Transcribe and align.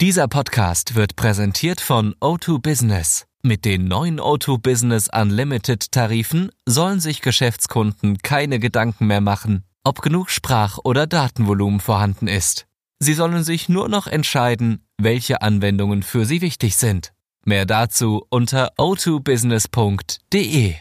Dieser 0.00 0.28
Podcast 0.28 0.96
wird 0.96 1.16
präsentiert 1.16 1.80
von 1.80 2.14
O2 2.20 2.60
Business. 2.60 3.24
Mit 3.42 3.64
den 3.64 3.88
neuen 3.88 4.20
O2 4.20 4.58
Business 4.58 5.08
Unlimited 5.10 5.92
Tarifen 5.92 6.50
sollen 6.66 7.00
sich 7.00 7.22
Geschäftskunden 7.22 8.18
keine 8.18 8.58
Gedanken 8.58 9.06
mehr 9.06 9.22
machen, 9.22 9.64
ob 9.82 10.02
genug 10.02 10.28
Sprach- 10.30 10.78
oder 10.84 11.06
Datenvolumen 11.06 11.80
vorhanden 11.80 12.28
ist. 12.28 12.66
Sie 12.98 13.14
sollen 13.14 13.44
sich 13.44 13.68
nur 13.68 13.88
noch 13.88 14.06
entscheiden, 14.06 14.84
welche 14.98 15.42
Anwendungen 15.42 16.02
für 16.02 16.26
sie 16.26 16.42
wichtig 16.42 16.76
sind. 16.76 17.12
Mehr 17.46 17.64
dazu 17.66 18.26
unter 18.28 18.72
o2business.de. 18.78 20.74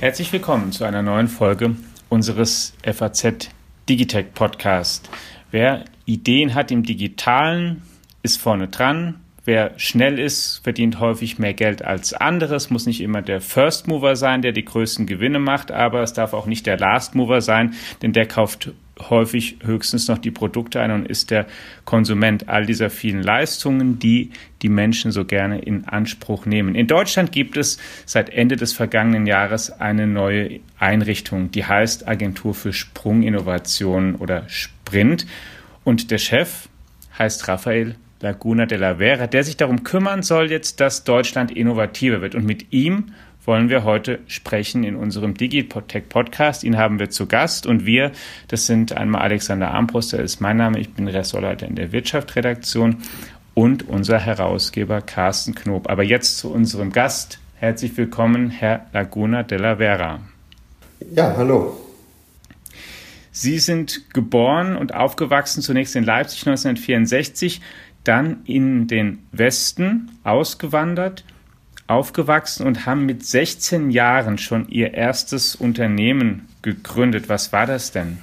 Herzlich 0.00 0.32
willkommen 0.32 0.72
zu 0.72 0.84
einer 0.84 1.02
neuen 1.02 1.28
Folge 1.28 1.76
unseres 2.08 2.72
FAZ 2.82 3.50
Digitech 3.86 4.32
Podcast. 4.32 5.10
Wer 5.50 5.84
Ideen 6.06 6.54
hat 6.54 6.70
im 6.70 6.84
Digitalen, 6.84 7.82
ist 8.22 8.40
vorne 8.40 8.68
dran. 8.68 9.20
Wer 9.44 9.78
schnell 9.78 10.18
ist, 10.18 10.60
verdient 10.64 11.00
häufig 11.00 11.38
mehr 11.38 11.52
Geld 11.52 11.84
als 11.84 12.14
andere. 12.14 12.54
Es 12.54 12.70
muss 12.70 12.86
nicht 12.86 13.02
immer 13.02 13.20
der 13.20 13.42
First 13.42 13.88
Mover 13.88 14.16
sein, 14.16 14.40
der 14.40 14.52
die 14.52 14.64
größten 14.64 15.04
Gewinne 15.04 15.38
macht, 15.38 15.70
aber 15.70 16.00
es 16.00 16.14
darf 16.14 16.32
auch 16.32 16.46
nicht 16.46 16.64
der 16.64 16.78
Last 16.78 17.14
Mover 17.14 17.42
sein, 17.42 17.74
denn 18.00 18.14
der 18.14 18.24
kauft 18.24 18.70
häufig 19.08 19.56
höchstens 19.62 20.08
noch 20.08 20.18
die 20.18 20.30
Produkte 20.30 20.80
ein 20.80 20.90
und 20.90 21.08
ist 21.08 21.30
der 21.30 21.46
Konsument 21.84 22.48
all 22.48 22.66
dieser 22.66 22.90
vielen 22.90 23.22
Leistungen, 23.22 23.98
die 23.98 24.30
die 24.60 24.68
Menschen 24.68 25.12
so 25.12 25.24
gerne 25.24 25.60
in 25.60 25.86
Anspruch 25.86 26.44
nehmen. 26.44 26.74
In 26.74 26.86
Deutschland 26.86 27.32
gibt 27.32 27.56
es 27.56 27.78
seit 28.04 28.28
Ende 28.30 28.56
des 28.56 28.72
vergangenen 28.74 29.26
Jahres 29.26 29.70
eine 29.70 30.06
neue 30.06 30.60
Einrichtung, 30.78 31.50
die 31.50 31.64
heißt 31.64 32.06
Agentur 32.06 32.52
für 32.52 32.72
Sprunginnovation 32.72 34.16
oder 34.16 34.44
Sprint. 34.48 35.26
Und 35.84 36.10
der 36.10 36.18
Chef 36.18 36.68
heißt 37.18 37.48
Raphael 37.48 37.94
Laguna 38.20 38.66
de 38.66 38.76
la 38.76 38.96
Vera, 38.96 39.26
der 39.26 39.44
sich 39.44 39.56
darum 39.56 39.82
kümmern 39.82 40.22
soll 40.22 40.50
jetzt, 40.50 40.80
dass 40.80 41.04
Deutschland 41.04 41.50
innovativer 41.50 42.20
wird. 42.20 42.34
Und 42.34 42.44
mit 42.44 42.72
ihm 42.72 43.12
wollen 43.44 43.68
wir 43.68 43.84
heute 43.84 44.20
sprechen 44.26 44.84
in 44.84 44.96
unserem 44.96 45.34
Digitech 45.34 46.08
Podcast. 46.08 46.64
Ihn 46.64 46.76
haben 46.76 46.98
wir 46.98 47.10
zu 47.10 47.26
Gast 47.26 47.66
und 47.66 47.86
wir, 47.86 48.12
das 48.48 48.66
sind 48.66 48.92
einmal 48.92 49.22
Alexander 49.22 49.70
Armbruster, 49.70 50.20
ist 50.20 50.40
mein 50.40 50.56
Name, 50.56 50.78
ich 50.78 50.92
bin 50.92 51.08
Ressortleiter 51.08 51.66
in 51.66 51.74
der 51.74 51.92
Wirtschaftsredaktion 51.92 52.98
und 53.54 53.88
unser 53.88 54.18
Herausgeber 54.18 55.00
Carsten 55.00 55.54
Knob. 55.54 55.88
Aber 55.88 56.02
jetzt 56.02 56.38
zu 56.38 56.52
unserem 56.52 56.92
Gast. 56.92 57.38
Herzlich 57.56 57.96
willkommen, 57.96 58.50
Herr 58.50 58.86
Laguna 58.92 59.42
de 59.42 59.58
la 59.58 59.76
Vera. 59.76 60.20
Ja, 61.14 61.34
hallo. 61.36 61.78
Sie 63.32 63.58
sind 63.58 64.12
geboren 64.12 64.76
und 64.76 64.94
aufgewachsen 64.94 65.62
zunächst 65.62 65.94
in 65.96 66.04
Leipzig 66.04 66.46
1964 66.46 67.60
dann 68.04 68.42
in 68.44 68.86
den 68.86 69.18
Westen 69.32 70.10
ausgewandert, 70.24 71.24
aufgewachsen 71.90 72.66
und 72.66 72.86
haben 72.86 73.04
mit 73.04 73.24
16 73.24 73.90
Jahren 73.90 74.38
schon 74.38 74.68
ihr 74.68 74.94
erstes 74.94 75.54
Unternehmen 75.54 76.48
gegründet. 76.62 77.28
Was 77.28 77.52
war 77.52 77.66
das 77.66 77.92
denn? 77.92 78.18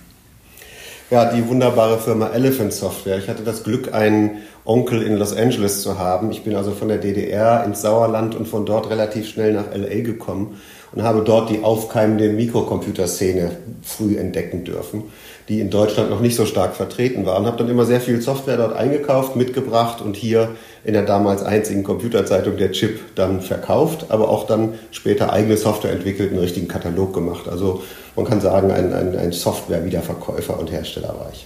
Ja, 1.09 1.31
die 1.31 1.47
wunderbare 1.47 1.99
Firma 1.99 2.29
Elephant 2.29 2.73
Software. 2.73 3.17
Ich 3.17 3.29
hatte 3.29 3.43
das 3.43 3.63
Glück, 3.63 3.93
einen 3.93 4.41
Onkel 4.65 5.01
in 5.01 5.15
Los 5.15 5.33
Angeles 5.35 5.81
zu 5.81 5.97
haben. 5.97 6.31
Ich 6.31 6.43
bin 6.43 6.55
also 6.55 6.71
von 6.71 6.89
der 6.89 6.97
DDR 6.97 7.63
ins 7.65 7.81
Sauerland 7.81 8.35
und 8.35 8.47
von 8.47 8.65
dort 8.65 8.89
relativ 8.89 9.29
schnell 9.29 9.53
nach 9.53 9.73
LA 9.73 10.01
gekommen 10.01 10.59
und 10.91 11.03
habe 11.03 11.23
dort 11.23 11.49
die 11.49 11.63
aufkeimende 11.63 12.29
Mikrocomputerszene 12.29 13.51
früh 13.83 14.17
entdecken 14.17 14.65
dürfen 14.65 15.03
die 15.49 15.61
in 15.61 15.69
Deutschland 15.69 16.09
noch 16.09 16.19
nicht 16.19 16.35
so 16.35 16.45
stark 16.45 16.75
vertreten 16.75 17.25
waren. 17.25 17.45
Habe 17.45 17.57
dann 17.57 17.69
immer 17.69 17.85
sehr 17.85 18.01
viel 18.01 18.21
Software 18.21 18.57
dort 18.57 18.75
eingekauft, 18.75 19.35
mitgebracht 19.35 20.01
und 20.01 20.15
hier 20.15 20.55
in 20.87 20.93
der 20.93 21.03
damals 21.03 21.43
einzigen 21.43 21.83
Computerzeitung 21.83 22.55
der 22.55 22.71
Chip 22.71 23.13
dann 23.15 23.41
verkauft, 23.41 24.05
aber 24.07 24.29
auch 24.29 24.47
dann 24.47 24.75
später 24.91 25.33
eigene 25.33 25.57
Software 25.57 25.91
entwickelt, 25.91 26.31
einen 26.31 26.39
richtigen 26.39 26.69
Katalog 26.69 27.13
gemacht. 27.13 27.49
Also 27.49 27.83
man 28.15 28.25
kann 28.25 28.39
sagen, 28.39 28.71
ein, 28.71 28.93
ein, 28.93 29.17
ein 29.17 29.33
Software-Wiederverkäufer 29.33 30.57
und 30.57 30.71
Hersteller 30.71 31.09
war 31.09 31.29
ich. 31.33 31.45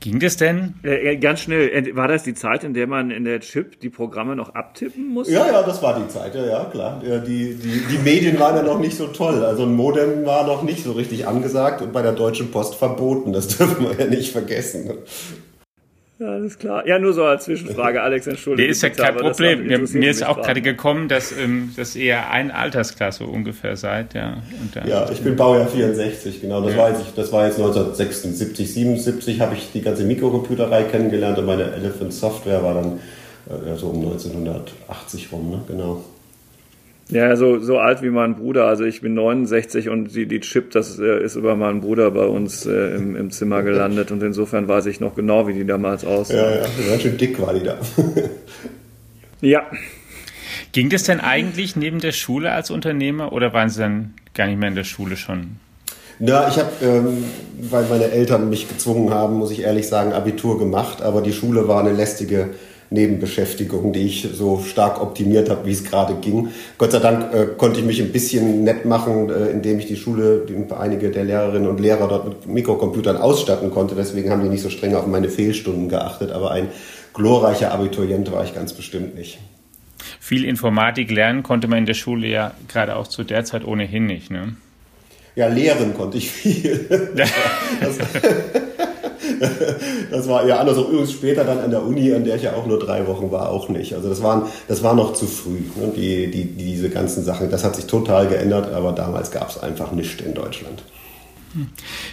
Ging 0.00 0.18
das 0.18 0.38
denn? 0.38 0.74
Äh, 0.82 1.18
ganz 1.18 1.40
schnell, 1.40 1.94
war 1.94 2.08
das 2.08 2.22
die 2.22 2.32
Zeit, 2.32 2.64
in 2.64 2.72
der 2.72 2.86
man 2.86 3.10
in 3.10 3.24
der 3.24 3.40
Chip 3.40 3.80
die 3.80 3.90
Programme 3.90 4.34
noch 4.34 4.54
abtippen 4.54 5.08
musste? 5.08 5.34
Ja, 5.34 5.46
ja, 5.46 5.62
das 5.62 5.82
war 5.82 6.00
die 6.00 6.08
Zeit, 6.08 6.34
ja, 6.34 6.46
ja 6.46 6.64
klar. 6.64 7.02
Ja, 7.06 7.18
die, 7.18 7.54
die, 7.56 7.82
die 7.90 7.98
Medien 7.98 8.40
waren 8.40 8.56
ja 8.56 8.62
noch 8.62 8.80
nicht 8.80 8.96
so 8.96 9.08
toll. 9.08 9.44
Also 9.44 9.64
ein 9.64 9.74
Modem 9.74 10.24
war 10.24 10.46
noch 10.46 10.62
nicht 10.62 10.82
so 10.82 10.92
richtig 10.92 11.26
angesagt 11.26 11.82
und 11.82 11.92
bei 11.92 12.00
der 12.00 12.12
Deutschen 12.12 12.50
Post 12.50 12.76
verboten. 12.76 13.34
Das 13.34 13.48
dürfen 13.58 13.86
wir 13.86 13.98
ja 13.98 14.06
nicht 14.06 14.32
vergessen. 14.32 14.90
Ja, 16.20 16.28
alles 16.28 16.58
klar. 16.58 16.86
Ja, 16.86 17.00
nur 17.00 17.12
so 17.12 17.24
als 17.24 17.44
Zwischenfrage, 17.44 18.00
Alex, 18.00 18.28
entschuldige. 18.28 18.66
Nee, 18.66 18.70
ist 18.70 18.82
ja 18.82 18.90
kein 18.90 19.16
Problem. 19.16 19.66
Mir, 19.66 19.80
mir 19.80 20.10
ist 20.10 20.24
auch 20.24 20.40
gerade 20.40 20.62
gekommen, 20.62 21.08
dass 21.08 21.32
ähm, 21.32 21.72
das 21.76 21.96
eher 21.96 22.30
ein 22.30 22.52
Altersklasse 22.52 23.26
ungefähr 23.26 23.76
seid. 23.76 24.14
Ja, 24.14 24.42
dann, 24.74 24.86
ja 24.86 25.10
ich 25.10 25.22
bin 25.22 25.34
Baujahr 25.34 25.66
64, 25.66 26.40
genau. 26.40 26.60
Das, 26.60 26.72
ja. 26.72 26.78
war, 26.78 26.90
jetzt, 26.90 27.02
das 27.16 27.32
war 27.32 27.46
jetzt 27.46 27.58
1976, 27.58 28.74
77 28.74 29.40
habe 29.40 29.56
ich 29.56 29.72
die 29.72 29.82
ganze 29.82 30.04
Mikrocomputerei 30.04 30.84
kennengelernt 30.84 31.38
und 31.38 31.46
meine 31.46 31.72
Elephant 31.72 32.12
Software 32.12 32.62
war 32.62 32.74
dann 32.74 33.00
äh, 33.48 33.76
so 33.76 33.88
um 33.88 33.96
1980 33.96 35.32
rum, 35.32 35.50
ne? 35.50 35.62
genau. 35.66 36.04
Ja, 37.10 37.36
so, 37.36 37.60
so 37.60 37.78
alt 37.78 38.02
wie 38.02 38.10
mein 38.10 38.34
Bruder. 38.36 38.66
Also 38.66 38.84
ich 38.84 39.02
bin 39.02 39.14
69 39.14 39.88
und 39.88 40.14
die, 40.14 40.26
die 40.26 40.40
Chip, 40.40 40.70
das 40.70 40.98
äh, 40.98 41.22
ist 41.22 41.36
über 41.36 41.54
meinen 41.54 41.80
Bruder 41.80 42.10
bei 42.10 42.24
uns 42.24 42.64
äh, 42.64 42.96
im, 42.96 43.14
im 43.14 43.30
Zimmer 43.30 43.62
gelandet 43.62 44.10
und 44.10 44.22
insofern 44.22 44.68
weiß 44.68 44.86
ich 44.86 45.00
noch 45.00 45.14
genau, 45.14 45.46
wie 45.46 45.52
die 45.52 45.66
damals 45.66 46.04
aussah. 46.04 46.34
Ja, 46.34 46.56
ja, 46.56 46.66
ganz 46.88 47.02
schön 47.02 47.18
dick 47.18 47.40
war 47.40 47.52
die 47.52 47.62
da. 47.62 47.76
ja. 49.42 49.62
Ging 50.72 50.88
das 50.90 51.04
denn 51.04 51.20
eigentlich 51.20 51.76
neben 51.76 52.00
der 52.00 52.12
Schule 52.12 52.50
als 52.50 52.70
Unternehmer 52.70 53.32
oder 53.32 53.52
waren 53.52 53.68
Sie 53.68 53.80
dann 53.80 54.14
gar 54.34 54.46
nicht 54.46 54.58
mehr 54.58 54.70
in 54.70 54.74
der 54.74 54.84
Schule 54.84 55.16
schon? 55.16 55.56
Na, 56.18 56.48
ich 56.48 56.58
habe, 56.58 56.70
ähm, 56.82 57.24
weil 57.60 57.84
meine 57.84 58.10
Eltern 58.10 58.48
mich 58.48 58.68
gezwungen 58.68 59.10
haben, 59.10 59.36
muss 59.36 59.50
ich 59.50 59.62
ehrlich 59.62 59.88
sagen, 59.88 60.12
Abitur 60.12 60.58
gemacht, 60.58 61.02
aber 61.02 61.20
die 61.20 61.32
Schule 61.32 61.68
war 61.68 61.80
eine 61.80 61.92
lästige 61.92 62.50
Nebenbeschäftigung, 62.94 63.92
die 63.92 64.06
ich 64.06 64.28
so 64.32 64.60
stark 64.60 65.02
optimiert 65.02 65.50
habe, 65.50 65.66
wie 65.66 65.72
es 65.72 65.84
gerade 65.84 66.14
ging. 66.14 66.48
Gott 66.78 66.92
sei 66.92 67.00
Dank 67.00 67.34
äh, 67.34 67.46
konnte 67.58 67.80
ich 67.80 67.86
mich 67.86 68.00
ein 68.00 68.12
bisschen 68.12 68.64
nett 68.64 68.86
machen, 68.86 69.28
äh, 69.28 69.50
indem 69.50 69.78
ich 69.78 69.86
die 69.86 69.96
Schule, 69.96 70.46
die, 70.48 70.72
einige 70.74 71.10
der 71.10 71.24
Lehrerinnen 71.24 71.68
und 71.68 71.80
Lehrer 71.80 72.08
dort 72.08 72.28
mit 72.28 72.46
Mikrocomputern 72.46 73.18
ausstatten 73.18 73.70
konnte. 73.70 73.94
Deswegen 73.94 74.30
haben 74.30 74.42
die 74.42 74.48
nicht 74.48 74.62
so 74.62 74.70
streng 74.70 74.94
auf 74.94 75.06
meine 75.06 75.28
Fehlstunden 75.28 75.88
geachtet. 75.88 76.32
Aber 76.32 76.52
ein 76.52 76.68
glorreicher 77.12 77.72
Abiturient 77.72 78.32
war 78.32 78.44
ich 78.44 78.54
ganz 78.54 78.72
bestimmt 78.72 79.14
nicht. 79.14 79.38
Viel 80.20 80.44
Informatik 80.44 81.10
lernen 81.10 81.42
konnte 81.42 81.68
man 81.68 81.78
in 81.78 81.86
der 81.86 81.94
Schule 81.94 82.26
ja 82.28 82.54
gerade 82.68 82.96
auch 82.96 83.08
zu 83.08 83.24
der 83.24 83.44
Zeit 83.44 83.64
ohnehin 83.64 84.06
nicht, 84.06 84.30
ne? 84.30 84.56
Ja, 85.36 85.48
lehren 85.48 85.94
konnte 85.94 86.16
ich 86.16 86.30
viel. 86.30 87.12
das, 87.16 87.98
das 90.10 90.28
war 90.28 90.46
ja 90.46 90.58
anders. 90.58 90.76
Übrigens 90.76 91.12
später 91.12 91.44
dann 91.44 91.58
an 91.58 91.70
der 91.70 91.82
Uni, 91.82 92.12
an 92.12 92.24
der 92.24 92.36
ich 92.36 92.42
ja 92.42 92.54
auch 92.54 92.66
nur 92.66 92.78
drei 92.78 93.06
Wochen 93.06 93.30
war, 93.30 93.50
auch 93.50 93.68
nicht. 93.68 93.94
Also 93.94 94.08
das, 94.08 94.22
waren, 94.22 94.42
das 94.68 94.82
war 94.82 94.94
noch 94.94 95.14
zu 95.14 95.26
früh, 95.26 95.60
ne? 95.76 95.92
die, 95.96 96.30
die, 96.30 96.44
diese 96.44 96.90
ganzen 96.90 97.24
Sachen. 97.24 97.50
Das 97.50 97.64
hat 97.64 97.76
sich 97.76 97.86
total 97.86 98.28
geändert, 98.28 98.72
aber 98.72 98.92
damals 98.92 99.30
gab 99.30 99.50
es 99.50 99.62
einfach 99.62 99.92
nichts 99.92 100.22
in 100.22 100.34
Deutschland. 100.34 100.82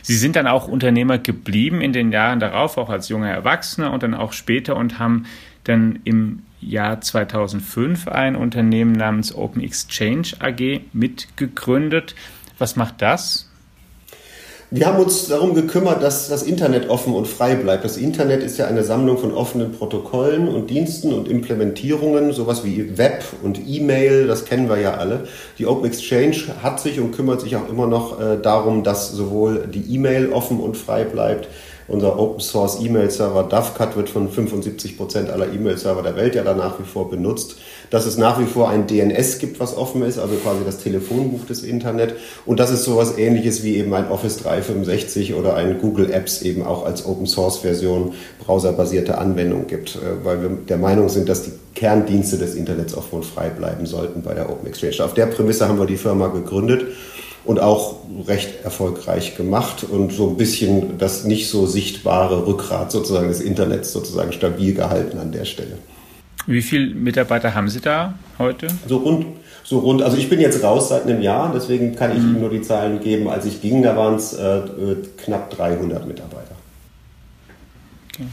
Sie 0.03 0.15
sind 0.15 0.35
dann 0.35 0.47
auch 0.47 0.67
Unternehmer 0.67 1.17
geblieben 1.17 1.81
in 1.81 1.93
den 1.93 2.11
Jahren 2.11 2.39
darauf, 2.39 2.77
auch 2.77 2.89
als 2.89 3.09
junger 3.09 3.29
Erwachsener 3.29 3.91
und 3.91 4.03
dann 4.03 4.13
auch 4.13 4.33
später 4.33 4.75
und 4.75 4.99
haben 4.99 5.25
dann 5.63 5.99
im 6.03 6.43
Jahr 6.59 7.01
2005 7.01 8.07
ein 8.07 8.35
Unternehmen 8.35 8.91
namens 8.91 9.33
Open 9.33 9.63
Exchange 9.63 10.33
AG 10.39 10.81
mitgegründet. 10.93 12.15
Was 12.59 12.75
macht 12.75 13.01
das? 13.01 13.50
Wir 14.73 14.85
haben 14.85 15.03
uns 15.03 15.27
darum 15.27 15.53
gekümmert, 15.53 16.01
dass 16.01 16.29
das 16.29 16.43
Internet 16.43 16.89
offen 16.89 17.13
und 17.13 17.27
frei 17.27 17.55
bleibt. 17.55 17.83
Das 17.83 17.97
Internet 17.97 18.41
ist 18.41 18.57
ja 18.57 18.67
eine 18.67 18.85
Sammlung 18.85 19.17
von 19.17 19.33
offenen 19.33 19.73
Protokollen 19.73 20.47
und 20.47 20.69
Diensten 20.69 21.11
und 21.11 21.27
Implementierungen, 21.27 22.31
sowas 22.31 22.63
wie 22.63 22.97
Web 22.97 23.21
und 23.43 23.59
E-Mail, 23.67 24.27
das 24.27 24.45
kennen 24.45 24.69
wir 24.69 24.79
ja 24.79 24.93
alle. 24.93 25.27
Die 25.57 25.67
Open 25.67 25.83
Exchange 25.83 26.37
hat 26.63 26.79
sich 26.79 27.01
und 27.01 27.11
kümmert 27.11 27.41
sich 27.41 27.57
auch 27.57 27.67
immer 27.67 27.85
noch 27.85 28.21
äh, 28.21 28.37
darum, 28.41 28.85
dass 28.85 29.11
sowohl 29.11 29.67
die 29.67 29.93
E-Mail 29.93 30.31
offen 30.31 30.61
und 30.61 30.77
frei 30.77 31.03
bleibt, 31.03 31.49
unser 31.89 32.17
Open 32.17 32.39
Source 32.39 32.79
E-Mail-Server 32.81 33.43
DAVCAT 33.43 33.97
wird 33.97 34.09
von 34.09 34.29
75 34.29 34.95
Prozent 34.95 35.29
aller 35.29 35.51
E-Mail-Server 35.51 36.01
der 36.01 36.15
Welt 36.15 36.33
ja 36.33 36.43
da 36.45 36.53
nach 36.53 36.79
wie 36.79 36.85
vor 36.85 37.09
benutzt 37.09 37.57
dass 37.91 38.05
es 38.05 38.17
nach 38.17 38.39
wie 38.39 38.45
vor 38.45 38.69
ein 38.69 38.87
DNS 38.87 39.37
gibt, 39.37 39.59
was 39.59 39.77
offen 39.77 40.01
ist, 40.01 40.17
also 40.17 40.35
quasi 40.35 40.61
das 40.65 40.79
Telefonbuch 40.79 41.45
des 41.45 41.61
Internet 41.61 42.15
und 42.45 42.59
dass 42.59 42.71
es 42.71 42.83
sowas 42.83 43.17
ähnliches 43.17 43.63
wie 43.63 43.75
eben 43.75 43.93
ein 43.93 44.09
Office 44.09 44.37
365 44.37 45.35
oder 45.35 45.55
ein 45.55 45.77
Google 45.79 46.11
Apps 46.11 46.41
eben 46.41 46.65
auch 46.65 46.85
als 46.85 47.05
Open 47.05 47.27
Source 47.27 47.59
Version 47.59 48.13
browserbasierte 48.39 49.17
Anwendung 49.17 49.67
gibt, 49.67 49.97
äh, 49.97 50.25
weil 50.25 50.41
wir 50.41 50.49
der 50.49 50.77
Meinung 50.77 51.09
sind, 51.09 51.29
dass 51.29 51.43
die 51.43 51.51
Kerndienste 51.75 52.37
des 52.37 52.55
Internets 52.55 52.95
offen 52.95 53.17
und 53.17 53.25
frei 53.25 53.49
bleiben 53.49 53.85
sollten 53.85 54.21
bei 54.21 54.33
der 54.33 54.49
Open 54.49 54.67
Exchange. 54.67 55.03
Auf 55.03 55.13
der 55.13 55.25
Prämisse 55.25 55.67
haben 55.67 55.77
wir 55.77 55.85
die 55.85 55.97
Firma 55.97 56.29
gegründet 56.29 56.85
und 57.43 57.59
auch 57.59 57.95
recht 58.25 58.63
erfolgreich 58.63 59.35
gemacht 59.35 59.83
und 59.83 60.13
so 60.13 60.29
ein 60.29 60.37
bisschen 60.37 60.97
das 60.97 61.25
nicht 61.25 61.49
so 61.49 61.65
sichtbare 61.65 62.47
Rückgrat 62.47 62.91
sozusagen 62.91 63.27
des 63.27 63.41
Internets 63.41 63.91
sozusagen 63.91 64.31
stabil 64.31 64.73
gehalten 64.73 65.17
an 65.17 65.31
der 65.33 65.45
Stelle. 65.45 65.77
Wie 66.47 66.61
viele 66.61 66.93
Mitarbeiter 66.95 67.53
haben 67.53 67.69
Sie 67.69 67.81
da 67.81 68.15
heute? 68.39 68.67
So 68.87 68.97
rund, 68.97 69.25
so 69.63 69.79
rund, 69.79 70.01
also 70.01 70.17
ich 70.17 70.29
bin 70.29 70.39
jetzt 70.39 70.63
raus 70.63 70.89
seit 70.89 71.03
einem 71.03 71.21
Jahr, 71.21 71.51
deswegen 71.53 71.95
kann 71.95 72.11
ich 72.11 72.19
mhm. 72.19 72.29
Ihnen 72.29 72.39
nur 72.41 72.49
die 72.49 72.61
Zahlen 72.61 72.99
geben. 72.99 73.29
Als 73.29 73.45
ich 73.45 73.61
ging, 73.61 73.83
da 73.83 73.95
waren 73.95 74.15
es 74.15 74.33
äh, 74.33 74.61
knapp 75.23 75.51
300 75.51 76.07
Mitarbeiter. 76.07 76.55
Okay. 78.13 78.25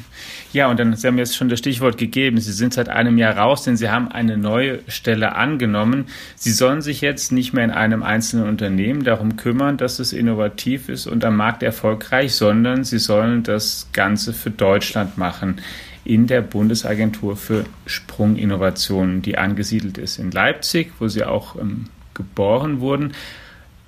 Ja, 0.53 0.71
und 0.71 0.81
dann, 0.81 0.97
Sie 0.97 1.07
haben 1.07 1.19
jetzt 1.19 1.37
schon 1.37 1.51
das 1.51 1.59
Stichwort 1.59 1.99
gegeben. 1.99 2.41
Sie 2.41 2.53
sind 2.53 2.73
seit 2.73 2.89
einem 2.89 3.19
Jahr 3.19 3.37
raus, 3.37 3.65
denn 3.65 3.77
Sie 3.77 3.91
haben 3.91 4.11
eine 4.11 4.39
neue 4.39 4.81
Stelle 4.89 5.37
angenommen. 5.37 6.07
Sie 6.37 6.53
sollen 6.53 6.81
sich 6.81 7.03
jetzt 7.03 7.33
nicht 7.33 7.53
mehr 7.53 7.65
in 7.65 7.71
einem 7.71 8.03
einzelnen 8.03 8.49
Unternehmen 8.49 9.05
darum 9.05 9.37
kümmern, 9.37 9.77
dass 9.77 9.99
es 9.99 10.15
innovativ 10.15 10.89
ist 10.89 11.07
und 11.07 11.25
am 11.25 11.37
Markt 11.37 11.63
erfolgreich, 11.63 12.35
sondern 12.35 12.83
Sie 12.83 12.99
sollen 12.99 13.43
das 13.43 13.89
Ganze 13.93 14.33
für 14.33 14.51
Deutschland 14.51 15.19
machen 15.19 15.61
in 16.09 16.27
der 16.27 16.41
Bundesagentur 16.41 17.37
für 17.37 17.65
Sprunginnovationen, 17.85 19.21
die 19.21 19.37
angesiedelt 19.37 19.99
ist 19.99 20.19
in 20.19 20.31
Leipzig, 20.31 20.93
wo 20.99 21.07
Sie 21.07 21.23
auch 21.23 21.57
ähm, 21.57 21.85
geboren 22.15 22.81
wurden. 22.81 23.13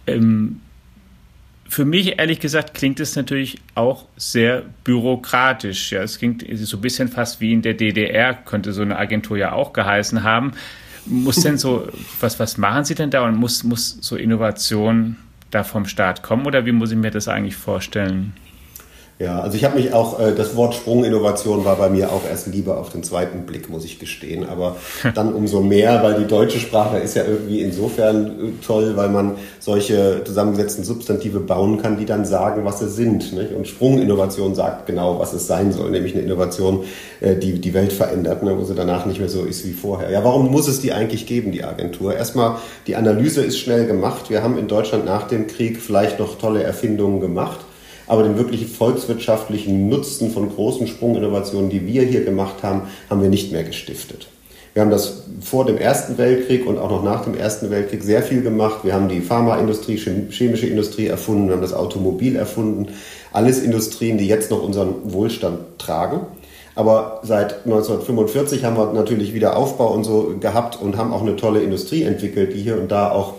Ähm, 0.06 0.60
für 1.66 1.86
mich, 1.86 2.18
ehrlich 2.18 2.38
gesagt, 2.38 2.74
klingt 2.74 3.00
es 3.00 3.16
natürlich 3.16 3.58
auch 3.74 4.04
sehr 4.18 4.64
bürokratisch. 4.84 5.92
Ja, 5.92 6.02
es 6.02 6.18
klingt 6.18 6.44
so 6.58 6.76
ein 6.76 6.80
bisschen 6.82 7.08
fast 7.08 7.40
wie 7.40 7.54
in 7.54 7.62
der 7.62 7.72
DDR, 7.72 8.34
könnte 8.34 8.74
so 8.74 8.82
eine 8.82 8.98
Agentur 8.98 9.38
ja 9.38 9.52
auch 9.52 9.72
geheißen 9.72 10.22
haben. 10.22 10.52
Muss 11.06 11.36
denn 11.36 11.56
so, 11.56 11.88
was, 12.20 12.38
was 12.38 12.58
machen 12.58 12.84
Sie 12.84 12.94
denn 12.94 13.10
da 13.10 13.24
und 13.24 13.36
muss, 13.36 13.64
muss 13.64 13.96
so 14.02 14.16
Innovation 14.16 15.16
da 15.50 15.64
vom 15.64 15.86
Staat 15.86 16.22
kommen 16.22 16.44
oder 16.44 16.66
wie 16.66 16.72
muss 16.72 16.90
ich 16.90 16.98
mir 16.98 17.10
das 17.10 17.28
eigentlich 17.28 17.56
vorstellen? 17.56 18.34
Ja, 19.20 19.40
also 19.40 19.54
ich 19.58 19.64
habe 19.64 19.78
mich 19.78 19.92
auch, 19.92 20.18
äh, 20.18 20.32
das 20.34 20.56
Wort 20.56 20.74
Sprunginnovation 20.74 21.66
war 21.66 21.76
bei 21.76 21.90
mir 21.90 22.10
auch 22.10 22.22
erst 22.26 22.46
lieber 22.46 22.78
auf 22.78 22.88
den 22.88 23.02
zweiten 23.02 23.40
Blick, 23.44 23.68
muss 23.68 23.84
ich 23.84 23.98
gestehen. 23.98 24.48
Aber 24.48 24.76
dann 25.14 25.34
umso 25.34 25.60
mehr, 25.60 26.02
weil 26.02 26.14
die 26.14 26.26
deutsche 26.26 26.58
Sprache 26.58 26.96
ist 26.96 27.16
ja 27.16 27.24
irgendwie 27.24 27.60
insofern 27.60 28.26
äh, 28.26 28.66
toll, 28.66 28.92
weil 28.96 29.10
man 29.10 29.34
solche 29.58 30.24
zusammengesetzten 30.24 30.84
Substantive 30.84 31.38
bauen 31.38 31.82
kann, 31.82 31.98
die 31.98 32.06
dann 32.06 32.24
sagen, 32.24 32.64
was 32.64 32.78
sie 32.78 32.88
sind. 32.88 33.34
Nicht? 33.34 33.52
Und 33.52 33.68
Sprunginnovation 33.68 34.54
sagt 34.54 34.86
genau, 34.86 35.18
was 35.18 35.34
es 35.34 35.46
sein 35.46 35.70
soll, 35.74 35.90
nämlich 35.90 36.14
eine 36.14 36.22
Innovation, 36.22 36.84
äh, 37.20 37.36
die 37.36 37.60
die 37.60 37.74
Welt 37.74 37.92
verändert, 37.92 38.42
ne? 38.42 38.56
wo 38.58 38.64
sie 38.64 38.74
danach 38.74 39.04
nicht 39.04 39.20
mehr 39.20 39.28
so 39.28 39.44
ist 39.44 39.66
wie 39.66 39.72
vorher. 39.72 40.08
Ja, 40.08 40.24
warum 40.24 40.50
muss 40.50 40.66
es 40.66 40.80
die 40.80 40.94
eigentlich 40.94 41.26
geben, 41.26 41.52
die 41.52 41.62
Agentur? 41.62 42.14
Erstmal, 42.14 42.56
die 42.86 42.96
Analyse 42.96 43.42
ist 43.42 43.58
schnell 43.58 43.86
gemacht. 43.86 44.30
Wir 44.30 44.42
haben 44.42 44.56
in 44.56 44.66
Deutschland 44.66 45.04
nach 45.04 45.28
dem 45.28 45.46
Krieg 45.46 45.78
vielleicht 45.78 46.18
noch 46.18 46.38
tolle 46.38 46.62
Erfindungen 46.62 47.20
gemacht 47.20 47.60
aber 48.10 48.24
den 48.24 48.36
wirklichen 48.36 48.66
volkswirtschaftlichen 48.66 49.88
Nutzen 49.88 50.32
von 50.32 50.52
großen 50.52 50.88
Sprunginnovationen, 50.88 51.70
die 51.70 51.86
wir 51.86 52.02
hier 52.02 52.24
gemacht 52.24 52.64
haben, 52.64 52.82
haben 53.08 53.22
wir 53.22 53.28
nicht 53.28 53.52
mehr 53.52 53.62
gestiftet. 53.62 54.26
Wir 54.74 54.82
haben 54.82 54.90
das 54.90 55.22
vor 55.40 55.64
dem 55.64 55.78
Ersten 55.78 56.18
Weltkrieg 56.18 56.66
und 56.66 56.76
auch 56.76 56.90
noch 56.90 57.04
nach 57.04 57.22
dem 57.22 57.36
Ersten 57.36 57.70
Weltkrieg 57.70 58.02
sehr 58.02 58.24
viel 58.24 58.42
gemacht. 58.42 58.80
Wir 58.82 58.94
haben 58.94 59.08
die 59.08 59.20
Pharmaindustrie, 59.20 59.96
chemische 59.96 60.66
Industrie 60.66 61.06
erfunden, 61.06 61.46
wir 61.46 61.54
haben 61.54 61.62
das 61.62 61.72
Automobil 61.72 62.34
erfunden. 62.34 62.88
Alles 63.32 63.62
Industrien, 63.62 64.18
die 64.18 64.26
jetzt 64.26 64.50
noch 64.50 64.60
unseren 64.60 65.12
Wohlstand 65.12 65.78
tragen. 65.78 66.22
Aber 66.74 67.20
seit 67.22 67.64
1945 67.64 68.64
haben 68.64 68.76
wir 68.76 68.92
natürlich 68.92 69.34
wieder 69.34 69.56
Aufbau 69.56 69.92
und 69.94 70.02
so 70.02 70.34
gehabt 70.40 70.82
und 70.82 70.96
haben 70.96 71.12
auch 71.12 71.22
eine 71.22 71.36
tolle 71.36 71.62
Industrie 71.62 72.02
entwickelt, 72.02 72.54
die 72.54 72.60
hier 72.60 72.76
und 72.76 72.90
da 72.90 73.12
auch 73.12 73.34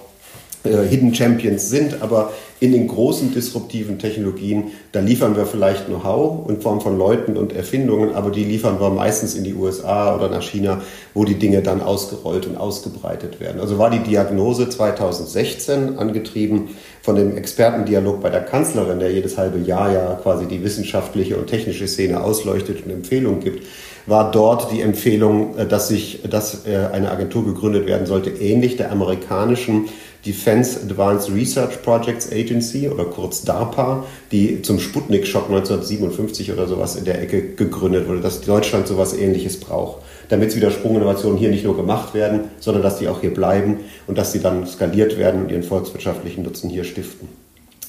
äh, 0.64 0.88
Hidden 0.88 1.16
Champions 1.16 1.70
sind, 1.70 2.02
aber 2.02 2.32
in 2.60 2.72
den 2.72 2.88
großen 2.88 3.34
disruptiven 3.34 3.98
Technologien, 3.98 4.66
da 4.92 5.00
liefern 5.00 5.36
wir 5.36 5.48
vielleicht 5.48 5.88
Know-how 5.88 6.48
in 6.48 6.62
Form 6.62 6.80
von 6.80 6.96
Leuten 6.96 7.36
und 7.36 7.54
Erfindungen, 7.54 8.14
aber 8.14 8.30
die 8.30 8.44
liefern 8.44 8.80
wir 8.80 8.92
meistens 8.92 9.34
in 9.34 9.44
die 9.44 9.56
USA 9.56 10.16
oder 10.16 10.30
nach 10.30 10.44
China, 10.44 10.82
wo 11.16 11.26
die 11.26 11.40
Dinge 11.40 11.64
dann 11.64 11.82
ausgerollt 11.82 12.46
und 12.46 12.58
ausgebreitet 12.58 13.40
werden. 13.40 13.60
Also 13.60 13.80
war 13.80 13.90
die 13.90 14.04
Diagnose 14.04 14.70
2016 14.70 15.98
angetrieben 15.98 16.70
von 17.02 17.16
dem 17.16 17.36
Expertendialog 17.36 18.22
bei 18.22 18.30
der 18.30 18.42
Kanzlerin, 18.42 19.00
der 19.00 19.12
jedes 19.12 19.40
halbe 19.40 19.58
Jahr 19.58 19.92
ja 19.92 20.20
quasi 20.22 20.46
die 20.46 20.64
wissenschaftliche 20.64 21.38
und 21.38 21.48
technische 21.48 21.88
Szene 21.88 22.24
ausleuchtet 22.24 22.86
und 22.86 22.92
Empfehlungen 22.92 23.40
gibt, 23.40 23.66
war 24.06 24.32
dort 24.32 24.72
die 24.72 24.82
Empfehlung, 24.82 25.58
äh, 25.58 25.66
dass 25.66 25.88
sich, 25.88 26.22
dass 26.30 26.66
äh, 26.68 26.90
eine 26.92 27.12
Agentur 27.12 27.46
gegründet 27.46 27.88
werden 27.88 28.06
sollte, 28.06 28.30
ähnlich 28.30 28.78
der 28.78 28.92
amerikanischen 28.92 29.90
Defense 30.26 30.80
Advanced 30.80 31.34
Research 31.34 31.82
Projects 31.82 32.32
Agency 32.32 32.88
oder 32.88 33.06
kurz 33.06 33.44
DARPA, 33.44 34.06
die 34.32 34.62
zum 34.62 34.80
Sputnik-Schock 34.80 35.46
1957 35.50 36.52
oder 36.52 36.68
sowas 36.68 36.96
in 36.96 37.06
der 37.06 37.22
Ecke 37.22 37.56
gegründet 37.56 38.08
wurde, 38.08 38.22
dass 38.22 38.42
Deutschland 38.42 38.88
sowas 38.88 39.14
ähnliches 39.14 39.60
braucht, 39.60 40.04
damit 40.30 40.56
wieder 40.56 40.70
Sprunginnovationen 40.70 41.38
hier 41.38 41.50
nicht 41.50 41.66
nur 41.66 41.76
gemacht 41.76 42.14
werden, 42.14 42.42
sondern 42.60 42.84
dass 42.84 43.00
die 43.00 43.08
auch 43.08 43.22
hier 43.22 43.34
bleiben 43.34 43.80
und 44.06 44.18
dass 44.18 44.32
sie 44.32 44.42
dann 44.42 44.68
skaliert 44.68 45.18
werden 45.18 45.44
und 45.44 45.52
ihren 45.52 45.64
volkswirtschaftlichen 45.64 46.44
Nutzen 46.44 46.70
hier 46.70 46.84
stiften. 46.84 47.28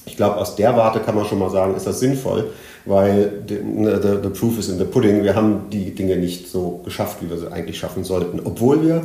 Ich 0.05 0.17
glaube, 0.17 0.37
aus 0.37 0.55
der 0.55 0.75
Warte 0.75 0.99
kann 0.99 1.15
man 1.15 1.25
schon 1.25 1.39
mal 1.39 1.49
sagen, 1.49 1.75
ist 1.75 1.87
das 1.87 1.99
sinnvoll, 1.99 2.51
weil 2.85 3.43
the, 3.47 3.55
the, 3.55 4.17
the 4.21 4.29
proof 4.29 4.59
is 4.59 4.69
in 4.69 4.77
the 4.77 4.83
pudding. 4.83 5.23
Wir 5.23 5.35
haben 5.35 5.69
die 5.71 5.95
Dinge 5.95 6.17
nicht 6.17 6.49
so 6.49 6.81
geschafft, 6.83 7.19
wie 7.21 7.29
wir 7.29 7.37
sie 7.37 7.51
eigentlich 7.51 7.77
schaffen 7.77 8.03
sollten, 8.03 8.41
obwohl 8.43 8.85
wir 8.85 9.03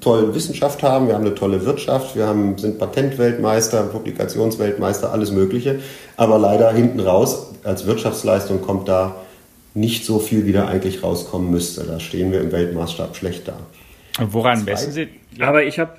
tolle 0.00 0.34
Wissenschaft 0.34 0.82
haben, 0.82 1.06
wir 1.08 1.14
haben 1.14 1.24
eine 1.24 1.34
tolle 1.34 1.64
Wirtschaft, 1.64 2.16
wir 2.16 2.26
haben, 2.26 2.58
sind 2.58 2.78
Patentweltmeister, 2.78 3.82
Publikationsweltmeister, 3.84 5.12
alles 5.12 5.30
Mögliche. 5.30 5.80
Aber 6.16 6.38
leider 6.38 6.72
hinten 6.72 7.00
raus, 7.00 7.52
als 7.64 7.86
Wirtschaftsleistung 7.86 8.60
kommt 8.60 8.88
da 8.88 9.16
nicht 9.74 10.04
so 10.04 10.18
viel, 10.18 10.46
wie 10.46 10.52
da 10.52 10.66
eigentlich 10.66 11.02
rauskommen 11.02 11.50
müsste. 11.50 11.84
Da 11.84 12.00
stehen 12.00 12.32
wir 12.32 12.40
im 12.40 12.52
Weltmaßstab 12.52 13.16
schlecht 13.16 13.48
da. 13.48 13.54
Woran 14.18 14.64
messen 14.64 14.92
Sie? 14.92 15.08
Aber 15.38 15.62
ich 15.62 15.78
habe 15.78 15.92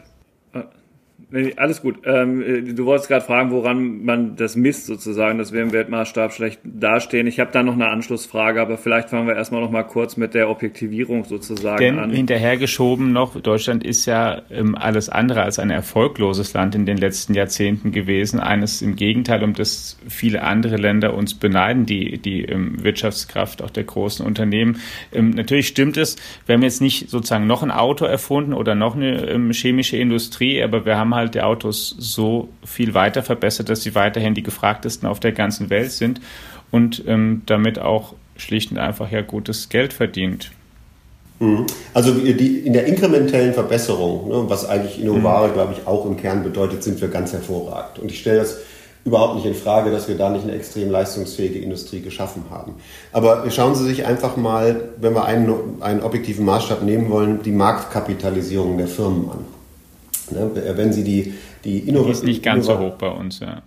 Nee, 1.34 1.54
alles 1.56 1.82
gut. 1.82 2.00
Ähm, 2.04 2.42
äh, 2.42 2.62
du 2.62 2.86
wolltest 2.86 3.08
gerade 3.08 3.24
fragen, 3.26 3.52
woran 3.52 4.04
man 4.04 4.36
das 4.36 4.58
misst 4.58 4.86
sozusagen, 4.86 5.38
dass 5.38 5.54
wir 5.54 5.62
im 5.62 5.72
Weltmaßstab 5.72 6.34
schlecht 6.34 6.60
dastehen. 6.64 7.26
Ich 7.26 7.40
habe 7.40 7.52
da 7.54 7.64
noch 7.64 7.74
eine 7.74 7.88
Anschlussfrage, 7.88 8.62
aber 8.62 8.78
vielleicht 8.78 9.10
fangen 9.10 9.28
wir 9.28 9.36
erstmal 9.36 9.62
noch 9.62 9.72
mal 9.72 9.84
kurz 9.84 10.18
mit 10.18 10.34
der 10.34 10.50
Objektivierung 10.50 11.24
sozusagen 11.24 11.78
Denn 11.78 12.00
an. 12.00 12.12
hinterhergeschoben 12.12 13.14
noch, 13.14 13.40
Deutschland 13.40 13.86
ist 13.86 14.06
ja 14.08 14.42
ähm, 14.52 14.76
alles 14.76 15.08
andere 15.08 15.44
als 15.44 15.58
ein 15.58 15.70
erfolgloses 15.70 16.54
Land 16.54 16.76
in 16.76 16.86
den 16.86 16.98
letzten 16.98 17.34
Jahrzehnten 17.34 17.94
gewesen. 17.94 18.42
Eines 18.42 18.82
im 18.82 18.98
Gegenteil, 18.98 19.42
um 19.44 19.54
das 19.54 19.98
viele 20.10 20.44
andere 20.44 20.76
Länder 20.76 21.14
uns 21.14 21.34
beneiden, 21.36 21.86
die, 21.86 22.18
die 22.18 22.44
ähm, 22.44 22.84
Wirtschaftskraft 22.84 23.62
auch 23.62 23.70
der 23.70 23.86
großen 23.86 24.26
Unternehmen. 24.26 24.82
Ähm, 25.14 25.30
natürlich 25.30 25.68
stimmt 25.68 25.96
es, 25.96 26.18
wir 26.46 26.56
haben 26.56 26.64
jetzt 26.64 26.82
nicht 26.82 27.10
sozusagen 27.10 27.48
noch 27.48 27.64
ein 27.64 27.72
Auto 27.72 28.04
erfunden 28.04 28.52
oder 28.52 28.76
noch 28.76 28.98
eine 28.98 29.30
ähm, 29.30 29.52
chemische 29.52 29.96
Industrie, 29.96 30.62
aber 30.62 30.86
wir 30.86 30.98
haben 30.98 31.16
halt 31.16 31.21
Inhalt 31.22 31.36
der 31.36 31.48
Autos 31.48 31.96
so 32.00 32.50
viel 32.66 32.96
weiter 32.96 33.22
verbessert, 33.22 33.70
dass 33.70 33.84
sie 33.84 33.94
weiterhin 33.94 34.34
die 34.34 34.42
gefragtesten 34.42 35.08
auf 35.08 35.20
der 35.20 35.32
ganzen 35.32 35.70
Welt 35.70 35.92
sind 35.92 36.20
und 36.72 37.04
ähm, 37.06 37.44
damit 37.46 37.78
auch 37.78 38.14
schlicht 38.38 38.72
und 38.72 38.80
einfach 38.80 39.12
ja 39.12 39.22
gutes 39.22 39.70
Geld 39.70 39.94
verdient. 39.94 40.52
Mhm. 41.40 41.68
Also 41.94 42.14
die, 42.14 42.60
in 42.60 42.74
der 42.74 42.86
inkrementellen 42.86 43.54
Verbesserung, 43.54 44.30
ne, 44.30 44.50
was 44.50 44.68
eigentlich 44.68 45.00
Innovare, 45.00 45.50
mhm. 45.50 45.54
glaube 45.54 45.74
ich, 45.74 45.88
auch 45.88 46.08
im 46.08 46.18
Kern 46.18 46.44
bedeutet, 46.44 46.82
sind 46.82 47.00
wir 47.02 47.10
ganz 47.10 47.34
hervorragend. 47.34 48.00
Und 48.00 48.12
ich 48.12 48.20
stelle 48.20 48.40
das 48.40 48.58
überhaupt 49.06 49.36
nicht 49.36 49.46
in 49.46 49.54
Frage, 49.54 49.92
dass 49.92 50.08
wir 50.08 50.18
da 50.18 50.30
nicht 50.30 50.44
eine 50.44 50.54
extrem 50.54 50.90
leistungsfähige 50.90 51.60
Industrie 51.60 52.02
geschaffen 52.02 52.46
haben. 52.50 52.74
Aber 53.12 53.50
schauen 53.52 53.76
Sie 53.76 53.86
sich 53.86 54.06
einfach 54.08 54.38
mal, 54.38 54.90
wenn 54.98 55.14
wir 55.14 55.26
einen, 55.26 55.82
einen 55.82 56.02
objektiven 56.02 56.46
Maßstab 56.46 56.82
nehmen 56.82 57.10
wollen, 57.10 57.44
die 57.44 57.52
Marktkapitalisierung 57.52 58.78
der 58.78 58.88
Firmen 58.88 59.30
an. 59.30 59.61
Ne? 60.32 60.50
Wenn 60.76 60.94
Sie 60.94 61.04
die, 61.04 61.34
die 61.64 61.80
Innovation. 61.80 62.06
Die 62.06 62.12
ist 62.12 62.24
nicht 62.24 62.44
ganz 62.44 62.66
so 62.66 62.78
hoch 62.78 62.96
bei 62.96 63.10
uns, 63.10 63.40
ja. 63.40 63.62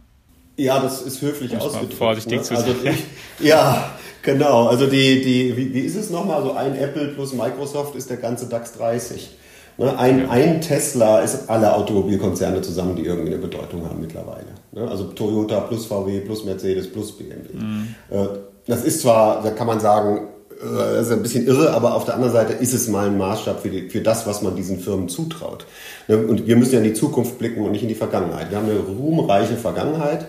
Ja, 0.56 0.80
das 0.80 1.02
ist 1.02 1.20
höflich 1.20 1.56
ausgedrückt. 1.56 1.94
Vorsichtig 1.94 2.38
ne? 2.38 2.42
zu 2.42 2.54
also 2.54 2.72
sagen. 2.72 2.96
Die, 3.40 3.46
ja, 3.46 3.90
genau. 4.22 4.68
Also 4.68 4.86
die, 4.86 5.22
die, 5.22 5.56
wie, 5.56 5.74
wie 5.74 5.80
ist 5.80 5.96
es 5.96 6.10
nochmal? 6.10 6.36
Also 6.36 6.52
ein 6.52 6.76
Apple 6.76 7.08
plus 7.08 7.32
Microsoft 7.32 7.96
ist 7.96 8.08
der 8.08 8.18
ganze 8.18 8.46
DAX 8.46 8.74
30. 8.74 9.30
Ne? 9.78 9.98
Ein, 9.98 10.20
ja. 10.20 10.30
ein 10.30 10.60
Tesla 10.60 11.20
ist 11.20 11.50
alle 11.50 11.74
Automobilkonzerne 11.74 12.62
zusammen, 12.62 12.94
die 12.94 13.04
irgendwie 13.04 13.32
eine 13.32 13.38
Bedeutung 13.38 13.84
haben 13.88 14.00
mittlerweile. 14.00 14.46
Ne? 14.72 14.88
Also 14.88 15.04
Toyota 15.04 15.60
plus 15.60 15.86
VW 15.86 16.20
plus 16.20 16.44
Mercedes 16.44 16.90
plus 16.90 17.12
BMW. 17.18 17.52
Mhm. 17.54 17.94
Äh, 18.10 18.26
das 18.66 18.84
ist 18.84 19.00
zwar, 19.00 19.42
da 19.42 19.50
kann 19.50 19.66
man 19.66 19.80
sagen, 19.80 20.28
das 20.60 21.06
ist 21.06 21.12
ein 21.12 21.22
bisschen 21.22 21.46
irre, 21.46 21.72
aber 21.72 21.94
auf 21.94 22.04
der 22.04 22.14
anderen 22.14 22.32
Seite 22.32 22.52
ist 22.52 22.72
es 22.72 22.88
mal 22.88 23.06
ein 23.06 23.18
Maßstab 23.18 23.60
für, 23.60 23.70
die, 23.70 23.88
für 23.88 24.00
das, 24.00 24.26
was 24.26 24.42
man 24.42 24.56
diesen 24.56 24.78
Firmen 24.78 25.08
zutraut. 25.08 25.66
Ne, 26.08 26.18
und 26.18 26.46
wir 26.46 26.56
müssen 26.56 26.72
ja 26.72 26.78
in 26.78 26.84
die 26.84 26.94
Zukunft 26.94 27.38
blicken 27.38 27.64
und 27.64 27.72
nicht 27.72 27.82
in 27.82 27.88
die 27.88 27.94
Vergangenheit. 27.94 28.50
Wir 28.50 28.58
haben 28.58 28.68
eine 28.68 28.78
ruhmreiche 28.78 29.56
Vergangenheit, 29.56 30.26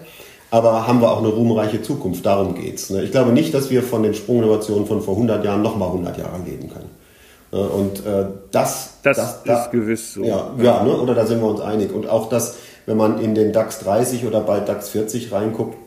aber 0.52 0.88
haben 0.88 1.02
wir 1.02 1.12
auch 1.12 1.20
eine 1.20 1.30
ruhmreiche 1.30 1.82
Zukunft. 1.82 2.26
Darum 2.26 2.56
geht's. 2.56 2.90
Ne. 2.90 3.04
Ich 3.04 3.12
glaube 3.12 3.32
nicht, 3.32 3.54
dass 3.54 3.70
wir 3.70 3.84
von 3.84 4.04
den 4.04 4.14
Sprunginnovationen 4.14 4.88
von 4.88 5.02
vor 5.02 5.16
100 5.16 5.44
Jahren 5.44 5.62
noch 5.62 5.76
mal 5.76 5.88
100 5.88 6.18
Jahre 6.18 6.40
leben 6.46 6.70
können. 6.70 6.90
Und 7.52 8.06
äh, 8.06 8.26
das, 8.52 8.96
das, 9.04 9.18
das 9.18 9.36
ist 9.36 9.46
da, 9.46 9.68
gewiss 9.72 10.14
so. 10.14 10.24
Ja, 10.24 10.52
ja 10.62 10.84
ne? 10.84 10.98
oder 10.98 11.16
da 11.16 11.26
sind 11.26 11.40
wir 11.42 11.48
uns 11.48 11.62
einig. 11.62 11.94
Und 11.94 12.10
auch 12.10 12.28
das, 12.28 12.58
wenn 12.86 12.98
man 12.98 13.22
in 13.22 13.34
den 13.34 13.54
DAX 13.54 13.80
30 13.80 14.26
oder 14.26 14.42
bald 14.42 14.68
DAX 14.68 14.90
40 14.90 15.32
reinguckt, 15.32 15.78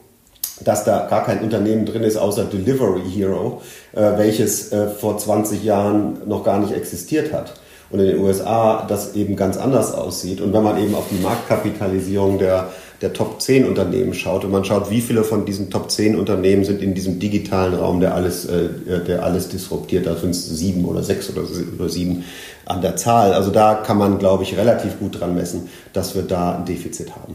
dass 0.64 0.84
da 0.84 1.06
gar 1.08 1.24
kein 1.24 1.40
Unternehmen 1.40 1.86
drin 1.86 2.02
ist 2.02 2.16
außer 2.16 2.44
Delivery 2.44 3.02
Hero, 3.08 3.62
äh, 3.92 4.16
welches 4.16 4.72
äh, 4.72 4.88
vor 4.88 5.18
20 5.18 5.62
Jahren 5.62 6.18
noch 6.26 6.44
gar 6.44 6.58
nicht 6.58 6.72
existiert 6.72 7.32
hat. 7.32 7.54
Und 7.90 8.00
in 8.00 8.06
den 8.06 8.18
USA 8.18 8.84
das 8.86 9.14
eben 9.14 9.34
ganz 9.34 9.56
anders 9.56 9.94
aussieht. 9.94 10.42
Und 10.42 10.52
wenn 10.52 10.62
man 10.62 10.78
eben 10.78 10.94
auf 10.94 11.06
die 11.10 11.22
Marktkapitalisierung 11.22 12.38
der, 12.38 12.68
der 13.00 13.14
Top 13.14 13.40
10 13.40 13.66
Unternehmen 13.66 14.12
schaut 14.12 14.44
und 14.44 14.50
man 14.50 14.64
schaut, 14.64 14.90
wie 14.90 15.00
viele 15.00 15.24
von 15.24 15.46
diesen 15.46 15.70
Top 15.70 15.90
10 15.90 16.18
Unternehmen 16.18 16.64
sind 16.64 16.82
in 16.82 16.94
diesem 16.94 17.18
digitalen 17.18 17.74
Raum, 17.74 18.00
der 18.00 18.14
alles, 18.14 18.44
äh, 18.44 18.68
der 19.06 19.22
alles 19.22 19.48
disruptiert, 19.48 20.06
da 20.06 20.16
sind 20.16 20.30
es 20.30 20.46
sieben 20.50 20.84
oder 20.84 21.02
sechs 21.02 21.30
oder, 21.30 21.42
oder 21.78 21.88
sieben 21.88 22.24
an 22.66 22.82
der 22.82 22.96
Zahl. 22.96 23.32
Also 23.32 23.50
da 23.50 23.74
kann 23.74 23.96
man, 23.96 24.18
glaube 24.18 24.42
ich, 24.42 24.58
relativ 24.58 24.98
gut 24.98 25.20
dran 25.20 25.34
messen, 25.34 25.70
dass 25.94 26.14
wir 26.14 26.22
da 26.22 26.56
ein 26.56 26.66
Defizit 26.66 27.16
haben. 27.16 27.34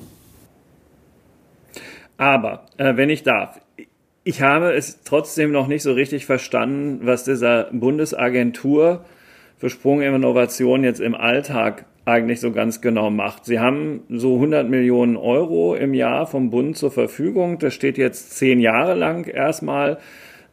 Aber, 2.18 2.66
äh, 2.78 2.96
wenn 2.96 3.10
ich 3.10 3.24
darf, 3.24 3.60
ich 4.24 4.42
habe 4.42 4.74
es 4.74 5.04
trotzdem 5.04 5.52
noch 5.52 5.68
nicht 5.68 5.84
so 5.84 5.94
richtig 5.94 6.26
verstanden, 6.26 7.02
was 7.04 7.26
dieser 7.26 7.70
Bundesagentur 7.72 9.04
für 9.58 9.70
Sprunginnovation 9.70 10.84
jetzt 10.84 11.02
im 11.02 11.16
Alltag 11.16 11.86
eigentlich 12.06 12.40
so 12.40 12.52
ganz 12.52 12.82
genau 12.82 13.10
macht. 13.10 13.46
Sie 13.46 13.60
haben 13.60 14.02
so 14.10 14.36
100 14.36 14.70
Millionen 14.70 15.16
Euro 15.16 15.76
im 15.76 15.94
Jahr 15.94 16.28
vom 16.28 16.50
Bund 16.50 16.78
zur 16.78 16.92
Verfügung. 16.92 17.60
Das 17.60 17.74
steht 17.74 17.98
jetzt 17.98 18.32
zehn 18.38 18.60
Jahre 18.60 18.94
lang 18.94 19.28
erstmal 19.28 20.00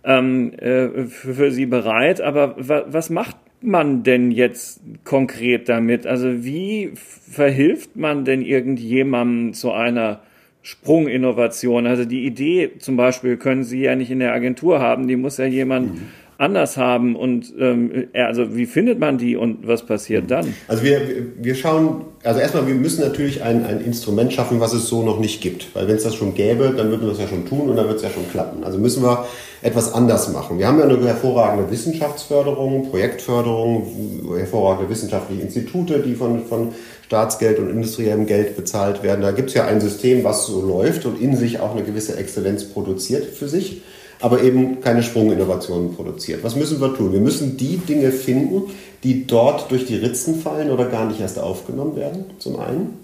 ähm, 0.04 0.52
äh, 0.54 1.06
für, 1.06 1.34
für 1.34 1.50
Sie 1.50 1.66
bereit. 1.66 2.20
Aber 2.20 2.54
was 2.56 3.10
macht 3.10 3.36
man 3.60 4.02
denn 4.04 4.30
jetzt 4.30 4.80
konkret 5.04 5.68
damit? 5.68 6.06
Also 6.06 6.44
wie 6.44 6.92
verhilft 6.94 7.96
man 7.96 8.24
denn 8.24 8.42
irgendjemandem 8.42 9.52
zu 9.52 9.72
einer 9.72 10.20
Sprunginnovation. 10.62 11.86
Also 11.86 12.04
die 12.04 12.26
Idee 12.26 12.78
zum 12.78 12.96
Beispiel 12.96 13.36
können 13.36 13.64
Sie 13.64 13.80
ja 13.80 13.96
nicht 13.96 14.10
in 14.10 14.18
der 14.18 14.32
Agentur 14.32 14.80
haben, 14.80 15.08
die 15.08 15.16
muss 15.16 15.38
ja 15.38 15.46
jemand 15.46 15.94
mhm. 15.94 16.08
Anders 16.40 16.76
haben. 16.76 17.16
Und 17.16 17.52
ähm, 17.58 18.08
also 18.14 18.56
wie 18.56 18.66
findet 18.66 18.98
man 18.98 19.18
die 19.18 19.36
und 19.36 19.66
was 19.66 19.84
passiert 19.84 20.30
dann? 20.30 20.54
Also 20.68 20.82
wir, 20.82 21.00
wir 21.38 21.54
schauen, 21.54 22.06
also 22.24 22.40
erstmal, 22.40 22.66
wir 22.66 22.74
müssen 22.74 23.02
natürlich 23.02 23.42
ein, 23.42 23.64
ein 23.64 23.80
Instrument 23.80 24.32
schaffen, 24.32 24.60
was 24.60 24.72
es 24.72 24.88
so 24.88 25.02
noch 25.02 25.20
nicht 25.20 25.40
gibt. 25.40 25.74
Weil 25.74 25.86
wenn 25.88 25.96
es 25.96 26.04
das 26.04 26.14
schon 26.14 26.34
gäbe, 26.34 26.72
dann 26.76 26.90
würden 26.90 27.02
wir 27.02 27.12
es 27.12 27.18
ja 27.18 27.28
schon 27.28 27.46
tun 27.46 27.68
und 27.68 27.76
dann 27.76 27.86
wird 27.86 27.98
es 27.98 28.02
ja 28.02 28.10
schon 28.10 28.28
klappen. 28.30 28.64
Also 28.64 28.78
müssen 28.78 29.02
wir 29.02 29.26
etwas 29.62 29.92
anders 29.92 30.32
machen. 30.32 30.58
Wir 30.58 30.66
haben 30.66 30.78
ja 30.78 30.86
eine 30.86 31.06
hervorragende 31.06 31.70
Wissenschaftsförderung, 31.70 32.88
Projektförderung, 32.90 34.34
hervorragende 34.36 34.90
wissenschaftliche 34.90 35.42
Institute, 35.42 35.98
die 36.00 36.14
von, 36.14 36.46
von 36.46 36.72
Staatsgeld 37.04 37.58
und 37.58 37.68
industriellem 37.68 38.26
Geld 38.26 38.56
bezahlt 38.56 39.02
werden. 39.02 39.20
Da 39.20 39.32
gibt 39.32 39.50
es 39.50 39.54
ja 39.54 39.66
ein 39.66 39.80
System, 39.80 40.24
was 40.24 40.46
so 40.46 40.62
läuft 40.62 41.04
und 41.04 41.20
in 41.20 41.36
sich 41.36 41.60
auch 41.60 41.72
eine 41.72 41.82
gewisse 41.82 42.16
Exzellenz 42.16 42.64
produziert 42.64 43.26
für 43.26 43.48
sich, 43.48 43.82
aber 44.20 44.42
eben 44.42 44.80
keine 44.80 45.02
Sprunginnovationen 45.02 45.94
produziert. 45.94 46.44
Was 46.44 46.56
müssen 46.56 46.80
wir 46.80 46.94
tun? 46.94 47.12
Wir 47.12 47.20
müssen 47.20 47.56
die 47.56 47.78
Dinge 47.78 48.12
finden, 48.12 48.70
die 49.02 49.26
dort 49.26 49.70
durch 49.70 49.86
die 49.86 49.96
Ritzen 49.96 50.40
fallen 50.40 50.70
oder 50.70 50.86
gar 50.86 51.06
nicht 51.06 51.20
erst 51.20 51.38
aufgenommen 51.38 51.96
werden, 51.96 52.26
zum 52.38 52.58
einen. 52.58 52.98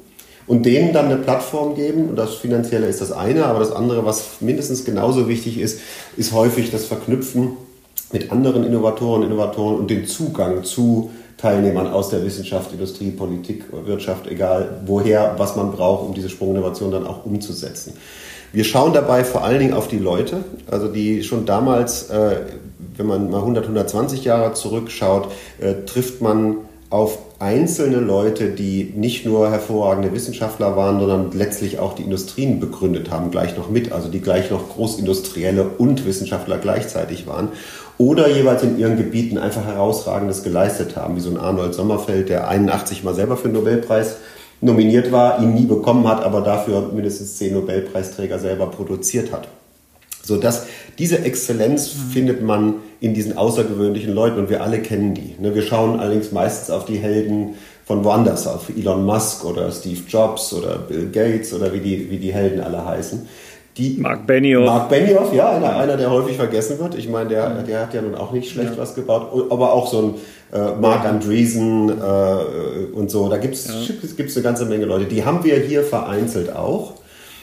Und 0.47 0.65
denen 0.65 0.93
dann 0.93 1.07
eine 1.07 1.17
Plattform 1.17 1.75
geben. 1.75 2.09
Und 2.09 2.17
das 2.17 2.35
Finanzielle 2.35 2.87
ist 2.87 3.01
das 3.01 3.11
eine, 3.11 3.47
aber 3.47 3.59
das 3.59 3.73
andere, 3.73 4.05
was 4.05 4.41
mindestens 4.41 4.85
genauso 4.85 5.29
wichtig 5.29 5.59
ist, 5.59 5.81
ist 6.17 6.33
häufig 6.33 6.71
das 6.71 6.85
Verknüpfen 6.85 7.57
mit 8.13 8.31
anderen 8.31 8.65
Innovatoren, 8.65 9.25
Innovatoren 9.25 9.77
und 9.77 9.91
den 9.91 10.07
Zugang 10.07 10.63
zu 10.63 11.11
Teilnehmern 11.37 11.89
aus 11.89 12.09
der 12.09 12.25
Wissenschaft, 12.25 12.73
Industrie, 12.73 13.11
Politik, 13.11 13.65
Wirtschaft, 13.85 14.27
egal 14.27 14.81
woher, 14.87 15.35
was 15.37 15.57
man 15.57 15.73
braucht, 15.73 16.07
um 16.07 16.15
diese 16.15 16.31
Sprunginnovation 16.31 16.91
dann 16.91 17.07
auch 17.07 17.27
umzusetzen. 17.27 17.95
Wir 18.53 18.65
schauen 18.65 18.95
dabei 18.95 19.23
vor 19.25 19.45
allen 19.45 19.59
Dingen 19.59 19.75
auf 19.75 19.89
die 19.89 19.99
Leute, 19.99 20.45
also 20.71 20.89
die 20.89 21.23
schon 21.23 21.45
damals, 21.45 22.09
äh, 22.09 22.37
wenn 22.97 23.07
man 23.07 23.31
mal 23.31 23.41
100, 23.41 23.65
120 23.65 24.25
Jahre 24.25 24.55
zurückschaut, 24.55 25.29
äh, 25.61 25.85
trifft 25.85 26.23
man 26.23 26.59
auf 26.89 27.19
einzelne 27.39 27.99
Leute, 27.99 28.51
die 28.51 28.93
nicht 28.97 29.27
nur 29.27 29.51
hervorragende 29.51 30.13
Wissenschaftler 30.13 30.77
waren, 30.77 31.01
sondern 31.01 31.33
letztlich 31.33 31.79
auch 31.79 31.95
die 31.95 32.03
Industrien 32.03 32.61
begründet 32.61 33.11
haben, 33.11 33.31
gleich 33.31 33.57
noch 33.57 33.69
mit, 33.69 33.93
also 33.93 34.09
die 34.09 34.21
gleich 34.21 34.51
noch 34.51 34.71
Großindustrielle 34.71 35.69
und 35.77 36.07
Wissenschaftler 36.07 36.59
gleichzeitig 36.59 37.27
waren 37.27 37.49
oder 37.99 38.29
jeweils 38.29 38.63
in 38.63 38.79
ihren 38.79 38.97
Gebieten 38.97 39.39
einfach 39.39 39.65
herausragendes 39.65 40.43
geleistet 40.43 40.97
haben, 40.97 41.17
wie 41.17 41.21
so 41.21 41.31
ein 41.31 41.39
Arnold 41.39 41.75
Sommerfeld, 41.75 42.29
der 42.29 42.49
81 42.49 43.05
mal 43.05 43.15
selber 43.15 43.37
für 43.37 43.49
den 43.49 43.55
Nobelpreis 43.55 44.17
nominiert 44.61 45.13
war, 45.13 45.43
ihn 45.43 45.55
nie 45.55 45.67
bekommen 45.67 46.07
hat, 46.09 46.23
aber 46.23 46.41
dafür 46.41 46.91
mindestens 46.93 47.37
zehn 47.37 47.55
Nobelpreisträger 47.55 48.39
selber 48.39 48.67
produziert 48.67 49.33
hat. 49.33 49.49
So 50.23 50.37
dass 50.39 50.67
diese 50.99 51.21
Exzellenz 51.21 51.95
mhm. 51.95 52.11
findet 52.11 52.43
man 52.43 52.75
in 53.01 53.15
diesen 53.15 53.37
außergewöhnlichen 53.37 54.13
Leuten 54.13 54.39
und 54.39 54.51
wir 54.51 54.63
alle 54.63 54.81
kennen 54.81 55.15
die. 55.15 55.37
Ne, 55.39 55.55
wir 55.55 55.63
schauen 55.63 56.01
allerdings 56.01 56.33
meistens 56.33 56.71
auf 56.71 56.85
die 56.85 56.97
Helden 56.97 57.55
von 57.85 58.03
woanders, 58.03 58.47
auf 58.49 58.69
Elon 58.69 59.05
Musk 59.05 59.45
oder 59.45 59.71
Steve 59.71 60.01
Jobs 60.09 60.53
oder 60.53 60.79
Bill 60.79 61.11
Gates 61.11 61.55
oder 61.55 61.73
wie 61.73 61.81
die, 61.81 62.11
wie 62.11 62.19
die 62.19 62.33
Helden 62.33 62.61
alle 62.61 62.85
heißen. 62.85 63.29
Die, 63.77 63.99
Mark 63.99 64.27
Benioff. 64.27 64.65
Mark 64.65 64.89
Benioff, 64.89 65.35
ja, 65.35 65.51
einer, 65.51 65.77
einer, 65.77 65.97
der 65.99 66.11
häufig 66.11 66.37
vergessen 66.37 66.79
wird. 66.79 66.95
Ich 66.95 67.09
meine, 67.11 67.29
der, 67.29 67.63
der 67.63 67.83
hat 67.83 67.93
ja 67.93 68.01
nun 68.01 68.15
auch 68.15 68.33
nicht 68.33 68.51
schlecht 68.51 68.73
ja. 68.73 68.79
was 68.79 68.95
gebaut, 68.95 69.51
aber 69.51 69.73
auch 69.73 69.87
so 69.87 69.99
ein 69.99 70.15
äh, 70.59 70.75
Mark 70.81 71.05
Andreessen 71.05 71.91
äh, 71.91 72.95
und 72.95 73.11
so. 73.11 73.29
Da 73.29 73.37
gibt 73.37 73.55
es 73.55 73.67
ja. 73.67 73.75
eine 74.19 74.43
ganze 74.43 74.65
Menge 74.65 74.87
Leute. 74.87 75.05
Die 75.05 75.25
haben 75.25 75.45
wir 75.45 75.57
hier 75.57 75.83
vereinzelt 75.83 76.55
auch. 76.57 76.95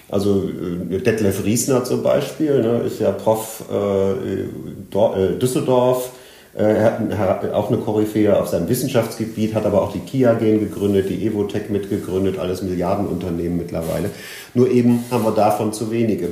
Also 0.10 0.50
äh, 0.90 0.98
Detlef 1.00 1.46
Riesner 1.46 1.84
zum 1.84 2.02
Beispiel 2.02 2.62
ne, 2.62 2.82
ist 2.86 3.00
ja 3.00 3.12
Prof 3.12 3.66
äh, 3.72 4.12
äh 4.12 5.40
Düsseldorf 5.40 6.12
er 6.55 7.17
hat 7.17 7.51
auch 7.51 7.69
eine 7.69 7.77
Koryphäe 7.77 8.39
auf 8.39 8.48
seinem 8.48 8.69
Wissenschaftsgebiet, 8.69 9.55
hat 9.55 9.65
aber 9.65 9.81
auch 9.81 9.91
die 9.91 10.00
Kia 10.00 10.33
Gen 10.33 10.60
gegründet, 10.60 11.10
die 11.10 11.25
Evotech 11.25 11.69
mitgegründet, 11.69 12.38
alles 12.38 12.62
Milliardenunternehmen 12.62 13.57
mittlerweile. 13.57 14.12
Nur 14.53 14.69
eben 14.69 15.03
haben 15.10 15.24
wir 15.24 15.31
davon 15.31 15.74
zu 15.74 15.89
wenige. 15.89 16.29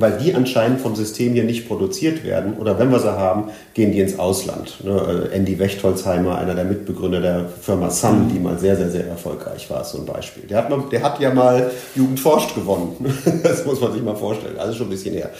Weil 0.00 0.12
die 0.12 0.32
anscheinend 0.32 0.80
vom 0.80 0.94
System 0.94 1.32
hier 1.32 1.42
nicht 1.42 1.66
produziert 1.66 2.22
werden 2.22 2.56
oder 2.56 2.78
wenn 2.78 2.92
wir 2.92 3.00
sie 3.00 3.10
haben, 3.10 3.50
gehen 3.74 3.90
die 3.90 3.98
ins 3.98 4.16
Ausland. 4.16 4.84
Ne, 4.84 5.28
äh, 5.32 5.34
Andy 5.34 5.58
Wechtholzheimer, 5.58 6.38
einer 6.38 6.54
der 6.54 6.64
Mitbegründer 6.64 7.20
der 7.20 7.46
Firma 7.48 7.90
Sun, 7.90 8.30
die 8.32 8.38
mal 8.38 8.56
sehr, 8.60 8.76
sehr, 8.76 8.90
sehr 8.90 9.08
erfolgreich 9.08 9.68
war, 9.70 9.80
ist 9.80 9.90
so 9.90 9.98
ein 9.98 10.06
Beispiel. 10.06 10.44
Der 10.44 10.58
hat, 10.58 10.70
mal, 10.70 10.84
der 10.92 11.02
hat 11.02 11.18
ja 11.18 11.34
mal 11.34 11.72
Jugendforscht 11.96 12.54
gewonnen. 12.54 13.12
Das 13.42 13.64
muss 13.64 13.80
man 13.80 13.92
sich 13.92 14.02
mal 14.02 14.14
vorstellen. 14.14 14.56
Also 14.56 14.74
schon 14.74 14.86
ein 14.86 14.90
bisschen 14.90 15.14
her. 15.14 15.30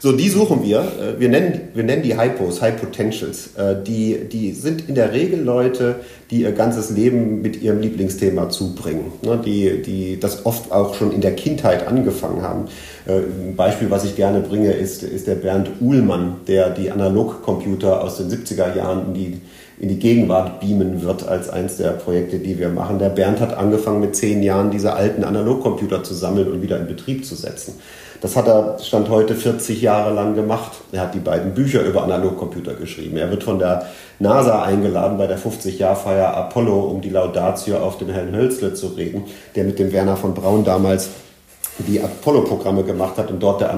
So, 0.00 0.12
die 0.12 0.28
suchen 0.28 0.62
wir. 0.62 0.78
Äh, 0.78 1.20
wir 1.20 1.28
nennen, 1.28 1.60
wir 1.74 1.82
nennen 1.82 2.02
die 2.02 2.16
Hypos, 2.16 2.62
High 2.62 2.80
Potentials. 2.80 3.56
Äh, 3.56 3.82
die, 3.84 4.28
die 4.30 4.52
sind 4.52 4.88
in 4.88 4.94
der 4.94 5.12
Regel 5.12 5.42
Leute, 5.42 5.96
die 6.30 6.42
ihr 6.42 6.52
ganzes 6.52 6.90
Leben 6.90 7.42
mit 7.42 7.60
ihrem 7.62 7.80
Lieblingsthema 7.80 8.48
zubringen. 8.48 9.12
Ne, 9.22 9.40
die, 9.44 9.82
die 9.82 10.20
das 10.20 10.46
oft 10.46 10.70
auch 10.70 10.94
schon 10.94 11.12
in 11.12 11.20
der 11.20 11.34
Kindheit 11.34 11.88
angefangen 11.88 12.42
haben. 12.42 12.68
Äh, 13.06 13.18
ein 13.48 13.56
Beispiel, 13.56 13.90
was 13.90 14.04
ich 14.04 14.14
gerne 14.14 14.40
bringe, 14.40 14.72
ist, 14.72 15.02
ist 15.02 15.26
der 15.26 15.34
Bernd 15.34 15.68
Uhlmann, 15.80 16.36
der 16.46 16.70
die 16.70 16.92
Analogcomputer 16.92 18.02
aus 18.02 18.18
den 18.18 18.30
70er 18.30 18.76
Jahren 18.76 19.08
in 19.08 19.14
die, 19.14 19.40
in 19.80 19.88
die 19.88 19.98
Gegenwart 19.98 20.60
beamen 20.60 21.02
wird 21.02 21.26
als 21.26 21.48
eins 21.48 21.76
der 21.76 21.90
Projekte, 21.90 22.38
die 22.38 22.56
wir 22.58 22.68
machen. 22.68 23.00
Der 23.00 23.08
Bernd 23.08 23.40
hat 23.40 23.56
angefangen 23.56 24.00
mit 24.00 24.14
zehn 24.14 24.44
Jahren 24.44 24.70
diese 24.70 24.92
alten 24.92 25.24
Analogcomputer 25.24 26.04
zu 26.04 26.14
sammeln 26.14 26.52
und 26.52 26.62
wieder 26.62 26.78
in 26.78 26.86
Betrieb 26.86 27.24
zu 27.24 27.34
setzen. 27.34 27.74
Das 28.20 28.34
hat 28.34 28.48
er 28.48 28.78
Stand 28.80 29.08
heute 29.08 29.34
40 29.34 29.80
Jahre 29.80 30.12
lang 30.12 30.34
gemacht. 30.34 30.72
Er 30.90 31.02
hat 31.02 31.14
die 31.14 31.20
beiden 31.20 31.54
Bücher 31.54 31.82
über 31.82 32.02
Analogcomputer 32.02 32.74
geschrieben. 32.74 33.16
Er 33.16 33.30
wird 33.30 33.44
von 33.44 33.60
der 33.60 33.86
NASA 34.18 34.64
eingeladen 34.64 35.18
bei 35.18 35.28
der 35.28 35.38
50-Jahr-Feier 35.38 36.36
Apollo, 36.36 36.80
um 36.80 37.00
die 37.00 37.10
Laudatio 37.10 37.78
auf 37.78 37.98
dem 37.98 38.10
Helen 38.10 38.34
Hölzle 38.34 38.74
zu 38.74 38.88
reden, 38.88 39.24
der 39.54 39.64
mit 39.64 39.78
dem 39.78 39.92
Werner 39.92 40.16
von 40.16 40.34
Braun 40.34 40.64
damals 40.64 41.10
die 41.78 42.00
Apollo-Programme 42.00 42.82
gemacht 42.82 43.16
hat 43.18 43.30
und 43.30 43.40
dort 43.40 43.60
der 43.60 43.70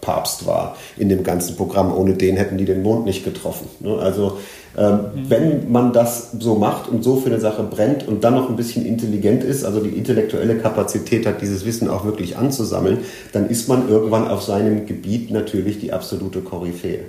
Analogcomputer-Papst 0.00 0.46
war 0.46 0.76
in 0.96 1.08
dem 1.08 1.22
ganzen 1.22 1.56
Programm. 1.56 1.92
Ohne 1.92 2.14
den 2.14 2.36
hätten 2.36 2.58
die 2.58 2.64
den 2.64 2.82
Mond 2.82 3.04
nicht 3.06 3.24
getroffen. 3.24 3.68
Ne? 3.80 3.96
Also 3.98 4.38
ähm. 4.78 5.00
Wenn 5.28 5.72
man 5.72 5.92
das 5.92 6.30
so 6.38 6.54
macht 6.54 6.88
und 6.88 7.02
so 7.02 7.16
für 7.16 7.28
eine 7.28 7.40
Sache 7.40 7.64
brennt 7.64 8.06
und 8.06 8.22
dann 8.22 8.34
noch 8.34 8.48
ein 8.48 8.54
bisschen 8.54 8.86
intelligent 8.86 9.42
ist, 9.42 9.64
also 9.64 9.80
die 9.80 9.90
intellektuelle 9.90 10.58
Kapazität 10.58 11.26
hat, 11.26 11.42
dieses 11.42 11.64
Wissen 11.64 11.88
auch 11.88 12.04
wirklich 12.04 12.36
anzusammeln, 12.36 12.98
dann 13.32 13.48
ist 13.50 13.68
man 13.68 13.88
irgendwann 13.88 14.28
auf 14.28 14.42
seinem 14.42 14.86
Gebiet 14.86 15.32
natürlich 15.32 15.80
die 15.80 15.92
absolute 15.92 16.40
Koryphäe. 16.40 17.00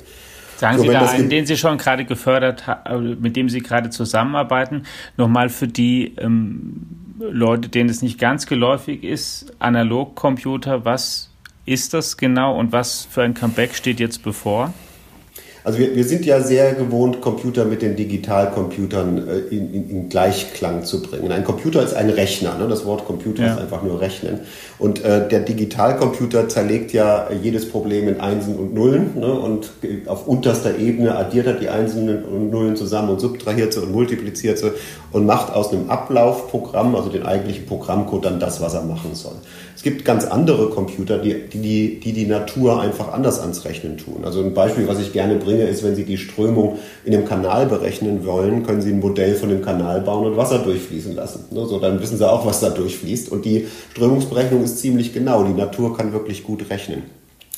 Sagen 0.57 0.77
so, 0.77 0.83
Sie 0.83 0.89
da 0.89 1.07
einen, 1.07 1.29
den 1.29 1.45
Sie 1.45 1.55
schon 1.55 1.77
gerade 1.77 2.03
gefördert 2.03 2.65
haben, 2.65 3.21
mit 3.21 3.35
dem 3.35 3.47
Sie 3.47 3.61
gerade 3.61 3.91
zusammenarbeiten, 3.91 4.83
nochmal 5.17 5.49
für 5.49 5.67
die 5.67 6.15
ähm, 6.17 6.87
Leute, 7.19 7.69
denen 7.69 7.89
es 7.89 8.01
nicht 8.01 8.19
ganz 8.19 8.47
geläufig 8.47 9.03
ist, 9.03 9.53
Analogcomputer, 9.59 10.83
was 10.83 11.30
ist 11.65 11.93
das 11.93 12.17
genau 12.17 12.57
und 12.57 12.71
was 12.71 13.07
für 13.09 13.23
ein 13.23 13.33
Comeback 13.33 13.75
steht 13.75 13.99
jetzt 13.99 14.23
bevor? 14.23 14.73
Also 15.63 15.77
wir, 15.77 15.95
wir 15.95 16.03
sind 16.03 16.25
ja 16.25 16.41
sehr 16.41 16.73
gewohnt, 16.73 17.21
Computer 17.21 17.65
mit 17.65 17.83
den 17.83 17.95
Digitalcomputern 17.95 19.27
äh, 19.27 19.37
in, 19.55 19.73
in, 19.73 19.89
in, 19.89 20.09
Gleichklang 20.09 20.85
zu 20.85 21.03
bringen. 21.03 21.31
Ein 21.31 21.43
Computer 21.43 21.83
ist 21.83 21.93
ein 21.93 22.09
Rechner. 22.09 22.57
Ne? 22.57 22.67
Das 22.67 22.85
Wort 22.85 23.05
Computer 23.05 23.43
ja. 23.43 23.53
ist 23.53 23.59
einfach 23.59 23.83
nur 23.83 24.01
Rechnen. 24.01 24.39
Und 24.79 25.03
äh, 25.03 25.27
der 25.27 25.41
Digitalcomputer 25.41 26.49
zerlegt 26.49 26.93
ja 26.93 27.29
jedes 27.31 27.69
Problem 27.69 28.07
in 28.07 28.19
Einsen 28.19 28.55
und 28.55 28.73
Nullen 28.73 29.19
ne? 29.19 29.31
und 29.31 29.71
auf 30.07 30.27
unterster 30.27 30.79
Ebene 30.79 31.15
addiert 31.15 31.45
er 31.45 31.53
die 31.53 31.69
Einsen 31.69 32.23
und 32.23 32.49
Nullen 32.49 32.75
zusammen 32.75 33.09
und 33.09 33.19
subtrahiert 33.19 33.73
sie 33.73 33.81
und 33.81 33.91
multipliziert 33.91 34.57
sie 34.57 34.71
und 35.11 35.27
macht 35.27 35.53
aus 35.53 35.71
einem 35.71 35.91
Ablaufprogramm, 35.91 36.95
also 36.95 37.09
den 37.09 37.23
eigentlichen 37.23 37.67
Programmcode, 37.67 38.25
dann 38.25 38.39
das, 38.39 38.61
was 38.61 38.73
er 38.73 38.81
machen 38.81 39.13
soll. 39.13 39.35
Es 39.81 39.83
gibt 39.83 40.05
ganz 40.05 40.25
andere 40.25 40.69
Computer, 40.69 41.17
die 41.17 41.49
die, 41.51 41.99
die, 41.99 42.13
die 42.13 42.27
Natur 42.27 42.79
einfach 42.79 43.13
anders 43.13 43.39
ans 43.39 43.65
Rechnen 43.65 43.97
tun. 43.97 44.23
Also 44.23 44.43
ein 44.43 44.53
Beispiel, 44.53 44.87
was 44.87 44.99
ich 44.99 45.11
gerne 45.11 45.37
bringe, 45.37 45.63
ist, 45.63 45.83
wenn 45.83 45.95
Sie 45.95 46.03
die 46.03 46.19
Strömung 46.19 46.77
in 47.03 47.13
dem 47.13 47.25
Kanal 47.25 47.65
berechnen 47.65 48.23
wollen, 48.23 48.61
können 48.61 48.83
Sie 48.83 48.91
ein 48.91 48.99
Modell 48.99 49.33
von 49.33 49.49
dem 49.49 49.63
Kanal 49.63 50.01
bauen 50.01 50.27
und 50.27 50.37
Wasser 50.37 50.59
durchfließen 50.59 51.15
lassen. 51.15 51.45
Ne, 51.49 51.65
so, 51.65 51.79
dann 51.79 51.99
wissen 51.99 52.19
Sie 52.19 52.31
auch, 52.31 52.45
was 52.45 52.59
da 52.59 52.69
durchfließt. 52.69 53.31
Und 53.31 53.43
die 53.43 53.65
Strömungsberechnung 53.93 54.63
ist 54.63 54.77
ziemlich 54.77 55.15
genau. 55.15 55.43
Die 55.45 55.53
Natur 55.53 55.97
kann 55.97 56.13
wirklich 56.13 56.43
gut 56.43 56.69
rechnen. 56.69 57.01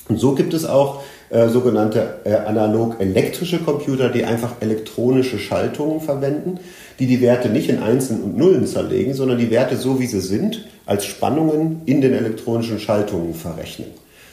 Und 0.08 0.18
so 0.18 0.34
gibt 0.34 0.54
es 0.54 0.66
auch 0.66 1.02
äh, 1.30 1.50
sogenannte 1.50 2.22
äh, 2.24 2.36
analog-elektrische 2.36 3.60
Computer, 3.60 4.08
die 4.08 4.24
einfach 4.24 4.62
elektronische 4.62 5.40
Schaltungen 5.40 6.00
verwenden, 6.00 6.62
die 7.00 7.08
die 7.08 7.20
Werte 7.20 7.50
nicht 7.50 7.68
in 7.68 7.84
Einsen 7.84 8.24
und 8.24 8.38
Nullen 8.38 8.66
zerlegen, 8.66 9.14
sondern 9.14 9.40
die 9.40 9.52
Werte 9.52 9.76
so 9.76 10.00
wie 10.00 10.08
sie 10.08 10.22
sind 10.22 10.64
als 10.86 11.06
Spannungen 11.06 11.82
in 11.86 12.02
den 12.02 12.14
elektronischen 12.14 12.80
Schaltungen 12.80 13.34
verrechnen. 13.34 13.88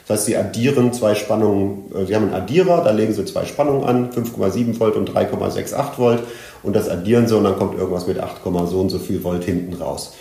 Das 0.07 0.19
heißt, 0.19 0.27
Sie 0.27 0.37
addieren 0.37 0.93
zwei 0.93 1.15
Spannungen, 1.15 1.85
äh, 1.95 2.05
Sie 2.05 2.17
haben 2.17 2.25
einen 2.25 2.35
Addierer, 2.35 2.83
da 2.83 2.91
legen 2.91 3.13
Sie 3.13 3.25
zwei 3.25 3.45
Spannungen 3.45 3.85
an, 3.85 4.11
5,7 4.11 4.79
Volt 4.81 4.97
und 4.97 5.11
3,68 5.11 5.99
Volt 5.99 6.23
und 6.63 6.75
das 6.75 6.89
addieren 6.89 7.29
Sie 7.29 7.37
und 7.37 7.45
dann 7.45 7.57
kommt 7.57 7.79
irgendwas 7.79 8.07
mit 8.07 8.19
8, 8.19 8.43
so 8.43 8.81
und 8.81 8.91
so 8.91 8.99
viel 8.99 9.23
Volt 9.23 9.45
hinten 9.45 9.81
raus. 9.81 10.15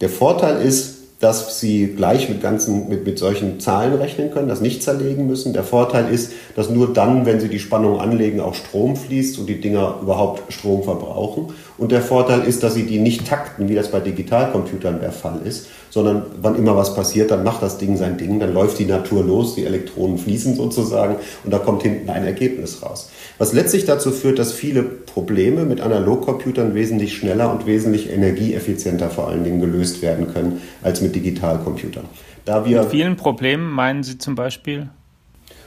Der 0.00 0.08
Vorteil 0.08 0.62
ist, 0.62 0.95
dass 1.26 1.58
sie 1.58 1.88
gleich 1.88 2.28
mit, 2.28 2.40
ganzen, 2.40 2.88
mit, 2.88 3.04
mit 3.04 3.18
solchen 3.18 3.58
Zahlen 3.58 3.94
rechnen 3.94 4.30
können, 4.30 4.46
das 4.46 4.60
nicht 4.60 4.80
zerlegen 4.80 5.26
müssen. 5.26 5.52
Der 5.52 5.64
Vorteil 5.64 6.08
ist, 6.08 6.30
dass 6.54 6.70
nur 6.70 6.92
dann, 6.92 7.26
wenn 7.26 7.40
sie 7.40 7.48
die 7.48 7.58
Spannung 7.58 7.98
anlegen, 7.98 8.38
auch 8.38 8.54
Strom 8.54 8.94
fließt 8.94 9.40
und 9.40 9.48
die 9.48 9.60
Dinger 9.60 9.96
überhaupt 10.00 10.52
Strom 10.52 10.84
verbrauchen. 10.84 11.48
Und 11.78 11.90
der 11.90 12.00
Vorteil 12.00 12.42
ist, 12.42 12.62
dass 12.62 12.74
sie 12.74 12.84
die 12.84 13.00
nicht 13.00 13.26
takten, 13.26 13.68
wie 13.68 13.74
das 13.74 13.90
bei 13.90 13.98
Digitalcomputern 13.98 15.00
der 15.00 15.10
Fall 15.10 15.40
ist, 15.44 15.66
sondern 15.90 16.22
wann 16.40 16.54
immer 16.54 16.76
was 16.76 16.94
passiert, 16.94 17.32
dann 17.32 17.42
macht 17.42 17.60
das 17.60 17.78
Ding 17.78 17.96
sein 17.96 18.18
Ding, 18.18 18.38
dann 18.38 18.54
läuft 18.54 18.78
die 18.78 18.86
Natur 18.86 19.24
los, 19.24 19.56
die 19.56 19.64
Elektronen 19.64 20.18
fließen 20.18 20.54
sozusagen 20.54 21.16
und 21.42 21.52
da 21.52 21.58
kommt 21.58 21.82
hinten 21.82 22.08
ein 22.08 22.24
Ergebnis 22.24 22.82
raus. 22.84 23.08
Was 23.38 23.52
letztlich 23.52 23.84
dazu 23.84 24.10
führt, 24.12 24.38
dass 24.38 24.52
viele 24.52 24.82
Probleme 24.82 25.64
mit 25.64 25.80
Analogcomputern 25.80 26.74
wesentlich 26.74 27.16
schneller 27.16 27.52
und 27.52 27.66
wesentlich 27.66 28.10
energieeffizienter 28.10 29.10
vor 29.10 29.28
allen 29.28 29.44
Dingen 29.44 29.60
gelöst 29.60 30.00
werden 30.00 30.32
können 30.32 30.62
als 30.82 31.02
mit 31.02 31.14
Digitalcomputern. 31.14 32.04
Da 32.46 32.64
wir 32.64 32.82
mit 32.82 32.90
vielen 32.90 33.16
Problemen 33.16 33.70
meinen 33.70 34.02
Sie 34.02 34.16
zum 34.18 34.36
Beispiel? 34.36 34.88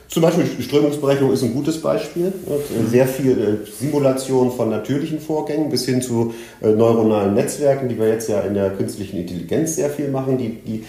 Zum 0.09 0.23
Beispiel 0.23 0.47
Strömungsberechnung 0.59 1.31
ist 1.31 1.43
ein 1.43 1.53
gutes 1.53 1.79
Beispiel. 1.81 2.33
Sehr 2.89 3.07
viel 3.07 3.31
äh, 3.31 3.71
Simulation 3.79 4.51
von 4.51 4.71
natürlichen 4.71 5.19
Vorgängen 5.19 5.69
bis 5.69 5.85
hin 5.85 6.01
zu 6.01 6.33
äh, 6.63 6.69
neuronalen 6.69 7.35
Netzwerken, 7.35 7.89
die 7.89 7.99
wir 7.99 8.07
jetzt 8.07 8.27
ja 8.27 8.41
in 8.41 8.55
der 8.55 8.71
künstlichen 8.71 9.17
Intelligenz 9.17 9.75
sehr 9.75 9.91
viel 9.91 10.07
machen, 10.09 10.39
die, 10.39 10.49
die 10.65 10.83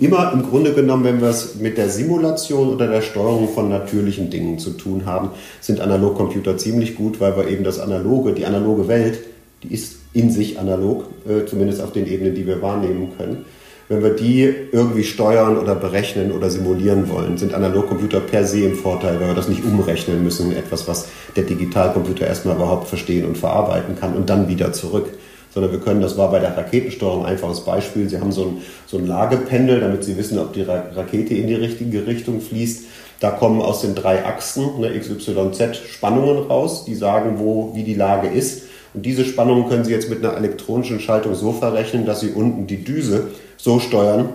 immer 0.00 0.32
im 0.32 0.48
Grunde 0.48 0.72
genommen, 0.72 1.02
wenn 1.02 1.20
wir 1.20 1.30
es 1.30 1.56
mit 1.56 1.78
der 1.78 1.88
Simulation 1.88 2.72
oder 2.72 2.86
der 2.86 3.02
Steuerung 3.02 3.48
von 3.48 3.68
natürlichen 3.68 4.30
Dingen 4.30 4.60
zu 4.60 4.70
tun 4.70 5.04
haben, 5.04 5.30
sind 5.60 5.80
Analogcomputer 5.80 6.56
ziemlich 6.56 6.94
gut, 6.94 7.18
weil 7.18 7.36
wir 7.36 7.48
eben 7.48 7.64
das 7.64 7.80
analoge, 7.80 8.34
die 8.34 8.46
analoge 8.46 8.86
Welt, 8.86 9.18
die 9.64 9.74
ist 9.74 9.96
in 10.12 10.30
sich 10.30 10.60
analog, 10.60 11.06
äh, 11.28 11.44
zumindest 11.44 11.82
auf 11.82 11.90
den 11.90 12.06
Ebenen, 12.06 12.36
die 12.36 12.46
wir 12.46 12.62
wahrnehmen 12.62 13.08
können 13.18 13.44
wenn 13.90 14.04
wir 14.04 14.10
die 14.10 14.54
irgendwie 14.70 15.02
steuern 15.02 15.58
oder 15.58 15.74
berechnen 15.74 16.30
oder 16.30 16.48
simulieren 16.48 17.10
wollen, 17.10 17.36
sind 17.36 17.54
Analogcomputer 17.54 18.20
per 18.20 18.46
se 18.46 18.60
im 18.60 18.76
Vorteil, 18.76 19.18
weil 19.18 19.26
wir 19.26 19.34
das 19.34 19.48
nicht 19.48 19.64
umrechnen 19.64 20.22
müssen 20.22 20.52
in 20.52 20.56
etwas, 20.56 20.86
was 20.86 21.08
der 21.34 21.42
Digitalcomputer 21.42 22.24
erstmal 22.24 22.54
überhaupt 22.54 22.86
verstehen 22.86 23.26
und 23.26 23.36
verarbeiten 23.36 23.98
kann 23.98 24.14
und 24.14 24.30
dann 24.30 24.48
wieder 24.48 24.72
zurück. 24.72 25.06
Sondern 25.52 25.72
wir 25.72 25.80
können, 25.80 26.00
das 26.00 26.16
war 26.16 26.30
bei 26.30 26.38
der 26.38 26.56
Raketensteuerung 26.56 27.24
ein 27.24 27.32
einfaches 27.32 27.64
Beispiel, 27.64 28.08
Sie 28.08 28.20
haben 28.20 28.30
so 28.30 28.42
ein, 28.42 28.58
so 28.86 28.96
ein 28.96 29.08
Lagependel, 29.08 29.80
damit 29.80 30.04
Sie 30.04 30.16
wissen, 30.16 30.38
ob 30.38 30.52
die 30.52 30.62
Rakete 30.62 31.34
in 31.34 31.48
die 31.48 31.54
richtige 31.54 32.06
Richtung 32.06 32.40
fließt. 32.40 32.84
Da 33.18 33.32
kommen 33.32 33.60
aus 33.60 33.80
den 33.80 33.96
drei 33.96 34.24
Achsen, 34.24 34.78
ne, 34.78 34.94
X, 34.94 35.10
Y, 35.10 35.52
Z, 35.52 35.74
Spannungen 35.74 36.46
raus, 36.46 36.84
die 36.84 36.94
sagen, 36.94 37.40
wo, 37.40 37.74
wie 37.74 37.82
die 37.82 37.94
Lage 37.94 38.28
ist. 38.28 38.69
Und 38.94 39.06
diese 39.06 39.24
Spannungen 39.24 39.68
können 39.68 39.84
Sie 39.84 39.92
jetzt 39.92 40.10
mit 40.10 40.24
einer 40.24 40.36
elektronischen 40.36 41.00
Schaltung 41.00 41.34
so 41.34 41.52
verrechnen, 41.52 42.06
dass 42.06 42.20
Sie 42.20 42.30
unten 42.30 42.66
die 42.66 42.82
Düse 42.82 43.28
so 43.56 43.78
steuern, 43.78 44.30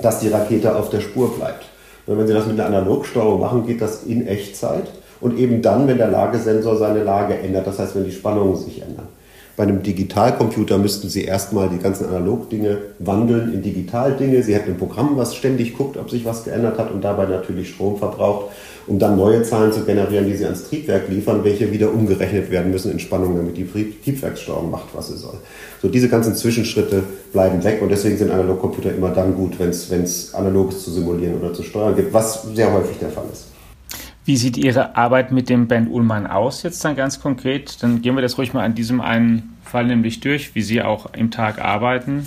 dass 0.00 0.20
die 0.20 0.28
Rakete 0.28 0.76
auf 0.76 0.90
der 0.90 1.00
Spur 1.00 1.34
bleibt. 1.36 1.64
Und 2.06 2.18
wenn 2.18 2.26
Sie 2.26 2.32
das 2.32 2.46
mit 2.46 2.58
einer 2.58 2.76
Analogsteuerung 2.76 3.40
machen, 3.40 3.66
geht 3.66 3.80
das 3.80 4.04
in 4.04 4.26
Echtzeit 4.26 4.84
und 5.20 5.38
eben 5.38 5.62
dann, 5.62 5.88
wenn 5.88 5.98
der 5.98 6.08
Lagesensor 6.08 6.76
seine 6.76 7.02
Lage 7.02 7.36
ändert, 7.38 7.66
das 7.66 7.78
heißt, 7.78 7.96
wenn 7.96 8.04
die 8.04 8.12
Spannungen 8.12 8.56
sich 8.56 8.80
ändern. 8.80 9.08
Bei 9.56 9.64
einem 9.64 9.82
Digitalcomputer 9.82 10.78
müssten 10.78 11.08
Sie 11.08 11.24
erstmal 11.24 11.68
die 11.68 11.78
ganzen 11.78 12.06
Analogdinge 12.06 12.78
wandeln 13.00 13.52
in 13.52 13.60
Digitaldinge. 13.60 14.40
Sie 14.44 14.54
hätten 14.54 14.70
ein 14.70 14.78
Programm, 14.78 15.16
was 15.16 15.34
ständig 15.34 15.76
guckt, 15.76 15.96
ob 15.96 16.10
sich 16.10 16.24
was 16.24 16.44
geändert 16.44 16.78
hat 16.78 16.92
und 16.92 17.02
dabei 17.02 17.26
natürlich 17.26 17.70
Strom 17.70 17.98
verbraucht, 17.98 18.52
um 18.88 18.98
dann 18.98 19.16
neue 19.16 19.42
Zahlen 19.42 19.72
zu 19.72 19.84
generieren, 19.84 20.26
die 20.26 20.36
Sie 20.36 20.44
ans 20.44 20.68
Triebwerk 20.68 21.08
liefern, 21.08 21.44
welche 21.44 21.70
wieder 21.70 21.92
umgerechnet 21.92 22.50
werden 22.50 22.70
müssen 22.70 22.90
in 22.90 22.98
Spannung, 22.98 23.36
damit 23.36 23.56
die 23.56 23.66
Triebwerkssteuerung 23.66 24.70
macht, 24.70 24.88
was 24.94 25.08
sie 25.08 25.16
soll. 25.16 25.38
So 25.80 25.88
diese 25.88 26.08
ganzen 26.08 26.34
Zwischenschritte 26.34 27.02
bleiben 27.32 27.62
weg 27.64 27.80
und 27.82 27.90
deswegen 27.90 28.16
sind 28.16 28.30
Analogcomputer 28.30 28.94
immer 28.94 29.10
dann 29.10 29.34
gut, 29.34 29.58
wenn 29.58 29.70
es 29.70 30.34
analoges 30.34 30.84
zu 30.84 30.90
simulieren 30.90 31.38
oder 31.38 31.52
zu 31.52 31.62
steuern 31.62 31.94
gibt, 31.94 32.12
was 32.12 32.42
sehr 32.54 32.72
häufig 32.72 32.98
der 32.98 33.10
Fall 33.10 33.26
ist. 33.32 33.46
Wie 34.24 34.36
sieht 34.36 34.58
Ihre 34.58 34.94
Arbeit 34.94 35.32
mit 35.32 35.48
dem 35.48 35.68
Ben 35.68 35.88
Ullmann 35.88 36.26
aus 36.26 36.62
jetzt 36.62 36.84
dann 36.84 36.96
ganz 36.96 37.20
konkret? 37.20 37.82
Dann 37.82 38.02
gehen 38.02 38.14
wir 38.14 38.20
das 38.22 38.36
ruhig 38.36 38.52
mal 38.52 38.62
an 38.62 38.74
diesem 38.74 39.00
einen 39.00 39.56
Fall 39.64 39.86
nämlich 39.86 40.20
durch, 40.20 40.54
wie 40.54 40.62
Sie 40.62 40.82
auch 40.82 41.14
im 41.14 41.30
Tag 41.30 41.64
arbeiten. 41.64 42.26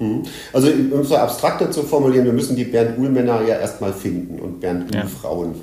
Mhm. 0.00 0.22
Also 0.52 0.68
um 0.92 1.04
so 1.04 1.14
abstrakter 1.14 1.70
zu 1.70 1.82
formulieren, 1.82 2.24
wir 2.24 2.32
müssen 2.32 2.56
die 2.56 2.64
Bernd 2.64 2.98
Uhl-Männer 2.98 3.42
ja 3.46 3.56
erstmal 3.56 3.92
finden 3.92 4.40
und 4.40 4.58
Bernd 4.60 4.94
Uhl-Frauen. 4.94 5.54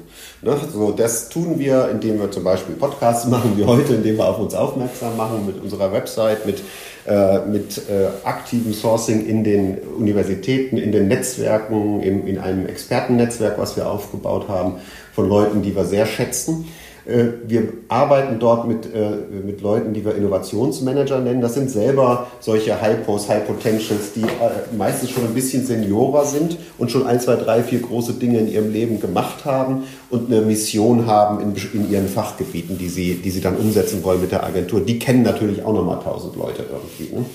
Ja. 0.44 0.54
Ne? 0.54 0.58
So, 0.72 0.92
das 0.92 1.30
tun 1.30 1.58
wir, 1.58 1.90
indem 1.92 2.20
wir 2.20 2.30
zum 2.30 2.44
Beispiel 2.44 2.76
Podcasts 2.76 3.26
machen 3.30 3.54
wie 3.58 3.66
heute, 3.66 3.96
indem 3.96 4.18
wir 4.18 4.28
auf 4.28 4.40
uns 4.40 4.54
aufmerksam 4.54 5.18
machen 5.18 5.46
mit 5.48 5.62
unserer 5.62 5.92
Website, 5.92 6.46
mit, 6.46 6.62
äh, 7.08 7.40
mit 7.40 7.80
äh, 7.90 8.10
aktivem 8.24 8.74
Sourcing 8.74 9.26
in 9.26 9.44
den 9.44 9.80
Universitäten, 9.80 10.78
in 10.78 10.92
den 10.92 11.08
Netzwerken, 11.08 12.02
in, 12.02 12.28
in 12.28 12.38
einem 12.38 12.68
Expertennetzwerk, 12.68 13.58
was 13.58 13.76
wir 13.76 13.90
aufgebaut 13.90 14.48
haben 14.48 14.76
von 15.14 15.28
Leuten, 15.28 15.64
die 15.64 15.76
wir 15.76 15.86
sehr 15.86 16.06
schätzen. 16.06 16.68
Äh, 17.08 17.48
wir 17.48 17.70
arbeiten 17.88 18.38
dort 18.38 18.68
mit, 18.68 18.86
äh, 18.94 19.12
mit 19.46 19.62
Leuten, 19.62 19.94
die 19.94 20.04
wir 20.04 20.16
Innovationsmanager 20.16 21.20
nennen. 21.20 21.42
Das 21.42 21.54
sind 21.54 21.72
selber 21.72 22.28
solche 22.42 22.82
Hypos, 22.82 23.30
High 23.30 23.48
Potentials, 23.48 24.12
die 24.14 24.24
äh, 24.24 24.76
meistens 24.78 25.12
schon 25.12 25.24
ein 25.24 25.34
bisschen 25.34 25.66
Seniorer 25.66 26.26
sind 26.26 26.58
und 26.78 26.92
schon 26.92 27.08
ein, 27.08 27.22
zwei, 27.22 27.36
drei, 27.36 27.64
vier 27.64 27.80
große 27.80 28.14
Dinge 28.14 28.40
in 28.40 28.52
ihrem 28.52 28.74
Leben 28.74 29.00
gemacht 29.00 29.46
haben 29.46 29.84
und 30.10 30.30
eine 30.30 30.42
Mission 30.42 31.06
haben 31.06 31.40
in, 31.40 31.56
in 31.74 31.90
ihren 31.90 32.10
Fachgebieten, 32.10 32.78
die 32.78 32.90
sie, 32.90 33.16
die 33.16 33.32
sie 33.32 33.42
dann 33.42 33.56
umsetzen 33.56 34.04
wollen 34.04 34.20
mit 34.20 34.34
der 34.34 34.44
Agentur. 34.44 34.82
Die 34.82 35.00
kennen 35.00 35.24
natürlich 35.24 35.64
auch 35.64 35.74
nochmal 35.74 36.00
tausend 36.04 36.36
Leute 36.36 36.66
irgendwie. 36.70 37.16
Ne? 37.16 37.26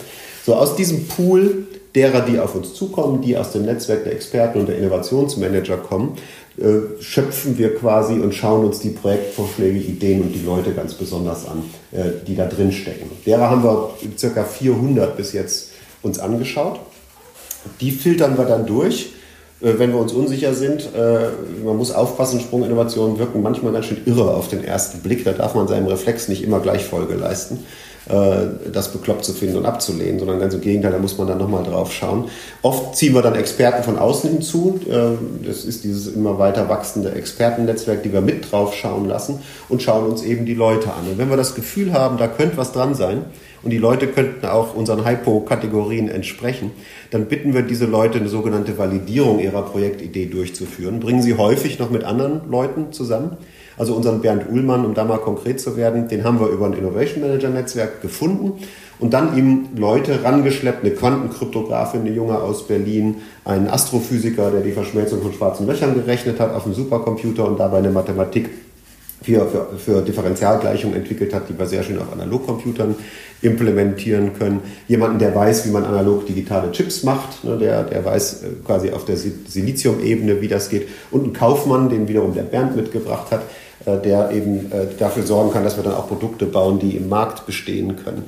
So 0.44 0.54
aus 0.54 0.76
diesem 0.76 1.06
Pool 1.06 1.66
derer, 1.94 2.22
die 2.22 2.38
auf 2.38 2.54
uns 2.54 2.74
zukommen, 2.74 3.20
die 3.20 3.36
aus 3.36 3.52
dem 3.52 3.64
Netzwerk 3.64 4.04
der 4.04 4.12
Experten 4.12 4.60
und 4.60 4.68
der 4.68 4.78
Innovationsmanager 4.78 5.76
kommen, 5.76 6.16
äh, 6.58 7.02
schöpfen 7.02 7.56
wir 7.56 7.74
quasi 7.76 8.14
und 8.14 8.34
schauen 8.34 8.66
uns 8.66 8.80
die 8.80 8.90
Projektvorschläge, 8.90 9.78
Ideen 9.78 10.20
und 10.20 10.32
die 10.34 10.44
Leute 10.44 10.72
ganz 10.72 10.92
besonders 10.92 11.46
an, 11.46 11.62
äh, 11.92 12.10
die 12.26 12.36
da 12.36 12.44
drin 12.44 12.72
stecken. 12.72 13.10
Derer 13.24 13.48
haben 13.48 13.62
wir 13.62 13.94
circa 14.18 14.44
400 14.44 15.16
bis 15.16 15.32
jetzt 15.32 15.70
uns 16.02 16.18
angeschaut. 16.18 16.80
Die 17.80 17.90
filtern 17.90 18.36
wir 18.36 18.44
dann 18.44 18.66
durch, 18.66 19.12
äh, 19.62 19.72
wenn 19.78 19.92
wir 19.92 19.98
uns 19.98 20.12
unsicher 20.12 20.52
sind. 20.52 20.90
Man 21.64 21.76
muss 21.76 21.90
aufpassen, 21.90 22.40
Sprunginnovationen 22.40 23.18
wirken 23.18 23.42
manchmal 23.42 23.72
ganz 23.72 23.86
schön 23.86 24.02
irre 24.04 24.34
auf 24.34 24.48
den 24.48 24.62
ersten 24.62 25.00
Blick. 25.00 25.24
Da 25.24 25.32
darf 25.32 25.54
man 25.54 25.68
seinem 25.68 25.86
Reflex 25.86 26.28
nicht 26.28 26.42
immer 26.42 26.60
gleich 26.60 26.84
Folge 26.84 27.14
leisten. 27.14 27.60
Äh, 28.08 28.70
das 28.72 28.90
bekloppt 28.90 29.24
zu 29.24 29.32
finden 29.32 29.58
und 29.58 29.66
abzulehnen, 29.66 30.18
sondern 30.18 30.40
ganz 30.40 30.54
im 30.54 30.60
Gegenteil, 30.60 30.90
da 30.90 30.98
muss 30.98 31.18
man 31.18 31.28
dann 31.28 31.38
nochmal 31.38 31.62
drauf 31.62 31.92
schauen. 31.92 32.28
Oft 32.62 32.96
ziehen 32.96 33.14
wir 33.14 33.22
dann 33.22 33.36
Experten 33.36 33.84
von 33.84 33.96
außen 33.96 34.28
hinzu. 34.28 34.80
Äh, 34.88 35.46
das 35.46 35.64
ist 35.64 35.84
dieses 35.84 36.08
immer 36.08 36.38
weiter 36.38 36.68
wachsende 36.68 37.12
Expertennetzwerk, 37.12 38.02
die 38.02 38.12
wir 38.12 38.20
mit 38.20 38.50
drauf 38.50 38.74
schauen 38.74 39.06
lassen 39.06 39.40
und 39.68 39.82
schauen 39.82 40.10
uns 40.10 40.24
eben 40.24 40.46
die 40.46 40.54
Leute 40.54 40.88
an. 40.92 41.12
Und 41.12 41.18
wenn 41.18 41.30
wir 41.30 41.36
das 41.36 41.54
Gefühl 41.54 41.92
haben, 41.92 42.18
da 42.18 42.26
könnte 42.26 42.56
was 42.56 42.72
dran 42.72 42.94
sein, 42.94 43.24
und 43.62 43.70
die 43.70 43.78
Leute 43.78 44.08
könnten 44.08 44.44
auch 44.46 44.74
unseren 44.74 45.06
Hypo-Kategorien 45.06 46.08
entsprechen, 46.08 46.72
dann 47.12 47.26
bitten 47.26 47.54
wir 47.54 47.62
diese 47.62 47.86
Leute, 47.86 48.18
eine 48.18 48.28
sogenannte 48.28 48.76
Validierung 48.76 49.38
ihrer 49.38 49.62
Projektidee 49.62 50.26
durchzuführen, 50.26 50.98
bringen 50.98 51.22
sie 51.22 51.36
häufig 51.36 51.78
noch 51.78 51.88
mit 51.88 52.02
anderen 52.02 52.50
Leuten 52.50 52.92
zusammen 52.92 53.36
Also 53.82 53.96
unseren 53.96 54.20
Bernd 54.20 54.44
Uhlmann, 54.48 54.84
um 54.84 54.94
da 54.94 55.02
mal 55.02 55.18
konkret 55.18 55.60
zu 55.60 55.76
werden, 55.76 56.06
den 56.06 56.22
haben 56.22 56.38
wir 56.38 56.46
über 56.50 56.66
ein 56.66 56.72
Innovation 56.72 57.20
Manager 57.20 57.48
Netzwerk 57.48 58.00
gefunden 58.00 58.52
und 59.00 59.12
dann 59.12 59.36
ihm 59.36 59.70
Leute 59.74 60.22
rangeschleppt, 60.22 60.84
eine 60.84 60.94
Quantenkryptografin, 60.94 62.02
eine 62.02 62.12
Junge 62.12 62.38
aus 62.38 62.68
Berlin, 62.68 63.16
einen 63.44 63.66
Astrophysiker, 63.66 64.52
der 64.52 64.60
die 64.60 64.70
Verschmelzung 64.70 65.20
von 65.20 65.32
schwarzen 65.32 65.66
Löchern 65.66 65.94
gerechnet 65.94 66.38
hat 66.38 66.54
auf 66.54 66.62
dem 66.62 66.74
Supercomputer 66.74 67.44
und 67.44 67.58
dabei 67.58 67.78
eine 67.78 67.90
Mathematik 67.90 68.50
für, 69.20 69.48
für, 69.48 69.66
für 69.76 70.02
Differentialgleichungen 70.02 70.96
entwickelt 70.96 71.34
hat, 71.34 71.48
die 71.48 71.58
wir 71.58 71.66
sehr 71.66 71.82
schön 71.82 71.98
auf 71.98 72.12
Analogcomputern 72.12 72.94
implementieren 73.40 74.32
können. 74.34 74.60
Jemanden, 74.86 75.18
der 75.18 75.34
weiß, 75.34 75.66
wie 75.66 75.70
man 75.70 75.84
analog 75.84 76.26
digitale 76.26 76.70
Chips 76.70 77.02
macht, 77.02 77.42
ne, 77.42 77.58
der, 77.58 77.82
der 77.82 78.04
weiß 78.04 78.42
äh, 78.42 78.46
quasi 78.64 78.92
auf 78.92 79.04
der 79.04 79.16
Silizium-Ebene, 79.16 80.40
wie 80.40 80.48
das 80.48 80.68
geht. 80.70 80.88
Und 81.10 81.26
ein 81.26 81.32
Kaufmann, 81.32 81.88
den 81.88 82.06
wiederum 82.06 82.34
der 82.34 82.42
Bernd 82.42 82.76
mitgebracht 82.76 83.32
hat, 83.32 83.42
der 83.86 84.30
eben 84.30 84.70
äh, 84.72 84.86
dafür 84.98 85.24
sorgen 85.24 85.52
kann, 85.52 85.64
dass 85.64 85.76
wir 85.76 85.84
dann 85.84 85.94
auch 85.94 86.08
Produkte 86.08 86.46
bauen, 86.46 86.78
die 86.78 86.96
im 86.96 87.08
Markt 87.08 87.46
bestehen 87.46 87.96
können. 87.96 88.24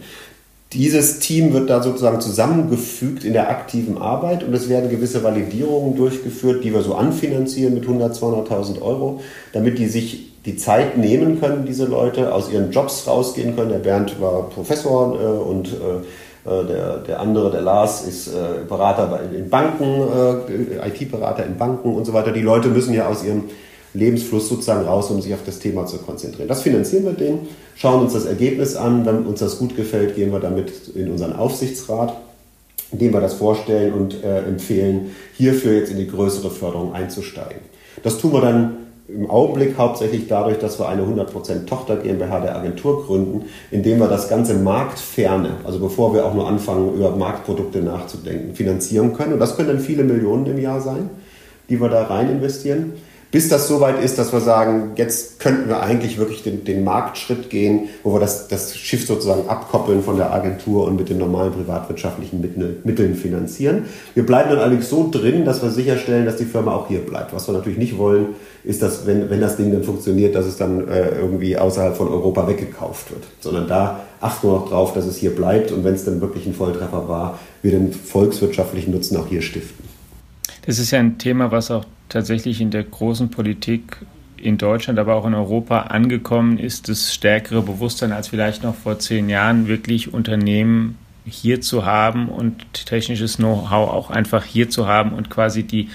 Dieses 0.75 1.21
Team 1.21 1.53
wird 1.53 1.71
da 1.71 1.81
sozusagen 1.81 2.21
zusammengefügt 2.21 3.23
in 3.23 3.33
der 3.33 3.49
aktiven 3.49 3.97
Arbeit 3.97 4.43
und 4.43 4.53
es 4.55 4.69
werden 4.69 4.91
gewisse 4.91 5.23
Validierungen 5.23 5.95
durchgeführt, 5.95 6.65
die 6.65 6.75
wir 6.75 6.83
so 6.83 6.97
anfinanzieren 6.97 7.75
mit 7.75 7.85
100, 7.85 8.17
200.000 8.17 8.83
Euro, 8.83 9.21
damit 9.53 9.79
die 9.79 9.87
sich 9.87 10.33
die 10.45 10.57
Zeit 10.57 10.99
nehmen 10.99 11.41
können, 11.41 11.65
diese 11.65 11.85
Leute, 11.85 12.35
aus 12.35 12.51
ihren 12.51 12.73
Jobs 12.73 13.07
rausgehen 13.07 13.55
können. 13.55 13.71
Der 13.71 13.79
Bernd 13.79 14.21
war 14.21 14.51
Professor 14.51 15.15
äh, 15.15 15.25
und 15.25 15.69
äh, 15.69 16.51
äh 16.51 16.67
der, 16.67 16.99
der 16.99 17.21
andere, 17.21 17.53
der 17.53 17.63
Lars, 17.63 18.05
ist 18.05 18.27
äh, 18.27 18.65
Berater 18.69 19.21
in 19.33 19.49
Banken, 19.49 19.85
äh, 19.85 20.89
IT-Berater 20.89 21.47
in 21.47 21.57
Banken 21.57 21.95
und 21.95 22.05
so 22.05 22.13
weiter. 22.13 22.33
Die 22.33 22.43
Leute 22.43 22.69
müssen 22.69 22.93
ja 22.93 23.07
aus 23.07 23.25
ihrem 23.25 23.45
Lebensfluss 23.95 24.49
sozusagen 24.49 24.87
raus, 24.87 25.11
um 25.11 25.23
sich 25.23 25.33
auf 25.33 25.45
das 25.47 25.61
Thema 25.61 25.87
zu 25.87 25.99
konzentrieren. 25.99 26.49
Das 26.49 26.63
finanzieren 26.63 27.05
wir 27.05 27.13
denen, 27.13 27.49
schauen 27.77 28.03
uns 28.03 28.13
das 28.13 28.27
Ergebnis 28.27 28.77
an. 28.77 29.07
Wenn 29.07 29.25
uns 29.25 29.41
das 29.41 29.59
gut 29.59 29.77
gefällt, 29.77 30.17
gehen 30.17 30.33
wir 30.33 30.41
damit 30.41 30.89
in 30.95 31.11
unseren 31.11 31.35
Aufsichtsrat, 31.35 32.15
in 32.91 32.99
dem 32.99 33.13
wir 33.13 33.21
das 33.21 33.35
vorstellen 33.35 33.95
und 33.95 34.23
äh, 34.23 34.41
empfehlen, 34.41 35.13
hierfür 35.37 35.75
jetzt 35.75 35.93
in 35.93 35.99
die 35.99 36.09
größere 36.09 36.51
Förderung 36.51 36.93
einzusteigen. 36.93 37.61
Das 38.03 38.19
tun 38.19 38.33
wir 38.33 38.41
dann 38.41 38.77
im 39.07 39.31
Augenblick 39.31 39.77
hauptsächlich 39.79 40.27
dadurch, 40.29 40.59
dass 40.59 40.81
wir 40.81 40.89
eine 40.89 41.03
100% 41.03 41.67
Tochter 41.67 41.97
GmbH 41.97 42.41
der 42.41 42.57
Agentur 42.57 43.05
gründen, 43.05 43.45
indem 43.71 44.01
wir 44.01 44.09
das 44.09 44.29
ganze 44.29 44.55
Marktferne, 44.55 45.51
also 45.63 45.79
bevor 45.79 46.15
wir 46.15 46.25
auch 46.25 46.35
nur 46.35 46.49
anfangen, 46.49 46.95
über 46.95 47.15
Marktprodukte 47.15 47.81
nachzudenken, 47.81 48.55
finanzieren 48.55 49.13
können. 49.13 49.35
Und 49.35 49.41
das 49.41 49.57
können 49.57 49.69
dann 49.69 49.81
viele 49.81 50.05
Millionen 50.05 50.47
im 50.47 50.59
Jahr 50.59 50.81
sein, 50.81 51.11
die 51.69 51.81
wir 51.81 51.91
da 51.91 52.05
rein 52.05 52.31
investieren 52.31 52.95
bis 53.35 53.49
das 53.49 53.67
soweit 53.67 54.01
ist, 54.01 54.17
dass 54.17 54.33
wir 54.33 54.39
sagen, 54.39 54.93
jetzt 54.95 55.41
könnten 55.41 55.69
wir 55.69 55.83
eigentlich 55.83 56.19
wirklich 56.19 56.45
den, 56.45 56.63
den 56.63 56.85
Marktschritt 56.85 57.51
gehen, 57.51 57.89
wo 58.05 58.13
wir 58.13 58.21
das, 58.21 58.47
das 58.47 58.77
Schiff 58.77 59.09
sozusagen 59.09 59.49
abkoppeln 59.49 60.05
von 60.05 60.17
der 60.17 60.33
Agentur 60.33 60.87
und 60.87 60.95
mit 60.95 61.09
den 61.09 61.19
normalen 61.19 61.53
privatwirtschaftlichen 61.53 62.41
Mitteln 62.85 63.17
finanzieren. 63.17 63.87
Wir 64.15 64.25
bleiben 64.25 64.51
dann 64.51 64.61
allerdings 64.61 64.89
so 64.89 65.09
drin, 65.11 65.45
dass 65.45 65.65
wir 65.65 65.71
sicherstellen, 65.71 66.27
dass 66.27 66.37
die 66.37 66.45
Firma 66.45 66.77
auch 66.77 66.87
hier 66.87 67.01
bleibt. 67.01 67.35
Was 67.35 67.49
wir 67.49 67.55
natürlich 67.55 67.77
nicht 67.77 67.99
wollen, 67.99 68.37
ist, 68.63 68.83
dass 68.83 69.05
wenn, 69.05 69.29
wenn 69.31 69.41
das 69.41 69.57
Ding 69.57 69.73
dann 69.73 69.83
funktioniert, 69.83 70.37
dass 70.37 70.47
es 70.47 70.57
dann 70.57 70.87
äh, 70.87 71.09
irgendwie 71.19 71.59
außerhalb 71.59 71.97
von 71.97 72.07
Europa 72.07 72.47
weggekauft 72.47 73.11
wird. 73.11 73.25
Sondern 73.41 73.67
da 73.67 74.05
achten 74.21 74.47
wir 74.47 74.53
noch 74.53 74.69
drauf, 74.69 74.95
dass 74.95 75.07
es 75.07 75.17
hier 75.17 75.35
bleibt 75.35 75.73
und 75.73 75.83
wenn 75.83 75.95
es 75.95 76.05
dann 76.05 76.21
wirklich 76.21 76.47
ein 76.47 76.55
Volltreffer 76.55 77.09
war, 77.09 77.41
wir 77.63 77.73
den 77.73 77.93
volkswirtschaftlichen 77.93 78.93
Nutzen 78.93 79.17
auch 79.17 79.27
hier 79.27 79.43
stiften. 79.43 79.87
Das 80.67 80.79
ist 80.79 80.93
ja 80.93 81.01
ein 81.01 81.19
Thema, 81.19 81.51
was 81.51 81.73
auch 81.73 81.85
tatsächlich 82.15 82.61
in 82.61 82.71
der 82.71 82.85
großen 82.85 83.29
Politik 83.29 83.99
in 84.37 84.57
Deutschland, 84.57 85.01
aber 85.01 85.17
auch 85.17 85.27
in 85.27 85.35
Europa 85.35 85.81
angekommen 85.81 86.59
ist, 86.59 86.89
das 86.89 87.13
stärkere 87.13 87.61
Bewusstsein 87.61 88.13
als 88.13 88.29
vielleicht 88.29 88.63
noch 88.63 88.77
vor 88.77 89.01
zehn 89.01 89.29
Jahren, 89.29 89.67
wirklich 89.67 90.15
Unternehmen 90.15 90.97
hier 91.25 91.61
zu 91.61 91.85
haben 91.85 92.29
und 92.29 92.73
technisches 92.87 93.39
Know-how 93.39 93.91
auch 93.91 94.11
einfach 94.11 94.45
hier 94.45 94.71
zu 94.71 94.87
haben 94.87 95.13
und 95.13 95.29
quasi 95.29 95.65
die 95.65 95.89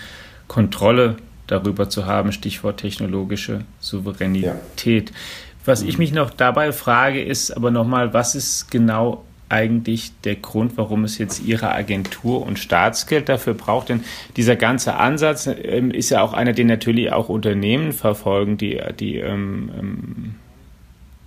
Kontrolle 0.49 1.15
darüber 1.47 1.89
zu 1.89 2.05
haben, 2.05 2.33
Stichwort 2.33 2.81
technologische 2.81 3.61
Souveränität. 3.79 5.11
Ja. 5.11 5.15
Was 5.63 5.83
ich 5.83 5.97
mich 5.97 6.11
noch 6.11 6.31
dabei 6.31 6.73
frage, 6.73 7.23
ist 7.23 7.55
aber 7.55 7.71
nochmal, 7.71 8.13
was 8.13 8.35
ist 8.35 8.69
genau 8.71 9.23
eigentlich 9.49 10.11
der 10.23 10.35
Grund, 10.35 10.77
warum 10.77 11.03
es 11.03 11.17
jetzt 11.17 11.43
Ihre 11.43 11.71
Agentur 11.71 12.45
und 12.45 12.59
Staatsgeld 12.59 13.27
dafür 13.27 13.55
braucht? 13.55 13.89
Denn 13.89 14.03
dieser 14.37 14.55
ganze 14.55 14.95
Ansatz 14.95 15.47
ähm, 15.47 15.91
ist 15.91 16.11
ja 16.11 16.21
auch 16.21 16.33
einer, 16.33 16.53
den 16.53 16.67
natürlich 16.67 17.11
auch 17.11 17.29
Unternehmen 17.29 17.91
verfolgen, 17.91 18.57
die, 18.57 18.79
die 18.99 19.17
ähm, 19.17 19.71
ähm, 19.77 20.35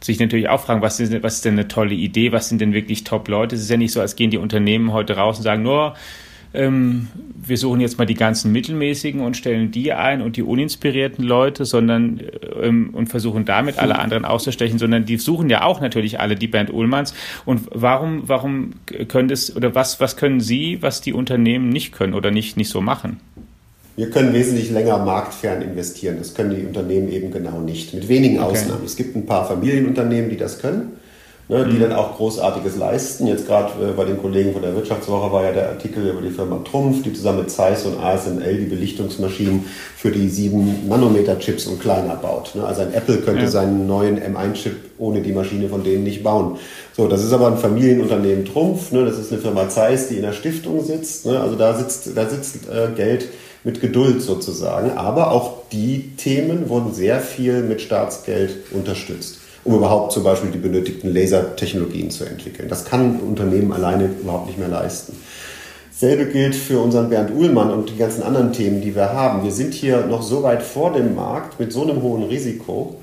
sich 0.00 0.18
natürlich 0.18 0.48
auch 0.48 0.60
fragen, 0.60 0.82
was 0.82 1.00
ist, 1.00 1.22
was 1.22 1.36
ist 1.36 1.44
denn 1.44 1.54
eine 1.54 1.68
tolle 1.68 1.94
Idee, 1.94 2.32
was 2.32 2.48
sind 2.48 2.60
denn 2.60 2.72
wirklich 2.72 3.04
Top-Leute? 3.04 3.56
Es 3.56 3.62
ist 3.62 3.70
ja 3.70 3.76
nicht 3.76 3.92
so, 3.92 4.00
als 4.00 4.16
gehen 4.16 4.30
die 4.30 4.38
Unternehmen 4.38 4.92
heute 4.92 5.16
raus 5.16 5.38
und 5.38 5.42
sagen, 5.42 5.62
nur, 5.62 5.94
ähm, 6.54 7.08
wir 7.44 7.56
suchen 7.56 7.80
jetzt 7.80 7.98
mal 7.98 8.04
die 8.04 8.14
ganzen 8.14 8.52
mittelmäßigen 8.52 9.20
und 9.20 9.36
stellen 9.36 9.70
die 9.70 9.92
ein 9.92 10.22
und 10.22 10.36
die 10.36 10.42
uninspirierten 10.42 11.24
Leute, 11.24 11.64
sondern 11.64 12.20
ähm, 12.60 12.90
und 12.92 13.08
versuchen 13.08 13.44
damit 13.44 13.78
alle 13.78 13.98
anderen 13.98 14.24
auszustechen, 14.24 14.78
sondern 14.78 15.04
die 15.04 15.16
suchen 15.16 15.48
ja 15.50 15.64
auch 15.64 15.80
natürlich 15.80 16.20
alle 16.20 16.36
die 16.36 16.48
Band 16.48 16.72
Ullmanns. 16.72 17.14
Und 17.44 17.68
warum, 17.70 18.28
warum 18.28 18.74
können 19.08 19.28
das 19.28 19.54
oder 19.56 19.74
was, 19.74 20.00
was 20.00 20.16
können 20.16 20.40
Sie, 20.40 20.78
was 20.80 21.00
die 21.00 21.12
Unternehmen 21.12 21.70
nicht 21.70 21.92
können 21.92 22.14
oder 22.14 22.30
nicht, 22.30 22.56
nicht 22.56 22.68
so 22.68 22.80
machen? 22.80 23.20
Wir 23.96 24.08
können 24.08 24.32
wesentlich 24.32 24.70
länger 24.70 24.98
marktfern 25.04 25.60
investieren. 25.60 26.16
Das 26.18 26.34
können 26.34 26.56
die 26.56 26.64
Unternehmen 26.64 27.12
eben 27.12 27.30
genau 27.30 27.60
nicht. 27.60 27.92
Mit 27.92 28.08
wenigen 28.08 28.38
okay. 28.38 28.52
Ausnahmen. 28.52 28.84
Es 28.86 28.96
gibt 28.96 29.16
ein 29.16 29.26
paar 29.26 29.46
Familienunternehmen, 29.46 30.30
die 30.30 30.38
das 30.38 30.60
können 30.60 30.92
ne, 31.48 31.66
die 31.66 31.76
mhm. 31.76 31.80
dann 31.80 31.92
auch 31.92 32.16
Großartiges 32.16 32.76
leisten. 32.76 33.26
Jetzt 33.26 33.46
gerade 33.46 33.72
äh, 33.82 33.92
bei 33.92 34.04
den 34.04 34.20
Kollegen 34.20 34.52
von 34.52 34.62
der 34.62 34.74
Wirtschaftswoche 34.74 35.32
war 35.32 35.44
ja 35.44 35.52
der 35.52 35.68
Artikel 35.70 36.08
über 36.08 36.20
die 36.20 36.30
Firma 36.30 36.60
Trumpf, 36.64 37.02
die 37.02 37.12
zusammen 37.12 37.40
mit 37.40 37.50
Zeiss 37.50 37.84
und 37.84 37.98
ASML 38.00 38.56
die 38.56 38.66
Belichtungsmaschinen 38.66 39.64
für 39.96 40.10
die 40.10 40.28
7 40.28 40.88
Nanometer 40.88 41.38
Chips 41.38 41.66
und 41.66 41.80
kleiner 41.80 42.16
baut. 42.16 42.54
Ne? 42.54 42.64
Also 42.64 42.82
ein 42.82 42.94
Apple 42.94 43.18
könnte 43.18 43.42
ja. 43.42 43.50
seinen 43.50 43.86
neuen 43.86 44.18
M1-Chip 44.18 44.76
ohne 44.98 45.20
die 45.20 45.32
Maschine 45.32 45.68
von 45.68 45.82
denen 45.82 46.04
nicht 46.04 46.22
bauen. 46.22 46.58
So, 46.96 47.08
das 47.08 47.24
ist 47.24 47.32
aber 47.32 47.48
ein 47.48 47.58
Familienunternehmen 47.58 48.44
Trumpf. 48.44 48.92
Ne? 48.92 49.04
Das 49.04 49.18
ist 49.18 49.32
eine 49.32 49.40
Firma 49.40 49.68
Zeiss, 49.68 50.08
die 50.08 50.16
in 50.16 50.22
der 50.22 50.32
Stiftung 50.32 50.84
sitzt. 50.84 51.26
Ne? 51.26 51.40
Also 51.40 51.56
da 51.56 51.74
sitzt, 51.74 52.16
da 52.16 52.28
sitzt 52.28 52.68
äh, 52.68 52.88
Geld 52.94 53.28
mit 53.64 53.80
Geduld 53.80 54.22
sozusagen. 54.22 54.92
Aber 54.96 55.32
auch 55.32 55.68
die 55.70 56.12
Themen 56.16 56.68
wurden 56.68 56.92
sehr 56.92 57.20
viel 57.20 57.62
mit 57.62 57.80
Staatsgeld 57.80 58.72
unterstützt 58.72 59.41
um 59.64 59.76
überhaupt 59.76 60.12
zum 60.12 60.24
Beispiel 60.24 60.50
die 60.50 60.58
benötigten 60.58 61.12
Lasertechnologien 61.12 62.10
zu 62.10 62.24
entwickeln. 62.24 62.68
Das 62.68 62.84
kann 62.84 63.16
ein 63.16 63.20
Unternehmen 63.20 63.72
alleine 63.72 64.06
überhaupt 64.06 64.46
nicht 64.46 64.58
mehr 64.58 64.68
leisten. 64.68 65.16
Selbe 65.92 66.26
gilt 66.26 66.56
für 66.56 66.80
unseren 66.80 67.10
Bernd 67.10 67.30
Uhlmann 67.32 67.70
und 67.70 67.90
die 67.90 67.96
ganzen 67.96 68.22
anderen 68.24 68.52
Themen, 68.52 68.80
die 68.80 68.94
wir 68.96 69.12
haben. 69.12 69.44
Wir 69.44 69.52
sind 69.52 69.72
hier 69.72 70.06
noch 70.06 70.22
so 70.22 70.42
weit 70.42 70.62
vor 70.62 70.92
dem 70.92 71.14
Markt 71.14 71.60
mit 71.60 71.72
so 71.72 71.82
einem 71.82 72.02
hohen 72.02 72.24
Risiko, 72.24 72.96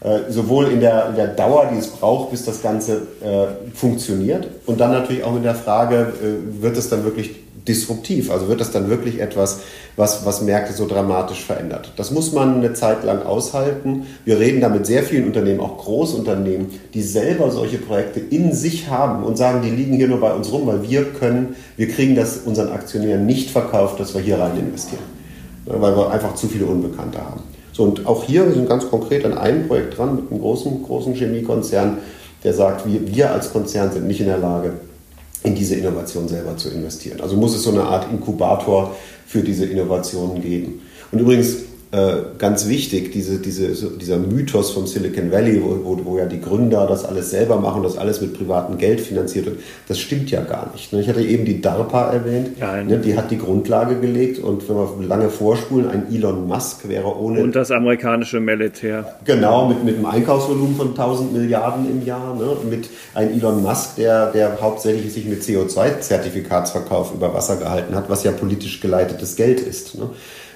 äh, 0.00 0.30
sowohl 0.30 0.66
in 0.66 0.80
der, 0.80 1.10
in 1.10 1.16
der 1.16 1.28
Dauer, 1.28 1.70
die 1.72 1.78
es 1.78 1.86
braucht, 1.86 2.30
bis 2.30 2.44
das 2.44 2.60
Ganze 2.60 3.02
äh, 3.22 3.74
funktioniert, 3.74 4.48
und 4.66 4.80
dann 4.80 4.90
natürlich 4.90 5.24
auch 5.24 5.32
mit 5.32 5.44
der 5.44 5.54
Frage, 5.54 6.12
äh, 6.20 6.62
wird 6.62 6.76
es 6.76 6.90
dann 6.90 7.04
wirklich 7.04 7.36
disruptiv? 7.66 8.30
Also 8.30 8.48
wird 8.48 8.60
das 8.60 8.72
dann 8.72 8.88
wirklich 8.88 9.20
etwas, 9.20 9.60
was, 9.96 10.24
was 10.26 10.42
Märkte 10.42 10.72
so 10.72 10.86
dramatisch 10.86 11.44
verändert? 11.44 11.92
Das 11.96 12.10
muss 12.10 12.32
man 12.32 12.56
eine 12.56 12.72
Zeit 12.74 13.04
lang 13.04 13.22
aushalten. 13.22 14.06
Wir 14.24 14.38
reden 14.38 14.60
da 14.60 14.68
mit 14.68 14.86
sehr 14.86 15.02
vielen 15.02 15.26
Unternehmen, 15.26 15.60
auch 15.60 15.78
Großunternehmen, 15.78 16.66
die 16.94 17.02
selber 17.02 17.50
solche 17.50 17.78
Projekte 17.78 18.20
in 18.20 18.52
sich 18.52 18.88
haben 18.88 19.24
und 19.24 19.36
sagen, 19.36 19.62
die 19.62 19.70
liegen 19.70 19.94
hier 19.94 20.08
nur 20.08 20.20
bei 20.20 20.32
uns 20.32 20.50
rum, 20.50 20.66
weil 20.66 20.82
wir 20.88 21.04
können, 21.04 21.56
wir 21.76 21.88
kriegen 21.88 22.14
das 22.16 22.38
unseren 22.38 22.70
Aktionären 22.72 23.26
nicht 23.26 23.50
verkauft, 23.50 24.00
dass 24.00 24.14
wir 24.14 24.20
hier 24.20 24.38
rein 24.38 24.58
investieren. 24.58 25.02
Weil 25.66 25.96
wir 25.96 26.10
einfach 26.10 26.34
zu 26.34 26.48
viele 26.48 26.66
Unbekannte 26.66 27.18
haben. 27.18 27.42
So, 27.72 27.84
und 27.84 28.04
auch 28.06 28.24
hier, 28.24 28.46
wir 28.46 28.54
sind 28.54 28.68
ganz 28.68 28.88
konkret 28.88 29.24
an 29.24 29.38
einem 29.38 29.66
Projekt 29.66 29.96
dran 29.96 30.16
mit 30.16 30.30
einem 30.30 30.40
großen, 30.40 30.82
großen 30.82 31.14
Chemiekonzern, 31.14 31.98
der 32.44 32.52
sagt, 32.52 32.86
wir, 32.86 33.14
wir 33.14 33.30
als 33.30 33.52
Konzern 33.52 33.92
sind 33.92 34.06
nicht 34.06 34.20
in 34.20 34.26
der 34.26 34.38
Lage, 34.38 34.72
in 35.44 35.54
diese 35.54 35.74
Innovation 35.74 36.28
selber 36.28 36.56
zu 36.56 36.70
investieren. 36.70 37.20
Also 37.20 37.36
muss 37.36 37.54
es 37.54 37.62
so 37.62 37.70
eine 37.70 37.84
Art 37.84 38.10
Inkubator 38.10 38.94
für 39.26 39.40
diese 39.42 39.66
Innovationen 39.66 40.40
geben. 40.40 40.82
Und 41.10 41.18
übrigens, 41.18 41.56
ganz 42.38 42.68
wichtig, 42.68 43.12
diese, 43.12 43.38
diese, 43.38 43.90
dieser 43.90 44.16
Mythos 44.16 44.70
vom 44.70 44.86
Silicon 44.86 45.30
Valley, 45.30 45.62
wo, 45.62 45.78
wo, 45.84 46.04
wo, 46.06 46.18
ja 46.18 46.24
die 46.24 46.40
Gründer 46.40 46.86
das 46.86 47.04
alles 47.04 47.30
selber 47.30 47.60
machen, 47.60 47.82
das 47.82 47.98
alles 47.98 48.22
mit 48.22 48.32
privatem 48.32 48.78
Geld 48.78 49.02
finanziert 49.02 49.44
wird, 49.44 49.58
das 49.88 49.98
stimmt 49.98 50.30
ja 50.30 50.40
gar 50.40 50.72
nicht. 50.72 50.90
Ne? 50.94 51.02
Ich 51.02 51.08
hatte 51.10 51.20
eben 51.20 51.44
die 51.44 51.60
DARPA 51.60 52.12
erwähnt, 52.12 52.56
ja, 52.58 52.82
ne? 52.82 52.96
die 52.96 53.14
hat 53.14 53.30
die 53.30 53.36
Grundlage 53.36 53.96
gelegt 54.00 54.38
und 54.38 54.66
wenn 54.70 54.76
wir 54.76 55.06
lange 55.06 55.28
vorspulen, 55.28 55.90
ein 55.90 56.06
Elon 56.10 56.48
Musk 56.48 56.88
wäre 56.88 57.14
ohne... 57.14 57.42
Und 57.42 57.54
das 57.54 57.70
amerikanische 57.70 58.40
Militär. 58.40 59.16
Genau, 59.26 59.68
mit, 59.68 59.84
mit 59.84 59.96
einem 59.96 60.06
Einkaufsvolumen 60.06 60.74
von 60.74 60.88
1000 60.88 61.34
Milliarden 61.34 61.90
im 61.90 62.06
Jahr, 62.06 62.34
ne? 62.34 62.56
mit 62.70 62.88
einem 63.12 63.38
Elon 63.38 63.62
Musk, 63.62 63.96
der, 63.96 64.32
der 64.32 64.58
hauptsächlich 64.62 65.12
sich 65.12 65.26
mit 65.26 65.42
CO2-Zertifikatsverkauf 65.42 67.12
über 67.12 67.34
Wasser 67.34 67.56
gehalten 67.56 67.94
hat, 67.94 68.08
was 68.08 68.24
ja 68.24 68.32
politisch 68.32 68.80
geleitetes 68.80 69.36
Geld 69.36 69.60
ist. 69.60 69.98
Ne? 69.98 70.08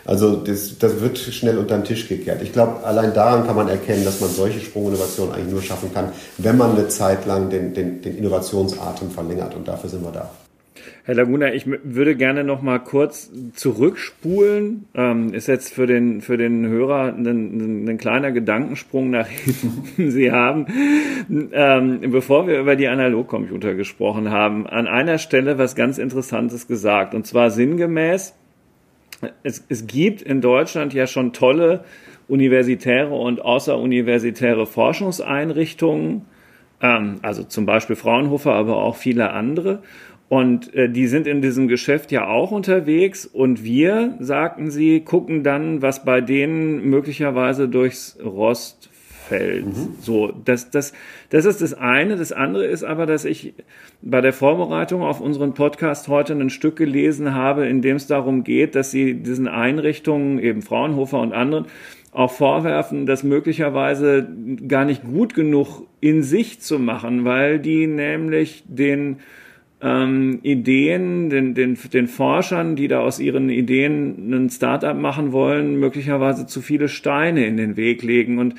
Also 0.06 0.36
das, 0.36 0.78
das 0.78 1.00
wird 1.00 1.18
schnell 1.18 1.58
unter 1.58 1.76
den 1.76 1.84
Tisch 1.84 2.08
gekehrt. 2.08 2.40
Ich 2.42 2.52
glaube, 2.52 2.84
allein 2.84 3.12
daran 3.12 3.44
kann 3.46 3.56
man 3.56 3.68
erkennen, 3.68 4.04
dass 4.04 4.20
man 4.20 4.30
solche 4.30 4.60
Sprunginnovationen 4.60 5.34
eigentlich 5.34 5.52
nur 5.52 5.62
schaffen 5.62 5.92
kann, 5.92 6.12
wenn 6.38 6.56
man 6.56 6.72
eine 6.72 6.88
Zeit 6.88 7.26
lang 7.26 7.50
den, 7.50 7.74
den, 7.74 8.02
den 8.02 8.16
Innovationsatem 8.16 9.10
verlängert. 9.10 9.56
Und 9.56 9.66
dafür 9.66 9.90
sind 9.90 10.04
wir 10.04 10.12
da. 10.12 10.30
Herr 11.04 11.14
Laguna, 11.14 11.54
ich 11.54 11.66
würde 11.66 12.16
gerne 12.16 12.42
noch 12.42 12.62
mal 12.62 12.78
kurz 12.78 13.30
zurückspulen. 13.54 14.86
Ähm, 14.94 15.32
ist 15.34 15.46
jetzt 15.46 15.72
für 15.72 15.86
den, 15.86 16.20
für 16.20 16.36
den 16.36 16.66
Hörer 16.66 17.14
ein, 17.14 17.88
ein 17.88 17.98
kleiner 17.98 18.32
Gedankensprung 18.32 19.10
nach 19.10 19.28
hinten. 19.96 20.10
Sie 20.10 20.32
haben, 20.32 20.66
ähm, 21.52 22.00
bevor 22.10 22.46
wir 22.46 22.60
über 22.60 22.76
die 22.76 22.88
Analogcomputer 22.88 23.74
gesprochen 23.74 24.30
haben, 24.30 24.66
an 24.66 24.86
einer 24.86 25.18
Stelle 25.18 25.58
was 25.58 25.76
ganz 25.76 25.98
Interessantes 25.98 26.66
gesagt. 26.66 27.14
Und 27.14 27.26
zwar 27.26 27.50
sinngemäß, 27.50 28.34
es, 29.42 29.64
es 29.68 29.86
gibt 29.86 30.22
in 30.22 30.40
Deutschland 30.40 30.94
ja 30.94 31.06
schon 31.06 31.32
tolle 31.32 31.84
universitäre 32.28 33.14
und 33.14 33.40
außeruniversitäre 33.40 34.66
Forschungseinrichtungen, 34.66 36.26
ähm, 36.82 37.16
also 37.22 37.44
zum 37.44 37.66
Beispiel 37.66 37.96
Fraunhofer, 37.96 38.52
aber 38.52 38.76
auch 38.76 38.96
viele 38.96 39.30
andere. 39.30 39.82
Und 40.28 40.74
äh, 40.74 40.90
die 40.90 41.06
sind 41.06 41.28
in 41.28 41.40
diesem 41.40 41.68
Geschäft 41.68 42.10
ja 42.10 42.26
auch 42.26 42.50
unterwegs 42.50 43.26
und 43.26 43.62
wir, 43.62 44.16
sagten 44.18 44.70
sie, 44.70 45.00
gucken 45.00 45.44
dann, 45.44 45.82
was 45.82 46.04
bei 46.04 46.20
denen 46.20 46.84
möglicherweise 46.90 47.68
durchs 47.68 48.18
Rost 48.22 48.90
fällt. 49.28 49.66
Mhm. 49.66 49.94
So, 50.00 50.32
das, 50.44 50.70
das, 50.70 50.92
das 51.30 51.44
ist 51.44 51.62
das 51.62 51.74
eine. 51.74 52.16
Das 52.16 52.32
andere 52.32 52.66
ist 52.66 52.84
aber, 52.84 53.06
dass 53.06 53.24
ich 53.24 53.54
bei 54.02 54.20
der 54.20 54.32
Vorbereitung 54.32 55.02
auf 55.02 55.20
unseren 55.20 55.54
Podcast 55.54 56.08
heute 56.08 56.34
ein 56.34 56.50
Stück 56.50 56.76
gelesen 56.76 57.34
habe, 57.34 57.66
in 57.66 57.82
dem 57.82 57.96
es 57.96 58.06
darum 58.06 58.44
geht, 58.44 58.74
dass 58.74 58.90
sie 58.90 59.14
diesen 59.14 59.48
Einrichtungen, 59.48 60.38
eben 60.38 60.62
Fraunhofer 60.62 61.20
und 61.20 61.32
anderen, 61.32 61.66
auch 62.12 62.30
vorwerfen, 62.30 63.04
das 63.04 63.24
möglicherweise 63.24 64.26
gar 64.66 64.86
nicht 64.86 65.04
gut 65.04 65.34
genug 65.34 65.82
in 66.00 66.22
sich 66.22 66.60
zu 66.60 66.78
machen, 66.78 67.24
weil 67.24 67.58
die 67.58 67.86
nämlich 67.86 68.64
den 68.66 69.18
ähm, 69.82 70.38
Ideen, 70.42 71.28
den, 71.28 71.54
den, 71.54 71.76
den 71.92 72.06
Forschern, 72.06 72.76
die 72.76 72.88
da 72.88 73.00
aus 73.00 73.20
ihren 73.20 73.50
Ideen 73.50 74.32
ein 74.32 74.48
Startup 74.48 74.96
machen 74.96 75.32
wollen, 75.32 75.78
möglicherweise 75.78 76.46
zu 76.46 76.62
viele 76.62 76.88
Steine 76.88 77.46
in 77.46 77.58
den 77.58 77.76
Weg 77.76 78.02
legen. 78.02 78.38
Und 78.38 78.54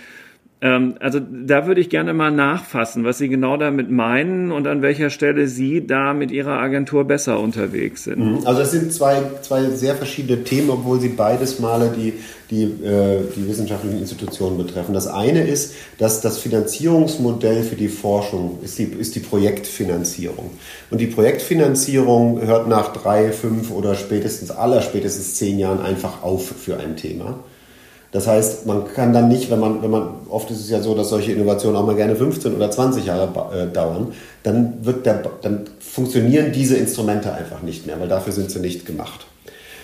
also 0.59 1.19
da 1.19 1.67
würde 1.67 1.81
ich 1.81 1.89
gerne 1.89 2.15
mal 2.15 2.31
nachfassen, 2.31 3.03
was 3.03 3.19
Sie 3.19 3.29
genau 3.29 3.57
damit 3.57 3.91
meinen 3.91 4.51
und 4.51 4.65
an 4.65 4.81
welcher 4.81 5.11
Stelle 5.11 5.47
Sie 5.47 5.85
da 5.85 6.15
mit 6.15 6.31
Ihrer 6.31 6.59
Agentur 6.59 7.05
besser 7.05 7.39
unterwegs 7.39 8.05
sind. 8.05 8.19
Mhm. 8.19 8.39
Also 8.45 8.61
es 8.61 8.71
sind 8.71 8.91
zwei, 8.91 9.21
zwei 9.43 9.65
sehr 9.69 9.93
verschiedene 9.93 10.43
Themen, 10.43 10.71
obwohl 10.71 10.99
sie 10.99 11.09
beides 11.09 11.59
Male 11.59 11.93
die, 11.95 12.13
die, 12.49 12.63
äh, 12.63 13.21
die 13.35 13.47
wissenschaftlichen 13.47 13.99
Institutionen 13.99 14.57
betreffen. 14.57 14.95
Das 14.95 15.05
eine 15.05 15.45
ist, 15.45 15.75
dass 15.99 16.21
das 16.21 16.39
Finanzierungsmodell 16.39 17.61
für 17.61 17.75
die 17.75 17.89
Forschung 17.89 18.57
ist 18.63 18.79
die, 18.79 18.85
ist 18.85 19.13
die 19.13 19.19
Projektfinanzierung. 19.19 20.49
Und 20.89 20.99
die 20.99 21.07
Projektfinanzierung 21.07 22.41
hört 22.41 22.67
nach 22.67 22.93
drei, 22.93 23.31
fünf 23.31 23.69
oder 23.69 23.93
spätestens 23.93 24.49
aller 24.49 24.81
spätestens 24.81 25.35
zehn 25.35 25.59
Jahren 25.59 25.81
einfach 25.81 26.23
auf 26.23 26.47
für 26.47 26.79
ein 26.79 26.95
Thema. 26.95 27.43
Das 28.11 28.25
heißt, 28.25 28.65
man 28.65 28.85
kann 28.93 29.11
dann 29.11 29.27
nicht, 29.27 29.51
wenn 29.51 29.59
man, 29.59 29.81
wenn 29.81 29.91
man, 29.91 30.09
oft 30.29 30.49
ist 30.49 30.61
es 30.61 30.69
ja 30.69 30.81
so, 30.81 30.95
dass 30.95 31.09
solche 31.09 31.33
Innovationen 31.33 31.75
auch 31.75 31.85
mal 31.85 31.95
gerne 31.95 32.15
15 32.15 32.55
oder 32.55 32.71
20 32.71 33.05
Jahre 33.05 33.29
äh, 33.53 33.67
dauern, 33.71 34.13
dann 34.43 34.85
wird 34.85 35.05
der, 35.05 35.23
dann 35.41 35.65
funktionieren 35.79 36.53
diese 36.53 36.77
Instrumente 36.77 37.33
einfach 37.33 37.61
nicht 37.61 37.85
mehr, 37.85 37.99
weil 37.99 38.07
dafür 38.07 38.31
sind 38.31 38.49
sie 38.49 38.59
nicht 38.59 38.85
gemacht. 38.85 39.25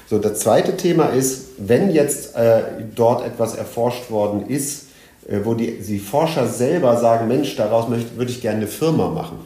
So, 0.10 0.20
das 0.20 0.40
zweite 0.40 0.78
Thema 0.78 1.08
ist, 1.08 1.48
wenn 1.58 1.92
jetzt 1.92 2.36
äh, 2.36 2.62
dort 2.96 3.26
etwas 3.26 3.56
erforscht 3.56 4.10
worden 4.10 4.48
ist, 4.48 4.86
äh, 5.28 5.40
wo 5.44 5.54
die, 5.54 5.80
die 5.80 6.00
Forscher 6.00 6.48
selber 6.48 6.98
sagen, 6.98 7.28
Mensch, 7.28 7.56
daraus 7.58 7.90
möchte, 7.90 8.16
würde 8.16 8.32
ich 8.32 8.42
gerne 8.42 8.58
eine 8.58 8.68
Firma 8.68 9.10
machen, 9.10 9.40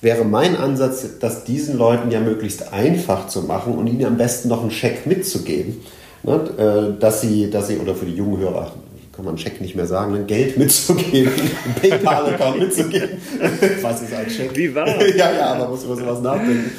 wäre 0.00 0.24
mein 0.24 0.56
Ansatz, 0.56 1.04
das 1.18 1.42
diesen 1.42 1.76
Leuten 1.76 2.12
ja 2.12 2.20
möglichst 2.20 2.72
einfach 2.72 3.26
zu 3.26 3.42
machen 3.42 3.74
und 3.74 3.88
ihnen 3.88 4.04
am 4.04 4.16
besten 4.16 4.48
noch 4.48 4.62
einen 4.62 4.70
Scheck 4.70 5.06
mitzugeben 5.06 5.80
ne, 6.22 6.94
äh, 6.96 7.00
dass 7.00 7.20
sie, 7.20 7.50
dass 7.50 7.68
sie, 7.68 7.78
oder 7.78 7.94
für 7.94 8.06
die 8.06 8.14
jungen 8.14 8.38
Hörer, 8.38 8.72
kann 9.14 9.24
man 9.24 9.36
Scheck 9.36 9.60
nicht 9.60 9.74
mehr 9.74 9.86
sagen, 9.86 10.12
ne, 10.12 10.24
Geld 10.24 10.56
mitzugeben, 10.56 11.32
einen 11.32 11.74
PayPal-Account 11.80 12.60
mitzugeben. 12.60 13.10
Was 13.82 14.02
ist 14.02 14.14
ein 14.14 14.30
Scheck? 14.30 14.56
Wie 14.56 14.72
war? 14.74 14.86
ja, 15.16 15.32
ja, 15.32 15.46
aber 15.54 15.68
muss 15.68 15.84
über 15.84 15.96
sowas 15.96 16.20
nachdenken. 16.20 16.70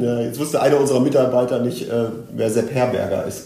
Ja, 0.00 0.20
jetzt 0.20 0.38
wusste 0.40 0.60
einer 0.60 0.80
unserer 0.80 1.00
Mitarbeiter 1.00 1.60
nicht, 1.60 1.88
äh, 1.88 2.06
wer 2.34 2.50
Sepp 2.50 2.74
Herberger 2.74 3.26
ist. 3.26 3.44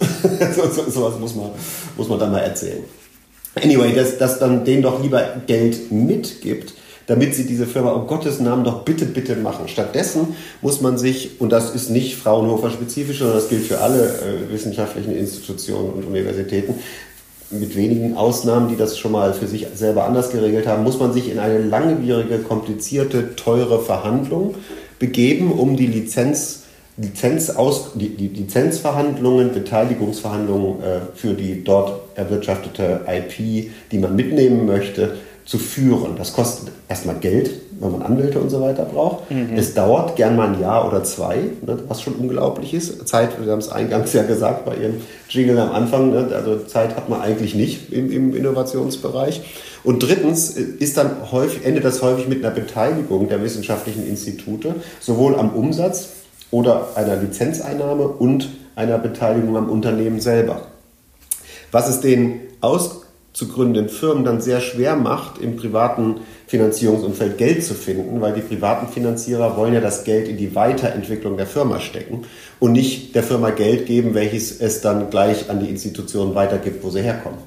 so, 0.55 0.69
so, 0.69 0.91
sowas 0.91 1.19
muss 1.19 1.35
man, 1.35 1.51
muss 1.97 2.09
man 2.09 2.19
dann 2.19 2.33
mal 2.33 2.41
erzählen. 2.41 2.85
Anyway, 3.63 3.93
dass, 3.95 4.19
dass 4.19 4.39
dann 4.39 4.65
denen 4.65 4.83
doch 4.83 5.03
lieber 5.03 5.23
Geld 5.47 5.91
mitgibt, 5.91 6.75
damit 7.09 7.35
sie 7.35 7.47
diese 7.47 7.67
Firma 7.67 7.93
um 7.93 8.07
Gottes 8.07 8.39
Namen 8.39 8.65
doch 8.65 8.83
bitte, 8.83 9.07
bitte 9.07 9.35
machen. 9.35 9.67
Stattdessen 9.67 10.37
muss 10.61 10.83
man 10.83 10.99
sich, 10.99 11.41
und 11.41 11.51
das 11.51 11.75
ist 11.75 11.89
nicht 11.91 12.17
Fraunhofer 12.17 12.71
spezifisch, 12.71 13.19
sondern 13.19 13.39
das 13.39 13.49
gilt 13.49 13.65
für 13.65 13.81
alle 13.81 14.05
äh, 14.05 14.53
wissenschaftlichen 14.53 15.17
Institutionen 15.17 15.95
und 15.95 16.05
Universitäten, 16.05 16.75
mit 17.51 17.75
wenigen 17.77 18.15
Ausnahmen, 18.15 18.69
die 18.69 18.77
das 18.77 18.99
schon 18.99 19.13
mal 19.13 19.33
für 19.33 19.47
sich 19.47 19.67
selber 19.75 20.05
anders 20.05 20.31
geregelt 20.31 20.67
haben, 20.67 20.85
muss 20.85 21.01
man 21.01 21.15
sich 21.15 21.31
in 21.31 21.39
eine 21.39 21.59
langwierige, 21.59 22.41
komplizierte, 22.41 23.37
teure 23.37 23.81
Verhandlung 23.81 24.57
begeben, 24.99 25.51
um 25.53 25.77
die 25.77 25.87
Lizenz 25.87 26.65
Lizenzaus, 27.01 27.93
die, 27.95 28.09
die 28.09 28.27
Lizenzverhandlungen, 28.27 29.53
Beteiligungsverhandlungen 29.53 30.83
äh, 30.83 31.01
für 31.15 31.35
die 31.35 31.63
dort 31.63 32.01
erwirtschaftete 32.17 33.03
IP, 33.07 33.71
die 33.93 33.99
man 33.99 34.17
mitnehmen 34.17 34.67
möchte, 34.67 35.17
zu 35.49 35.57
führen. 35.57 36.17
Das 36.19 36.35
kostet 36.35 36.69
erstmal 36.91 37.17
Geld, 37.17 37.51
wenn 37.81 37.93
man 37.93 38.03
Anwälte 38.03 38.39
und 38.39 38.51
so 38.51 38.61
weiter 38.61 38.85
braucht. 38.85 39.31
Mhm. 39.31 39.57
Es 39.57 39.73
dauert 39.73 40.15
gern 40.15 40.37
mal 40.37 40.49
ein 40.49 40.61
Jahr 40.61 40.87
oder 40.87 41.03
zwei, 41.05 41.37
ne, 41.65 41.79
was 41.89 42.03
schon 42.03 42.17
unglaublich 42.17 42.75
ist. 42.75 43.09
Zeit, 43.09 43.43
wir 43.43 43.51
haben 43.51 43.59
es 43.59 43.71
eingangs 43.71 44.13
ja 44.13 44.25
gesagt 44.25 44.67
bei 44.67 44.77
Ihrem 44.77 45.01
Jingle 45.31 45.59
am 45.59 45.73
Anfang, 45.73 46.11
ne, 46.11 46.29
also 46.35 46.59
Zeit 46.59 46.95
hat 46.97 47.09
man 47.09 47.23
eigentlich 47.23 47.55
nicht 47.55 47.91
im, 47.95 48.13
im 48.13 48.37
Innovationsbereich. 48.37 49.41
Und 49.85 50.03
drittens 50.03 50.51
ist 50.51 50.99
dann 50.99 51.33
häufig, 51.33 51.65
endet 51.65 51.83
das 51.83 52.03
häufig 52.03 52.29
mit 52.29 52.45
einer 52.45 52.55
Beteiligung 52.55 53.31
der 53.31 53.43
wissenschaftlichen 53.43 54.07
Institute, 54.07 54.75
sowohl 55.01 55.35
am 55.37 55.55
Umsatz 55.55 56.11
oder 56.51 56.89
einer 56.95 57.17
Lizenzeinnahme 57.17 58.07
und 58.07 58.51
einer 58.77 58.99
Beteiligung 58.99 59.57
am 59.57 59.71
Unternehmen 59.71 60.21
selber. 60.21 60.67
Was 61.73 61.89
es 61.89 62.01
den 62.01 62.41
aus 62.61 62.98
zu 63.39 63.47
gründenden 63.47 63.89
Firmen 63.89 64.25
dann 64.25 64.41
sehr 64.41 64.61
schwer 64.61 64.97
macht, 64.97 65.39
im 65.39 65.55
privaten 65.55 66.23
Finanzierungsumfeld 66.49 67.39
Geld 67.39 67.65
zu 67.65 67.75
finden, 67.75 68.21
weil 68.21 68.33
die 68.33 68.41
privaten 68.41 68.93
Finanzierer 68.93 69.57
wollen 69.57 69.75
ja 69.75 69.81
das 69.81 70.03
Geld 70.03 70.27
in 70.27 70.37
die 70.37 70.57
Weiterentwicklung 70.57 71.37
der 71.37 71.47
Firma 71.47 71.79
stecken 71.79 72.25
und 72.59 72.73
nicht 72.73 73.15
der 73.15 73.23
Firma 73.23 73.51
Geld 73.51 73.87
geben, 73.87 74.15
welches 74.15 74.61
es 74.61 74.81
dann 74.81 75.09
gleich 75.11 75.49
an 75.51 75.61
die 75.61 75.69
Institutionen 75.69 76.35
weitergibt, 76.35 76.83
wo 76.83 76.91
sie 76.91 77.03
herkommen. 77.03 77.39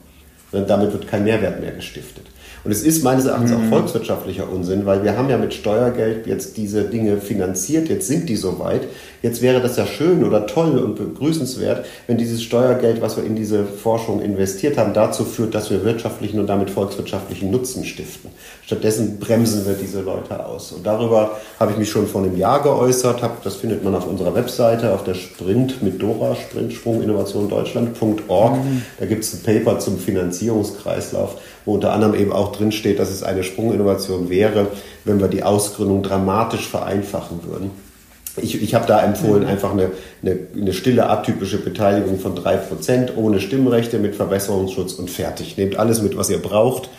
Und 0.54 0.70
damit 0.70 0.94
wird 0.94 1.10
kein 1.10 1.26
Mehrwert 1.26 1.60
mehr 1.60 1.74
gestiftet. 1.74 2.31
Und 2.64 2.72
es 2.72 2.84
ist 2.84 3.04
meines 3.04 3.26
Erachtens 3.26 3.52
mhm. 3.52 3.58
auch 3.58 3.70
volkswirtschaftlicher 3.70 4.50
Unsinn, 4.50 4.86
weil 4.86 5.04
wir 5.04 5.18
haben 5.18 5.30
ja 5.30 5.38
mit 5.38 5.54
Steuergeld 5.54 6.28
jetzt 6.28 6.58
diese 6.58 6.84
Dinge 6.84 7.18
finanziert, 7.18 7.90
jetzt 7.90 8.08
sind 8.08 8.30
die 8.30 8.36
soweit. 8.36 8.88
Jetzt 9.24 9.42
wäre 9.42 9.62
das 9.62 9.78
ja 9.78 9.86
schön 9.86 10.24
oder 10.24 10.48
toll 10.48 10.78
und 10.78 10.96
begrüßenswert, 10.96 11.86
wenn 12.08 12.18
dieses 12.18 12.42
Steuergeld, 12.44 13.02
was 13.02 13.18
wir 13.18 13.24
in 13.24 13.36
diese 13.36 13.66
Forschung 13.66 14.22
investiert 14.22 14.78
haben, 14.78 14.94
dazu 14.94 15.26
führt, 15.26 15.56
dass 15.56 15.70
wir 15.70 15.84
wirtschaftlichen 15.84 16.40
und 16.40 16.48
damit 16.48 16.70
volkswirtschaftlichen 16.70 17.52
Nutzen 17.52 17.86
stiften. 17.86 18.32
Stattdessen 18.72 19.20
bremsen 19.20 19.66
wir 19.66 19.74
diese 19.74 20.00
Leute 20.00 20.46
aus. 20.46 20.72
Und 20.72 20.88
darüber 20.88 21.32
habe 21.60 21.74
ich 21.74 21.78
mich 21.78 21.90
schon 21.90 22.08
vor 22.08 22.24
einem 22.24 22.38
Jahr 22.38 22.64
geäußert. 22.64 23.22
das 23.44 23.58
findet 23.58 23.84
man 23.84 23.94
auf 23.94 24.08
unserer 24.08 24.34
Webseite, 24.34 24.94
auf 24.94 25.04
der 25.04 25.14
Sprint 25.14 25.84
mit 25.84 26.02
Dora, 26.02 26.38
Sprintsprung 26.38 27.02
Innovation 27.02 27.50
Deutschland.org. 27.50 28.56
Mhm. 28.56 28.82
Da 28.98 29.06
gibt 29.08 29.26
es 29.26 29.34
ein 29.34 29.44
Paper 29.44 29.80
zum 29.80 30.00
Finanzierungskreislauf 30.00 31.36
wo 31.66 31.74
unter 31.74 31.92
anderem 31.92 32.16
eben 32.16 32.32
auch 32.32 32.54
drinsteht, 32.54 32.98
dass 32.98 33.12
es 33.12 33.24
eine 33.24 33.44
Sprunginnovation 33.44 34.30
wäre, 34.30 34.68
wenn 35.04 35.20
wir 35.20 35.28
die 35.28 35.44
Ausgründung 35.44 36.02
dramatisch 36.02 36.68
vereinfachen 36.68 37.42
würden. 37.44 37.72
Ich, 38.42 38.64
ich 38.64 38.74
habe 38.74 38.88
da 38.88 39.04
empfohlen, 39.04 39.44
mhm. 39.44 39.50
einfach 39.50 39.74
eine, 39.74 39.92
eine, 40.24 40.40
eine 40.56 40.74
stille, 40.74 41.10
atypische 41.10 41.58
Beteiligung 41.58 42.20
von 42.20 42.36
3%, 42.36 43.18
ohne 43.18 43.42
Stimmrechte, 43.42 44.00
mit 44.00 44.16
Verbesserungsschutz 44.16 44.94
und 44.94 45.10
fertig. 45.12 45.58
Nehmt 45.58 45.78
alles 45.78 46.02
mit, 46.02 46.16
was 46.16 46.30
ihr 46.30 46.42
braucht 46.42 46.90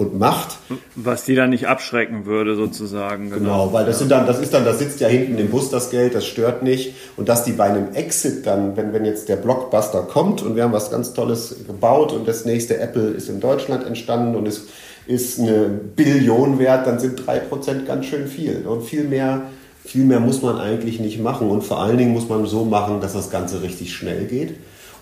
und 0.00 0.18
macht. 0.18 0.58
Was 0.96 1.24
die 1.24 1.34
dann 1.34 1.50
nicht 1.50 1.68
abschrecken 1.68 2.26
würde, 2.26 2.56
sozusagen. 2.56 3.30
Genau, 3.30 3.38
genau 3.38 3.72
weil 3.72 3.84
das 3.84 3.98
sind 3.98 4.10
dann, 4.10 4.26
das 4.26 4.40
ist 4.40 4.52
dann, 4.52 4.64
das 4.64 4.78
sitzt 4.78 5.00
ja 5.00 5.08
hinten 5.08 5.38
im 5.38 5.50
Bus 5.50 5.70
das 5.70 5.90
Geld, 5.90 6.14
das 6.14 6.26
stört 6.26 6.62
nicht. 6.62 6.94
Und 7.16 7.28
dass 7.28 7.44
die 7.44 7.52
bei 7.52 7.64
einem 7.64 7.92
Exit 7.92 8.46
dann, 8.46 8.76
wenn, 8.76 8.92
wenn 8.92 9.04
jetzt 9.04 9.28
der 9.28 9.36
Blockbuster 9.36 10.02
kommt 10.02 10.42
und 10.42 10.56
wir 10.56 10.64
haben 10.64 10.72
was 10.72 10.90
ganz 10.90 11.12
Tolles 11.12 11.54
gebaut 11.66 12.12
und 12.12 12.26
das 12.26 12.44
nächste 12.44 12.78
Apple 12.78 13.10
ist 13.10 13.28
in 13.28 13.40
Deutschland 13.40 13.86
entstanden 13.86 14.34
und 14.34 14.48
es 14.48 14.66
ist 15.06 15.38
eine 15.38 15.68
Billion 15.96 16.58
wert, 16.58 16.86
dann 16.86 16.98
sind 16.98 17.26
drei 17.26 17.38
Prozent 17.38 17.86
ganz 17.86 18.06
schön 18.06 18.26
viel. 18.26 18.66
Und 18.66 18.82
viel 18.82 19.04
mehr, 19.04 19.42
viel 19.84 20.04
mehr 20.04 20.20
muss 20.20 20.40
man 20.40 20.58
eigentlich 20.58 21.00
nicht 21.00 21.20
machen. 21.20 21.50
Und 21.50 21.62
vor 21.62 21.80
allen 21.80 21.98
Dingen 21.98 22.12
muss 22.12 22.28
man 22.28 22.46
so 22.46 22.64
machen, 22.64 23.00
dass 23.00 23.12
das 23.12 23.30
Ganze 23.30 23.62
richtig 23.62 23.92
schnell 23.92 24.24
geht. 24.24 24.54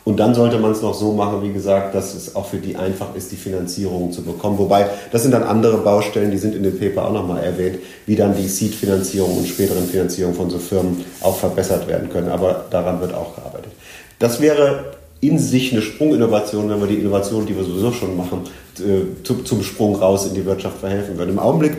Und 0.08 0.16
dann 0.16 0.34
sollte 0.34 0.58
man 0.58 0.72
es 0.72 0.80
noch 0.80 0.94
so 0.94 1.12
machen, 1.12 1.42
wie 1.42 1.52
gesagt, 1.52 1.94
dass 1.94 2.14
es 2.14 2.34
auch 2.34 2.46
für 2.46 2.56
die 2.56 2.76
einfach 2.76 3.14
ist, 3.14 3.30
die 3.30 3.36
Finanzierung 3.36 4.10
zu 4.10 4.22
bekommen. 4.22 4.56
Wobei, 4.56 4.88
das 5.12 5.20
sind 5.20 5.32
dann 5.32 5.42
andere 5.42 5.76
Baustellen, 5.76 6.30
die 6.30 6.38
sind 6.38 6.54
in 6.54 6.62
dem 6.62 6.78
Paper 6.78 7.04
auch 7.04 7.12
nochmal 7.12 7.44
erwähnt, 7.44 7.80
wie 8.06 8.16
dann 8.16 8.34
die 8.34 8.48
Seed-Finanzierung 8.48 9.36
und 9.36 9.46
späteren 9.46 9.86
Finanzierung 9.86 10.32
von 10.32 10.48
so 10.48 10.58
Firmen 10.58 11.04
auch 11.20 11.36
verbessert 11.36 11.86
werden 11.88 12.08
können. 12.08 12.30
Aber 12.30 12.64
daran 12.70 13.02
wird 13.02 13.12
auch 13.12 13.34
gearbeitet. 13.34 13.72
Das 14.18 14.40
wäre 14.40 14.92
in 15.20 15.38
sich 15.38 15.72
eine 15.72 15.82
Sprunginnovation, 15.82 16.70
wenn 16.70 16.80
wir 16.80 16.86
die 16.86 17.00
Innovation, 17.00 17.44
die 17.44 17.54
wir 17.54 17.64
sowieso 17.64 17.92
schon 17.92 18.16
machen, 18.16 18.44
äh, 18.78 19.22
zum 19.22 19.62
Sprung 19.62 19.94
raus 19.94 20.26
in 20.26 20.32
die 20.32 20.46
Wirtschaft 20.46 20.78
verhelfen 20.78 21.18
würden. 21.18 21.32
Im 21.32 21.38
Augenblick 21.38 21.76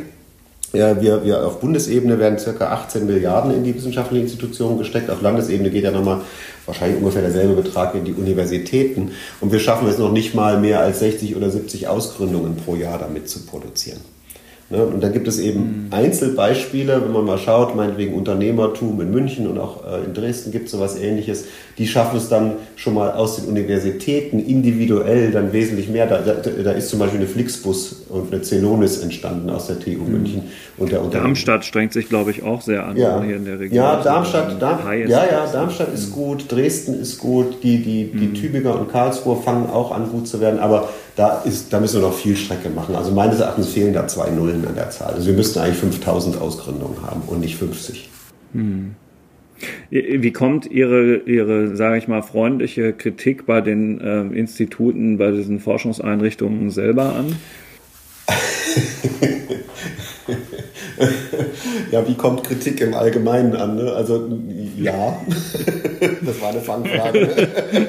ja, 0.74 1.02
wir, 1.02 1.24
wir 1.24 1.46
auf 1.48 1.60
Bundesebene 1.60 2.20
werden 2.20 2.38
ca. 2.38 2.66
18 2.66 3.06
Milliarden 3.06 3.52
in 3.52 3.64
die 3.64 3.74
wissenschaftlichen 3.74 4.26
Institutionen 4.26 4.78
gesteckt. 4.78 5.10
Auf 5.10 5.22
Landesebene 5.22 5.72
geht 5.72 5.84
ja 5.84 5.92
nochmal 5.92 6.22
wahrscheinlich 6.70 7.00
ungefähr 7.00 7.22
derselbe 7.22 7.62
Betrag 7.62 7.96
in 7.96 8.06
die 8.06 8.14
Universitäten. 8.14 9.12
Und 9.42 9.52
wir 9.52 9.60
schaffen 9.60 9.88
es 9.88 9.98
noch 9.98 10.12
nicht 10.12 10.34
mal 10.34 10.60
mehr 10.60 10.80
als 10.80 11.00
60 11.00 11.36
oder 11.36 11.50
70 11.50 11.88
Ausgründungen 11.88 12.56
pro 12.56 12.76
Jahr 12.76 12.98
damit 12.98 13.30
zu 13.30 13.46
produzieren. 13.46 14.00
Ne? 14.70 14.86
Und 14.86 15.02
da 15.02 15.10
gibt 15.10 15.28
es 15.28 15.40
eben 15.40 15.60
mhm. 15.60 15.88
Einzelbeispiele, 15.92 17.02
wenn 17.04 17.12
man 17.12 17.26
mal 17.26 17.38
schaut, 17.38 17.76
meinetwegen 17.76 18.14
Unternehmertum 18.14 19.02
in 19.02 19.10
München 19.12 19.48
und 19.48 19.58
auch 19.58 19.84
äh, 19.86 20.06
in 20.06 20.14
Dresden 20.14 20.52
gibt 20.52 20.66
es 20.66 20.72
sowas 20.72 21.00
ähnliches, 21.00 21.46
die 21.78 21.88
schaffen 21.88 22.18
es 22.18 22.30
dann 22.30 22.54
schon 22.76 22.94
mal 22.94 23.12
aus 23.12 23.38
den 23.38 23.46
Universitäten 23.46 24.40
individuell 24.40 25.32
dann 25.32 25.54
wesentlich 25.54 25.90
mehr. 25.90 26.06
Da, 26.06 26.20
da, 26.20 26.34
da 26.34 26.72
ist 26.72 26.90
zum 26.90 27.00
Beispiel 27.00 27.20
eine 27.20 27.28
Flixbus 27.28 28.04
und 28.10 28.32
eine 28.32 28.44
Celonis 28.44 29.02
entstanden 29.02 29.50
aus 29.50 29.68
der 29.68 29.80
TU 29.80 30.04
mhm. 30.04 30.12
München. 30.12 30.44
Und 30.78 30.92
der 30.92 31.02
Darmstadt 31.02 31.66
strengt 31.66 31.94
sich, 31.94 32.08
glaube 32.08 32.32
ich, 32.32 32.44
auch 32.44 32.62
sehr 32.62 32.86
an 32.86 32.96
ja. 32.96 33.22
hier 33.24 33.38
in 33.38 33.46
der 33.46 33.60
Region. 33.60 33.76
Ja, 33.76 34.02
Darmstadt, 34.02 34.62
Darm, 34.62 34.80
ja, 35.08 35.26
ja, 35.26 35.48
Darmstadt 35.52 35.94
ist 35.94 36.10
mhm. 36.10 36.14
gut, 36.14 36.52
Dresden 36.52 37.00
ist 37.00 37.18
gut, 37.18 37.64
die, 37.64 37.82
die, 37.82 38.12
die 38.12 38.28
mhm. 38.28 38.34
Tübinger 38.36 38.80
und 38.80 38.92
Karlsruhe 38.92 39.38
fangen 39.38 39.70
auch 39.70 39.92
an 39.92 40.10
gut 40.12 40.28
zu 40.28 40.40
werden, 40.40 40.60
aber 40.60 40.90
da, 41.20 41.42
ist, 41.42 41.74
da 41.74 41.82
müssen 41.82 42.02
wir 42.02 42.08
noch 42.08 42.18
viel 42.18 42.38
Strecke 42.38 42.70
machen. 42.70 42.96
Also 42.96 43.12
meines 43.12 43.42
Erachtens 43.42 43.74
fehlen 43.74 43.94
da 43.94 44.08
zwei 44.08 44.30
Nullen 44.30 44.66
an 44.66 44.76
der 44.76 44.90
Zahl. 44.90 45.14
Also 45.16 45.28
wir 45.28 45.34
müssten 45.34 45.60
eigentlich 45.60 45.80
5000 45.80 46.40
Ausgründungen 46.40 47.02
haben 47.02 47.24
und 47.28 47.42
nicht 47.42 47.58
50. 47.58 48.10
Hm. 48.54 48.96
Wie 49.90 50.32
kommt 50.32 50.72
Ihre, 50.72 51.18
Ihre 51.18 51.76
sage 51.76 51.98
ich 51.98 52.08
mal, 52.08 52.22
freundliche 52.22 52.94
Kritik 52.94 53.46
bei 53.46 53.60
den 53.60 54.00
äh, 54.00 54.22
Instituten, 54.28 55.18
bei 55.18 55.32
diesen 55.32 55.60
Forschungseinrichtungen 55.60 56.70
selber 56.70 57.14
an? 57.16 57.36
ja, 61.92 62.08
wie 62.08 62.16
kommt 62.16 62.44
Kritik 62.44 62.82
im 62.82 62.94
Allgemeinen 62.94 63.56
an? 63.56 63.76
Ne? 63.76 63.92
Also 63.92 64.28
ja, 64.78 65.18
das 66.22 66.42
war 66.42 66.50
eine 66.50 66.62
Fangfrage. 66.62 67.48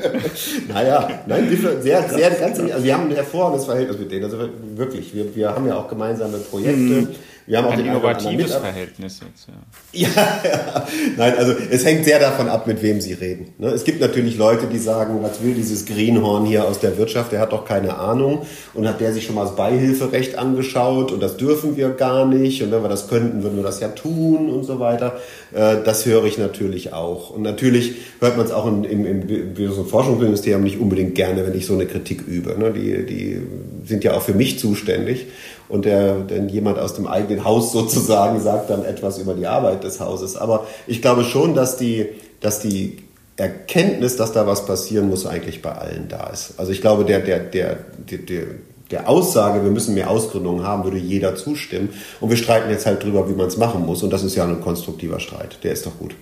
naja, 0.68 1.08
nein, 1.26 1.48
sehr, 1.80 2.08
sehr 2.08 2.30
ganz, 2.30 2.58
also 2.58 2.84
wir 2.84 2.94
haben 2.94 3.08
ein 3.08 3.14
hervorragendes 3.14 3.66
Verhältnis 3.66 3.98
mit 3.98 4.10
denen. 4.10 4.24
Also 4.24 4.38
wirklich, 4.76 5.14
wir, 5.14 5.34
wir 5.34 5.50
haben 5.50 5.66
ja 5.66 5.76
auch 5.76 5.88
gemeinsame 5.88 6.38
Projekte. 6.38 6.78
Mhm. 6.78 7.08
Wir 7.46 7.58
haben 7.58 7.66
auch 7.66 7.72
ein 7.72 7.84
innovatives 7.84 8.54
Verhältnis 8.54 9.20
jetzt. 9.20 9.48
Ja. 9.92 10.08
ja. 10.14 10.86
nein, 11.16 11.34
also 11.36 11.52
es 11.68 11.84
hängt 11.84 12.04
sehr 12.04 12.20
davon 12.20 12.48
ab, 12.48 12.68
mit 12.68 12.80
wem 12.80 13.00
Sie 13.00 13.12
reden. 13.12 13.48
Ne? 13.58 13.68
Es 13.68 13.82
gibt 13.82 14.00
natürlich 14.00 14.36
Leute, 14.36 14.66
die 14.66 14.78
sagen, 14.78 15.20
was 15.20 15.42
will 15.42 15.54
dieses 15.54 15.84
Greenhorn 15.84 16.46
hier 16.46 16.64
aus 16.64 16.78
der 16.78 16.96
Wirtschaft? 16.96 17.32
Der 17.32 17.40
hat 17.40 17.52
doch 17.52 17.64
keine 17.64 17.96
Ahnung 17.98 18.46
und 18.74 18.86
hat 18.86 19.00
der 19.00 19.12
sich 19.12 19.26
schon 19.26 19.34
mal 19.34 19.44
das 19.46 19.56
Beihilferecht 19.56 20.38
angeschaut 20.38 21.10
und 21.10 21.20
das 21.20 21.36
dürfen 21.38 21.76
wir 21.76 21.90
gar 21.90 22.24
nicht 22.24 22.62
und 22.62 22.70
wenn 22.70 22.82
wir 22.82 22.88
das 22.88 23.08
könnten, 23.08 23.42
würden 23.42 23.56
wir 23.56 23.64
das 23.64 23.80
ja 23.80 23.88
tun 23.88 24.48
und 24.48 24.62
so 24.62 24.78
weiter. 24.78 25.16
Äh, 25.52 25.78
das 25.84 26.06
höre 26.06 26.24
ich 26.24 26.38
natürlich 26.38 26.92
auch 26.92 27.30
und 27.30 27.42
natürlich 27.42 27.94
hört 28.20 28.36
man 28.36 28.46
es 28.46 28.52
auch 28.52 28.66
im, 28.66 28.84
im, 28.84 29.04
im 29.04 29.26
Bildungs- 29.26 29.78
und 29.78 29.88
Forschungsministerium 29.88 30.62
nicht 30.62 30.78
unbedingt 30.78 31.16
gerne, 31.16 31.44
wenn 31.44 31.56
ich 31.56 31.66
so 31.66 31.74
eine 31.74 31.86
Kritik 31.86 32.22
übe. 32.28 32.56
Ne? 32.56 32.70
Die, 32.70 33.06
die 33.06 33.42
sind 33.84 34.04
ja 34.04 34.14
auch 34.14 34.22
für 34.22 34.34
mich 34.34 34.60
zuständig 34.60 35.26
und 35.70 35.84
der, 35.84 36.14
denn 36.20 36.48
jemand 36.48 36.78
aus 36.78 36.94
dem 36.94 37.06
eigenen 37.06 37.44
Haus 37.44 37.72
sozusagen 37.72 38.40
sagt 38.40 38.70
dann 38.70 38.84
etwas 38.84 39.18
über 39.18 39.34
die 39.34 39.46
Arbeit 39.46 39.84
des 39.84 40.00
Hauses. 40.00 40.36
Aber 40.36 40.66
ich 40.86 41.00
glaube 41.00 41.24
schon, 41.24 41.54
dass 41.54 41.76
die, 41.76 42.08
dass 42.40 42.60
die 42.60 42.98
Erkenntnis, 43.36 44.16
dass 44.16 44.32
da 44.32 44.46
was 44.46 44.66
passieren 44.66 45.08
muss, 45.08 45.24
eigentlich 45.24 45.62
bei 45.62 45.72
allen 45.72 46.08
da 46.08 46.26
ist. 46.28 46.54
Also 46.58 46.72
ich 46.72 46.80
glaube, 46.80 47.04
der, 47.04 47.20
der, 47.20 47.38
der, 47.38 47.78
der, 48.06 48.42
der 48.90 49.08
Aussage, 49.08 49.64
wir 49.64 49.70
müssen 49.70 49.94
mehr 49.94 50.10
Ausgründungen 50.10 50.66
haben, 50.66 50.84
würde 50.84 50.98
jeder 50.98 51.36
zustimmen. 51.36 51.90
Und 52.20 52.28
wir 52.28 52.36
streiten 52.36 52.70
jetzt 52.70 52.86
halt 52.86 53.02
drüber, 53.02 53.28
wie 53.30 53.34
man 53.34 53.46
es 53.46 53.56
machen 53.56 53.86
muss. 53.86 54.02
Und 54.02 54.12
das 54.12 54.24
ist 54.24 54.34
ja 54.34 54.44
ein 54.44 54.60
konstruktiver 54.60 55.20
Streit. 55.20 55.58
Der 55.62 55.72
ist 55.72 55.86
doch 55.86 55.98
gut. 55.98 56.14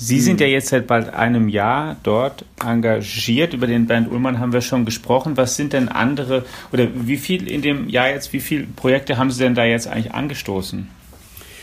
Sie 0.00 0.20
sind 0.20 0.40
ja 0.40 0.46
jetzt 0.46 0.68
seit 0.68 0.86
bald 0.86 1.12
einem 1.12 1.48
Jahr 1.48 1.96
dort 2.04 2.44
engagiert. 2.64 3.52
Über 3.52 3.66
den 3.66 3.86
Bernd 3.86 4.08
Ullmann 4.08 4.38
haben 4.38 4.52
wir 4.52 4.60
schon 4.60 4.84
gesprochen. 4.84 5.36
Was 5.36 5.56
sind 5.56 5.72
denn 5.72 5.88
andere 5.88 6.44
oder 6.72 6.86
wie 6.94 7.16
viel 7.16 7.50
in 7.50 7.62
dem 7.62 7.88
Jahr 7.88 8.08
jetzt, 8.08 8.32
wie 8.32 8.38
viele 8.38 8.64
Projekte 8.76 9.18
haben 9.18 9.32
Sie 9.32 9.42
denn 9.42 9.56
da 9.56 9.64
jetzt 9.64 9.88
eigentlich 9.88 10.14
angestoßen? 10.14 10.88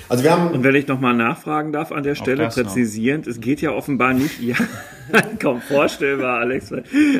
Also 0.09 0.23
wir 0.25 0.31
haben 0.31 0.51
und 0.51 0.63
wenn 0.63 0.75
ich 0.75 0.87
nochmal 0.87 1.15
nachfragen 1.15 1.71
darf 1.71 1.93
an 1.93 2.03
der 2.03 2.15
Stelle, 2.15 2.49
präzisierend, 2.49 3.25
noch. 3.25 3.33
es 3.33 3.39
geht 3.39 3.61
ja 3.61 3.71
offenbar 3.71 4.13
nicht, 4.13 4.39
ja, 4.41 4.55
kaum 5.39 5.61
vorstellbar, 5.61 6.39
Alex. 6.41 6.73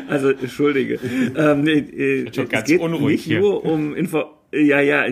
Also 0.08 0.28
entschuldige. 0.30 1.00
Ähm, 1.34 1.62
nee, 1.62 1.78
äh, 1.78 2.28
es 2.28 2.32
geht 2.68 2.90
nicht 3.00 3.24
hier. 3.24 3.40
nur 3.40 3.64
um 3.64 3.94
Info 3.96 4.35
ja, 4.52 4.80
ja, 4.80 5.04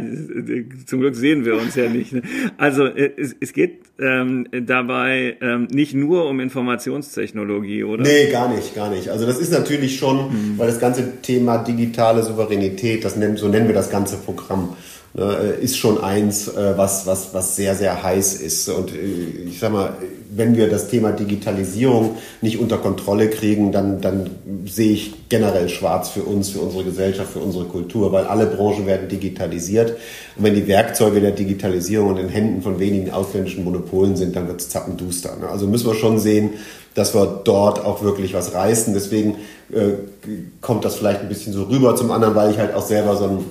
zum 0.86 1.00
Glück 1.00 1.14
sehen 1.14 1.44
wir 1.44 1.54
uns 1.54 1.74
ja 1.74 1.88
nicht. 1.88 2.12
Ne? 2.12 2.22
Also 2.56 2.86
äh, 2.86 3.12
es, 3.16 3.34
es 3.40 3.52
geht 3.52 3.80
ähm, 4.00 4.46
dabei 4.66 5.36
ähm, 5.40 5.68
nicht 5.70 5.94
nur 5.94 6.28
um 6.28 6.40
Informationstechnologie, 6.40 7.84
oder? 7.84 8.02
Nee, 8.02 8.30
gar 8.30 8.54
nicht, 8.54 8.74
gar 8.74 8.90
nicht. 8.90 9.08
Also 9.08 9.26
das 9.26 9.38
ist 9.38 9.52
natürlich 9.52 9.98
schon, 9.98 10.28
mhm. 10.28 10.58
weil 10.58 10.68
das 10.68 10.80
ganze 10.80 11.20
Thema 11.20 11.58
digitale 11.58 12.22
Souveränität, 12.22 13.04
das 13.04 13.16
nennen, 13.16 13.36
so 13.36 13.48
nennen 13.48 13.66
wir 13.66 13.74
das 13.74 13.90
ganze 13.90 14.16
Programm, 14.16 14.76
ist 15.14 15.76
schon 15.76 16.02
eins, 16.02 16.48
äh, 16.48 16.76
was, 16.76 17.06
was, 17.06 17.32
was 17.32 17.54
sehr, 17.54 17.76
sehr 17.76 18.02
heiß 18.02 18.34
ist. 18.34 18.68
Und 18.68 18.92
äh, 18.92 19.46
ich 19.48 19.60
sag 19.60 19.72
mal, 19.72 19.92
wenn 20.34 20.56
wir 20.56 20.68
das 20.68 20.88
Thema 20.88 21.12
Digitalisierung 21.12 22.16
nicht 22.42 22.58
unter 22.58 22.78
Kontrolle 22.78 23.30
kriegen, 23.30 23.70
dann, 23.70 24.00
dann 24.00 24.30
sehe 24.66 24.92
ich 24.92 25.28
generell 25.28 25.68
schwarz 25.68 26.08
für 26.08 26.24
uns, 26.24 26.50
für 26.50 26.58
unsere 26.58 26.82
Gesellschaft, 26.82 27.32
für 27.32 27.38
unsere 27.38 27.66
Kultur, 27.66 28.10
weil 28.10 28.24
alle 28.24 28.46
Branchen 28.46 28.88
werden 28.88 29.08
digitalisiert. 29.08 29.90
Und 30.36 30.42
wenn 30.42 30.56
die 30.56 30.66
Werkzeuge 30.66 31.20
der 31.20 31.30
Digitalisierung 31.30 32.10
in 32.10 32.16
den 32.16 32.28
Händen 32.28 32.62
von 32.62 32.80
wenigen 32.80 33.12
ausländischen 33.12 33.62
Monopolen 33.62 34.16
sind, 34.16 34.34
dann 34.34 34.48
wird 34.48 34.62
es 34.62 34.68
zappenduster. 34.68 35.36
Ne? 35.40 35.48
Also 35.48 35.68
müssen 35.68 35.86
wir 35.86 35.94
schon 35.94 36.18
sehen, 36.18 36.54
dass 36.94 37.14
wir 37.14 37.42
dort 37.44 37.84
auch 37.84 38.02
wirklich 38.02 38.34
was 38.34 38.52
reißen. 38.52 38.94
Deswegen 38.94 39.36
äh, 39.72 39.92
kommt 40.60 40.84
das 40.84 40.96
vielleicht 40.96 41.20
ein 41.20 41.28
bisschen 41.28 41.52
so 41.52 41.64
rüber. 41.64 41.94
Zum 41.94 42.10
anderen, 42.10 42.34
weil 42.34 42.50
ich 42.50 42.58
halt 42.58 42.74
auch 42.74 42.84
selber 42.84 43.16
so 43.16 43.26
ein 43.26 43.44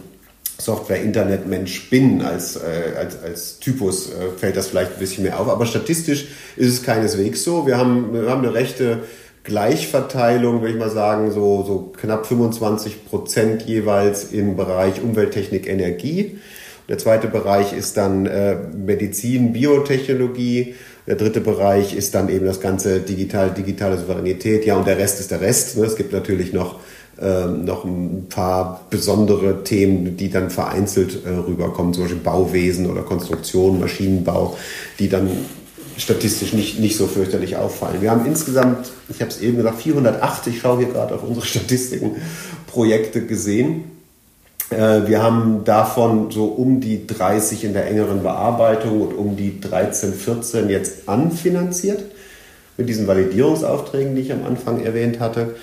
Software-Internet-Mensch 0.59 1.89
bin 1.89 2.21
als, 2.21 2.55
äh, 2.55 2.95
als, 2.97 3.21
als 3.23 3.59
Typus, 3.59 4.09
äh, 4.09 4.37
fällt 4.37 4.55
das 4.55 4.67
vielleicht 4.67 4.93
ein 4.93 4.99
bisschen 4.99 5.23
mehr 5.23 5.39
auf. 5.39 5.49
Aber 5.49 5.65
statistisch 5.65 6.27
ist 6.55 6.67
es 6.67 6.83
keineswegs 6.83 7.43
so. 7.43 7.65
Wir 7.65 7.77
haben, 7.77 8.13
wir 8.13 8.29
haben 8.29 8.43
eine 8.43 8.53
rechte 8.53 8.99
Gleichverteilung, 9.43 10.61
würde 10.61 10.73
ich 10.73 10.79
mal 10.79 10.89
sagen, 10.89 11.31
so, 11.31 11.63
so 11.67 11.93
knapp 11.99 12.25
25 12.25 13.05
Prozent 13.05 13.63
jeweils 13.63 14.31
im 14.31 14.55
Bereich 14.55 15.01
Umwelttechnik, 15.01 15.67
Energie. 15.67 16.37
Der 16.87 16.97
zweite 16.97 17.27
Bereich 17.27 17.73
ist 17.73 17.97
dann 17.97 18.25
äh, 18.25 18.55
Medizin, 18.55 19.53
Biotechnologie. 19.53 20.75
Der 21.07 21.15
dritte 21.15 21.41
Bereich 21.41 21.95
ist 21.95 22.15
dann 22.15 22.29
eben 22.29 22.45
das 22.45 22.61
ganze 22.61 22.99
digital, 22.99 23.51
digitale 23.51 23.97
Souveränität. 23.97 24.65
Ja, 24.65 24.77
und 24.77 24.87
der 24.87 24.97
Rest 24.97 25.19
ist 25.19 25.31
der 25.31 25.41
Rest. 25.41 25.77
Ne? 25.77 25.85
Es 25.85 25.95
gibt 25.95 26.13
natürlich 26.13 26.53
noch 26.53 26.79
ähm, 27.21 27.65
noch 27.65 27.83
ein 27.85 28.25
paar 28.27 28.81
besondere 28.89 29.63
Themen, 29.63 30.17
die 30.17 30.31
dann 30.31 30.49
vereinzelt 30.49 31.25
äh, 31.25 31.29
rüberkommen, 31.29 31.93
zum 31.93 32.05
Beispiel 32.05 32.21
Bauwesen 32.21 32.89
oder 32.89 33.03
Konstruktion, 33.03 33.79
Maschinenbau, 33.79 34.57
die 34.97 35.09
dann 35.09 35.29
statistisch 35.95 36.53
nicht, 36.53 36.79
nicht 36.79 36.97
so 36.97 37.05
fürchterlich 37.05 37.55
auffallen. 37.55 38.01
Wir 38.01 38.09
haben 38.09 38.25
insgesamt, 38.25 38.91
ich 39.09 39.21
habe 39.21 39.29
es 39.29 39.41
eben 39.41 39.57
gesagt, 39.57 39.81
480, 39.81 40.55
ich 40.55 40.61
schaue 40.61 40.79
hier 40.79 40.87
gerade 40.87 41.13
auf 41.13 41.23
unsere 41.23 41.45
Statistiken, 41.45 42.15
Projekte 42.65 43.25
gesehen. 43.25 43.83
Äh, 44.71 45.07
wir 45.07 45.21
haben 45.21 45.63
davon 45.65 46.31
so 46.31 46.45
um 46.45 46.81
die 46.81 47.05
30 47.05 47.63
in 47.63 47.73
der 47.73 47.85
engeren 47.87 48.23
Bearbeitung 48.23 49.01
und 49.01 49.13
um 49.13 49.35
die 49.35 49.61
13, 49.61 50.13
14 50.13 50.67
jetzt 50.69 51.07
anfinanziert 51.07 52.03
mit 52.75 52.89
diesen 52.89 53.05
Validierungsaufträgen, 53.05 54.15
die 54.15 54.21
ich 54.23 54.33
am 54.33 54.43
Anfang 54.45 54.83
erwähnt 54.83 55.19
hatte 55.19 55.53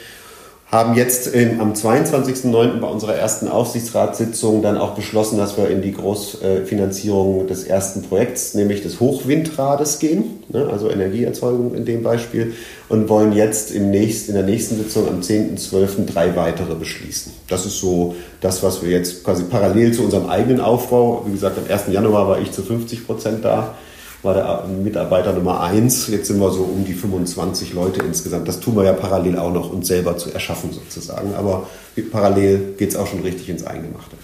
haben 0.70 0.94
jetzt 0.94 1.26
in, 1.26 1.60
am 1.60 1.72
22.09. 1.72 2.78
bei 2.78 2.86
unserer 2.86 3.16
ersten 3.16 3.48
Aufsichtsratssitzung 3.48 4.62
dann 4.62 4.78
auch 4.78 4.94
beschlossen, 4.94 5.36
dass 5.36 5.56
wir 5.56 5.68
in 5.68 5.82
die 5.82 5.92
Großfinanzierung 5.92 7.48
des 7.48 7.64
ersten 7.64 8.02
Projekts, 8.02 8.54
nämlich 8.54 8.80
des 8.80 9.00
Hochwindrades 9.00 9.98
gehen, 9.98 10.44
ne, 10.48 10.68
also 10.70 10.88
Energieerzeugung 10.88 11.74
in 11.74 11.84
dem 11.84 12.04
Beispiel, 12.04 12.54
und 12.88 13.08
wollen 13.08 13.32
jetzt 13.32 13.72
im 13.72 13.90
nächsten, 13.90 14.30
in 14.30 14.36
der 14.36 14.46
nächsten 14.46 14.76
Sitzung 14.76 15.08
am 15.08 15.20
10.12. 15.20 16.06
drei 16.06 16.36
weitere 16.36 16.76
beschließen. 16.76 17.32
Das 17.48 17.66
ist 17.66 17.80
so 17.80 18.14
das, 18.40 18.62
was 18.62 18.80
wir 18.80 18.90
jetzt 18.90 19.24
quasi 19.24 19.42
parallel 19.44 19.92
zu 19.92 20.04
unserem 20.04 20.28
eigenen 20.28 20.60
Aufbau, 20.60 21.24
wie 21.26 21.32
gesagt, 21.32 21.58
am 21.58 21.64
1. 21.68 21.92
Januar 21.92 22.28
war 22.28 22.40
ich 22.40 22.52
zu 22.52 22.62
50 22.62 23.06
Prozent 23.06 23.44
da, 23.44 23.74
war 24.22 24.34
der 24.34 24.64
Mitarbeiter 24.66 25.32
Nummer 25.32 25.60
eins. 25.60 26.08
Jetzt 26.08 26.28
sind 26.28 26.40
wir 26.40 26.50
so 26.50 26.62
um 26.62 26.84
die 26.84 26.92
25 26.94 27.72
Leute 27.72 28.04
insgesamt. 28.04 28.46
Das 28.48 28.60
tun 28.60 28.76
wir 28.76 28.84
ja 28.84 28.92
parallel 28.92 29.38
auch 29.38 29.52
noch, 29.52 29.72
uns 29.72 29.88
selber 29.88 30.16
zu 30.16 30.32
erschaffen 30.32 30.72
sozusagen. 30.72 31.34
Aber 31.34 31.66
parallel 32.12 32.74
geht 32.76 32.90
es 32.90 32.96
auch 32.96 33.06
schon 33.06 33.20
richtig 33.20 33.48
ins 33.48 33.64
Eingemachte. 33.64 34.16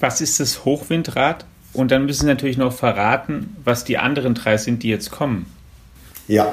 Was 0.00 0.20
ist 0.20 0.40
das 0.40 0.64
Hochwindrad? 0.64 1.44
Und 1.72 1.90
dann 1.90 2.04
müssen 2.06 2.22
Sie 2.22 2.26
natürlich 2.26 2.58
noch 2.58 2.72
verraten, 2.72 3.56
was 3.64 3.84
die 3.84 3.98
anderen 3.98 4.34
drei 4.34 4.56
sind, 4.58 4.82
die 4.82 4.88
jetzt 4.88 5.10
kommen. 5.10 5.46
Ja, 6.28 6.52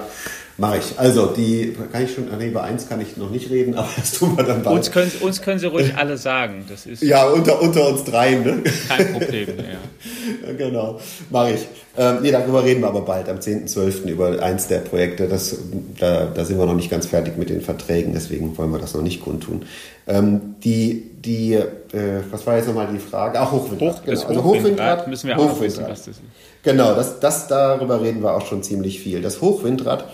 Mache 0.59 0.79
ich. 0.79 0.99
Also, 0.99 1.27
die 1.27 1.73
kann 1.91 2.03
ich 2.03 2.13
schon, 2.13 2.27
nee, 2.37 2.49
über 2.49 2.63
eins 2.63 2.89
kann 2.89 2.99
ich 2.99 3.15
noch 3.15 3.29
nicht 3.29 3.49
reden, 3.49 3.73
aber 3.77 3.87
das 3.95 4.11
tun 4.11 4.35
wir 4.35 4.43
dann 4.43 4.61
bald. 4.61 4.75
Uns 4.75 4.91
können, 4.91 5.11
uns 5.21 5.41
können 5.41 5.57
Sie 5.57 5.67
ruhig 5.67 5.95
alle 5.95 6.17
sagen. 6.17 6.65
Das 6.67 6.85
ist 6.85 7.01
ja, 7.01 7.25
unter, 7.27 7.61
unter 7.61 7.87
uns 7.87 8.03
dreien. 8.03 8.43
Ne? 8.43 8.63
Kein 8.89 9.13
Problem, 9.13 9.47
ja. 9.57 10.51
genau, 10.57 10.99
mache 11.29 11.51
ich. 11.53 11.67
Ähm, 11.97 12.17
nee, 12.21 12.31
darüber 12.31 12.63
reden 12.63 12.81
wir 12.81 12.89
aber 12.89 13.01
bald, 13.01 13.29
am 13.29 13.37
10.12. 13.37 14.05
über 14.09 14.41
eins 14.43 14.67
der 14.67 14.79
Projekte. 14.79 15.27
Das, 15.27 15.55
da, 15.97 16.25
da 16.25 16.45
sind 16.45 16.59
wir 16.59 16.65
noch 16.65 16.75
nicht 16.75 16.91
ganz 16.91 17.05
fertig 17.05 17.37
mit 17.37 17.49
den 17.49 17.61
Verträgen, 17.61 18.13
deswegen 18.13 18.57
wollen 18.57 18.71
wir 18.71 18.79
das 18.79 18.93
noch 18.93 19.01
nicht 19.01 19.21
kundtun. 19.21 19.63
Ähm, 20.07 20.55
die, 20.63 21.09
die 21.23 21.53
äh, 21.53 22.21
was 22.31 22.45
war 22.45 22.57
jetzt 22.57 22.67
nochmal 22.67 22.87
die 22.91 22.99
Frage? 22.99 23.39
Ach, 23.39 23.51
Hochwindrad. 23.51 23.95
Hoch, 23.95 24.05
genau. 24.05 24.27
Also 24.27 24.43
Hochwindrad 24.43 25.07
müssen 25.07 25.27
wir 25.29 25.39
auch 25.39 25.59
wissen, 25.61 25.85
was 25.87 25.99
das 25.99 26.07
ist. 26.09 26.21
Genau, 26.63 26.93
das, 26.95 27.19
das, 27.19 27.47
darüber 27.47 28.01
reden 28.01 28.21
wir 28.21 28.35
auch 28.35 28.45
schon 28.45 28.61
ziemlich 28.61 28.99
viel. 28.99 29.21
Das 29.21 29.41
Hochwindrad 29.41 30.05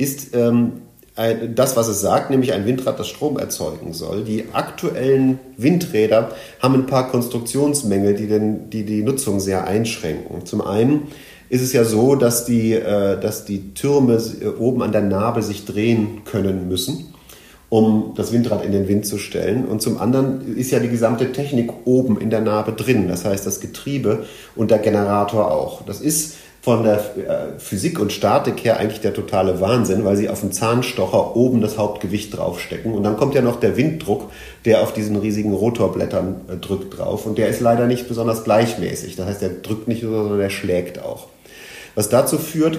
ist 0.00 0.34
ähm, 0.34 0.82
ein, 1.14 1.54
das, 1.54 1.76
was 1.76 1.88
es 1.88 2.00
sagt, 2.00 2.30
nämlich 2.30 2.52
ein 2.52 2.64
Windrad, 2.64 2.98
das 2.98 3.08
Strom 3.08 3.38
erzeugen 3.38 3.92
soll. 3.92 4.24
Die 4.24 4.46
aktuellen 4.52 5.38
Windräder 5.56 6.30
haben 6.60 6.74
ein 6.74 6.86
paar 6.86 7.10
Konstruktionsmängel, 7.10 8.14
die, 8.14 8.26
den, 8.26 8.70
die 8.70 8.84
die 8.84 9.02
Nutzung 9.02 9.40
sehr 9.40 9.66
einschränken. 9.66 10.46
Zum 10.46 10.62
einen 10.62 11.08
ist 11.50 11.62
es 11.62 11.72
ja 11.72 11.84
so, 11.84 12.14
dass 12.14 12.46
die, 12.46 12.72
äh, 12.72 13.20
dass 13.20 13.44
die 13.44 13.74
Türme 13.74 14.14
äh, 14.14 14.46
oben 14.46 14.82
an 14.82 14.92
der 14.92 15.02
Narbe 15.02 15.42
sich 15.42 15.66
drehen 15.66 16.22
können 16.24 16.68
müssen, 16.68 17.12
um 17.68 18.14
das 18.16 18.32
Windrad 18.32 18.64
in 18.64 18.72
den 18.72 18.88
Wind 18.88 19.04
zu 19.04 19.18
stellen. 19.18 19.66
Und 19.66 19.82
zum 19.82 19.98
anderen 19.98 20.56
ist 20.56 20.70
ja 20.70 20.78
die 20.78 20.88
gesamte 20.88 21.32
Technik 21.32 21.70
oben 21.84 22.18
in 22.20 22.30
der 22.30 22.40
Narbe 22.40 22.72
drin. 22.72 23.08
Das 23.08 23.26
heißt, 23.26 23.46
das 23.46 23.60
Getriebe 23.60 24.24
und 24.56 24.70
der 24.70 24.78
Generator 24.78 25.50
auch. 25.50 25.84
Das 25.84 26.00
ist 26.00 26.36
von 26.62 26.84
der 26.84 26.96
äh, 26.96 27.58
Physik 27.58 27.98
und 27.98 28.12
Statik 28.12 28.64
her 28.64 28.78
eigentlich 28.78 29.00
der 29.00 29.14
totale 29.14 29.60
Wahnsinn, 29.60 30.04
weil 30.04 30.16
sie 30.16 30.28
auf 30.28 30.40
dem 30.40 30.52
Zahnstocher 30.52 31.34
oben 31.34 31.62
das 31.62 31.78
Hauptgewicht 31.78 32.36
draufstecken. 32.36 32.92
Und 32.92 33.02
dann 33.02 33.16
kommt 33.16 33.34
ja 33.34 33.40
noch 33.40 33.58
der 33.58 33.76
Winddruck, 33.76 34.30
der 34.66 34.82
auf 34.82 34.92
diesen 34.92 35.16
riesigen 35.16 35.54
Rotorblättern 35.54 36.42
äh, 36.48 36.56
drückt 36.56 36.98
drauf. 36.98 37.24
Und 37.24 37.38
der 37.38 37.48
ist 37.48 37.60
leider 37.60 37.86
nicht 37.86 38.08
besonders 38.08 38.44
gleichmäßig. 38.44 39.16
Das 39.16 39.26
heißt, 39.26 39.42
der 39.42 39.48
drückt 39.48 39.88
nicht 39.88 40.02
nur, 40.02 40.22
sondern 40.22 40.38
der 40.38 40.50
schlägt 40.50 41.02
auch. 41.02 41.28
Was 41.94 42.10
dazu 42.10 42.36
führt, 42.36 42.78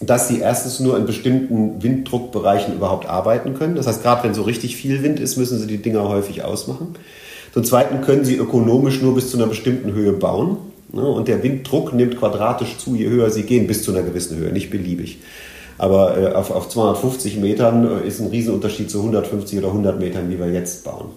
dass 0.00 0.28
sie 0.28 0.40
erstens 0.40 0.80
nur 0.80 0.98
in 0.98 1.06
bestimmten 1.06 1.82
Winddruckbereichen 1.82 2.74
überhaupt 2.74 3.08
arbeiten 3.08 3.54
können. 3.54 3.76
Das 3.76 3.86
heißt, 3.86 4.02
gerade 4.02 4.24
wenn 4.24 4.34
so 4.34 4.42
richtig 4.42 4.76
viel 4.76 5.02
Wind 5.02 5.20
ist, 5.20 5.36
müssen 5.36 5.58
sie 5.58 5.66
die 5.66 5.78
Dinger 5.78 6.08
häufig 6.08 6.44
ausmachen. 6.44 6.96
Zum 7.54 7.64
Zweiten 7.64 8.02
können 8.02 8.24
sie 8.24 8.36
ökonomisch 8.36 9.00
nur 9.00 9.14
bis 9.14 9.30
zu 9.30 9.38
einer 9.38 9.46
bestimmten 9.46 9.94
Höhe 9.94 10.12
bauen. 10.12 10.58
Ne? 10.92 11.02
Und 11.02 11.28
der 11.28 11.42
Winddruck 11.42 11.92
nimmt 11.92 12.18
quadratisch 12.18 12.78
zu, 12.78 12.94
je 12.94 13.08
höher 13.08 13.30
sie 13.30 13.42
gehen, 13.42 13.66
bis 13.66 13.82
zu 13.82 13.92
einer 13.92 14.02
gewissen 14.02 14.38
Höhe, 14.38 14.52
nicht 14.52 14.70
beliebig. 14.70 15.18
Aber 15.78 16.16
äh, 16.16 16.32
auf, 16.32 16.50
auf 16.50 16.68
250 16.68 17.38
Metern 17.38 18.02
äh, 18.02 18.06
ist 18.06 18.20
ein 18.20 18.28
Riesenunterschied 18.28 18.90
zu 18.90 18.98
150 18.98 19.58
oder 19.58 19.68
100 19.68 19.98
Metern, 19.98 20.30
wie 20.30 20.38
wir 20.38 20.50
jetzt 20.50 20.84
bauen. 20.84 21.10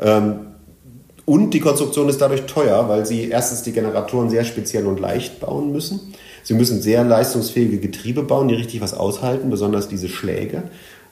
Ähm, 0.00 0.34
und 1.24 1.54
die 1.54 1.60
Konstruktion 1.60 2.08
ist 2.08 2.20
dadurch 2.20 2.46
teuer, 2.46 2.88
weil 2.88 3.06
sie 3.06 3.28
erstens 3.28 3.62
die 3.62 3.72
Generatoren 3.72 4.28
sehr 4.28 4.44
speziell 4.44 4.86
und 4.86 4.98
leicht 4.98 5.40
bauen 5.40 5.72
müssen. 5.72 6.00
Sie 6.42 6.54
müssen 6.54 6.82
sehr 6.82 7.04
leistungsfähige 7.04 7.78
Getriebe 7.78 8.24
bauen, 8.24 8.48
die 8.48 8.56
richtig 8.56 8.80
was 8.80 8.94
aushalten, 8.94 9.48
besonders 9.48 9.88
diese 9.88 10.08
Schläge. 10.08 10.64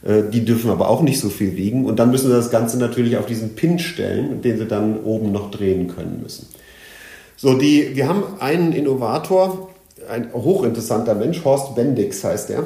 Äh, 0.02 0.24
die 0.30 0.44
dürfen 0.44 0.70
aber 0.70 0.88
auch 0.90 1.02
nicht 1.02 1.20
so 1.20 1.28
viel 1.28 1.56
wiegen. 1.56 1.84
Und 1.84 1.98
dann 1.98 2.10
müssen 2.10 2.28
sie 2.28 2.34
das 2.34 2.50
Ganze 2.50 2.78
natürlich 2.78 3.16
auf 3.16 3.26
diesen 3.26 3.54
Pin 3.54 3.78
stellen, 3.78 4.42
den 4.42 4.58
sie 4.58 4.66
dann 4.66 5.00
oben 5.00 5.32
noch 5.32 5.50
drehen 5.50 5.88
können 5.88 6.20
müssen. 6.22 6.46
So, 7.42 7.54
die, 7.54 7.96
wir 7.96 8.06
haben 8.06 8.22
einen 8.38 8.72
Innovator, 8.74 9.70
ein 10.10 10.30
hochinteressanter 10.34 11.14
Mensch, 11.14 11.42
Horst 11.42 11.74
Bendix 11.74 12.22
heißt 12.22 12.50
der, 12.50 12.64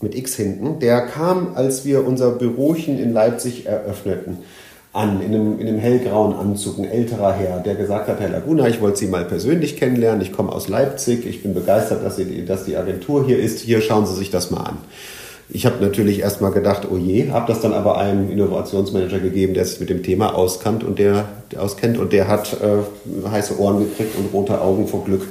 mit 0.00 0.16
X 0.16 0.34
hinten. 0.34 0.80
Der 0.80 1.02
kam, 1.02 1.54
als 1.54 1.84
wir 1.84 2.04
unser 2.04 2.32
Bürochen 2.32 2.98
in 2.98 3.12
Leipzig 3.12 3.66
eröffneten, 3.66 4.38
an, 4.92 5.20
in 5.20 5.32
einem, 5.32 5.60
in 5.60 5.68
einem 5.68 5.78
hellgrauen 5.78 6.34
Anzug, 6.34 6.80
ein 6.80 6.86
älterer 6.86 7.34
Herr, 7.34 7.60
der 7.60 7.76
gesagt 7.76 8.08
hat, 8.08 8.18
Herr 8.18 8.30
Laguna, 8.30 8.66
ich 8.66 8.80
wollte 8.80 8.98
Sie 8.98 9.06
mal 9.06 9.26
persönlich 9.26 9.76
kennenlernen, 9.76 10.22
ich 10.22 10.32
komme 10.32 10.50
aus 10.50 10.66
Leipzig, 10.66 11.24
ich 11.24 11.44
bin 11.44 11.54
begeistert, 11.54 12.04
dass, 12.04 12.16
Sie, 12.16 12.44
dass 12.44 12.64
die 12.64 12.76
Agentur 12.76 13.24
hier 13.24 13.38
ist, 13.38 13.60
hier 13.60 13.80
schauen 13.80 14.06
Sie 14.06 14.16
sich 14.16 14.30
das 14.32 14.50
mal 14.50 14.64
an. 14.64 14.78
Ich 15.50 15.66
habe 15.66 15.84
natürlich 15.84 16.20
erstmal 16.20 16.52
gedacht, 16.52 16.88
oh 16.90 16.96
je, 16.96 17.30
habe 17.30 17.46
das 17.46 17.60
dann 17.60 17.74
aber 17.74 17.98
einem 17.98 18.30
Innovationsmanager 18.30 19.18
gegeben, 19.18 19.54
der 19.54 19.66
sich 19.66 19.78
mit 19.78 19.90
dem 19.90 20.02
Thema 20.02 20.34
auskannt 20.34 20.82
und 20.84 20.98
der, 20.98 21.26
der 21.52 21.62
auskennt 21.62 21.98
und 21.98 22.12
der 22.12 22.28
hat 22.28 22.56
äh, 22.62 23.28
heiße 23.28 23.58
Ohren 23.58 23.80
gekriegt 23.80 24.16
und 24.16 24.32
rote 24.32 24.60
Augen 24.60 24.88
vor 24.88 25.04
Glück. 25.04 25.22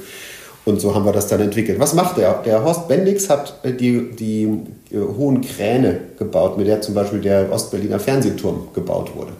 Und 0.64 0.80
so 0.80 0.94
haben 0.94 1.04
wir 1.04 1.12
das 1.12 1.26
dann 1.26 1.40
entwickelt. 1.40 1.78
Was 1.78 1.94
macht 1.94 2.16
der? 2.16 2.42
Der 2.44 2.64
Horst 2.64 2.88
Bendix 2.88 3.28
hat 3.28 3.58
äh, 3.64 3.72
die, 3.72 4.12
die, 4.12 4.44
äh, 4.90 4.98
hohen 4.98 5.40
Kräne 5.40 6.00
gebaut, 6.18 6.56
mit 6.56 6.68
der 6.68 6.80
zum 6.80 6.94
Beispiel 6.94 7.20
der 7.20 7.52
Ostberliner 7.52 7.98
Fernsehturm 7.98 8.68
gebaut 8.72 9.14
wurde. 9.16 9.32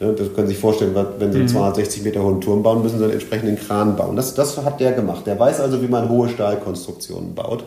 Ne, 0.00 0.12
das 0.12 0.32
können 0.32 0.46
Sie 0.46 0.52
sich 0.52 0.60
vorstellen, 0.60 0.94
wenn 0.94 1.32
Sie 1.32 1.38
einen 1.38 1.48
mhm. 1.48 1.52
260 1.52 2.04
Meter 2.04 2.22
hohen 2.22 2.40
Turm 2.40 2.62
bauen, 2.62 2.82
müssen 2.82 2.98
Sie 2.98 3.04
einen 3.04 3.14
entsprechenden 3.14 3.58
Kran 3.58 3.96
bauen. 3.96 4.14
Das, 4.14 4.32
das 4.34 4.56
hat 4.58 4.78
der 4.78 4.92
gemacht. 4.92 5.26
Der 5.26 5.38
weiß 5.38 5.60
also, 5.60 5.82
wie 5.82 5.88
man 5.88 6.08
hohe 6.08 6.28
Stahlkonstruktionen 6.28 7.34
baut 7.34 7.64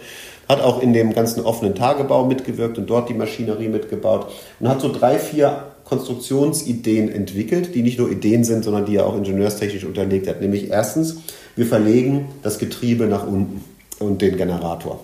hat 0.52 0.62
auch 0.62 0.82
in 0.82 0.93
dem 0.93 1.14
ganzen 1.14 1.43
offenen 1.43 1.76
Tagebau 1.76 2.26
mitgewirkt 2.26 2.78
und 2.78 2.89
dort 2.89 3.10
die 3.10 3.14
Maschinerie 3.14 3.70
mitgebaut 3.70 4.28
und 4.60 4.68
hat 4.68 4.82
so 4.82 4.91
drei, 4.91 5.18
vier 5.18 5.64
Konstruktionsideen 5.86 7.10
entwickelt, 7.10 7.74
die 7.74 7.82
nicht 7.82 7.97
nur 7.99 8.12
Ideen 8.12 8.43
sind, 8.43 8.64
sondern 8.64 8.86
die 8.86 8.97
er 8.97 9.08
auch 9.08 9.16
ingenieurstechnisch 9.16 9.86
unterlegt 9.86 10.28
hat. 10.28 10.41
Nämlich 10.41 10.70
erstens, 10.70 11.18
wir 11.56 11.66
verlegen 11.66 12.30
das 12.43 12.60
Getriebe 12.60 13.06
nach 13.06 13.26
unten 13.26 13.64
und 13.99 14.22
den 14.22 14.38
Generator. 14.38 14.99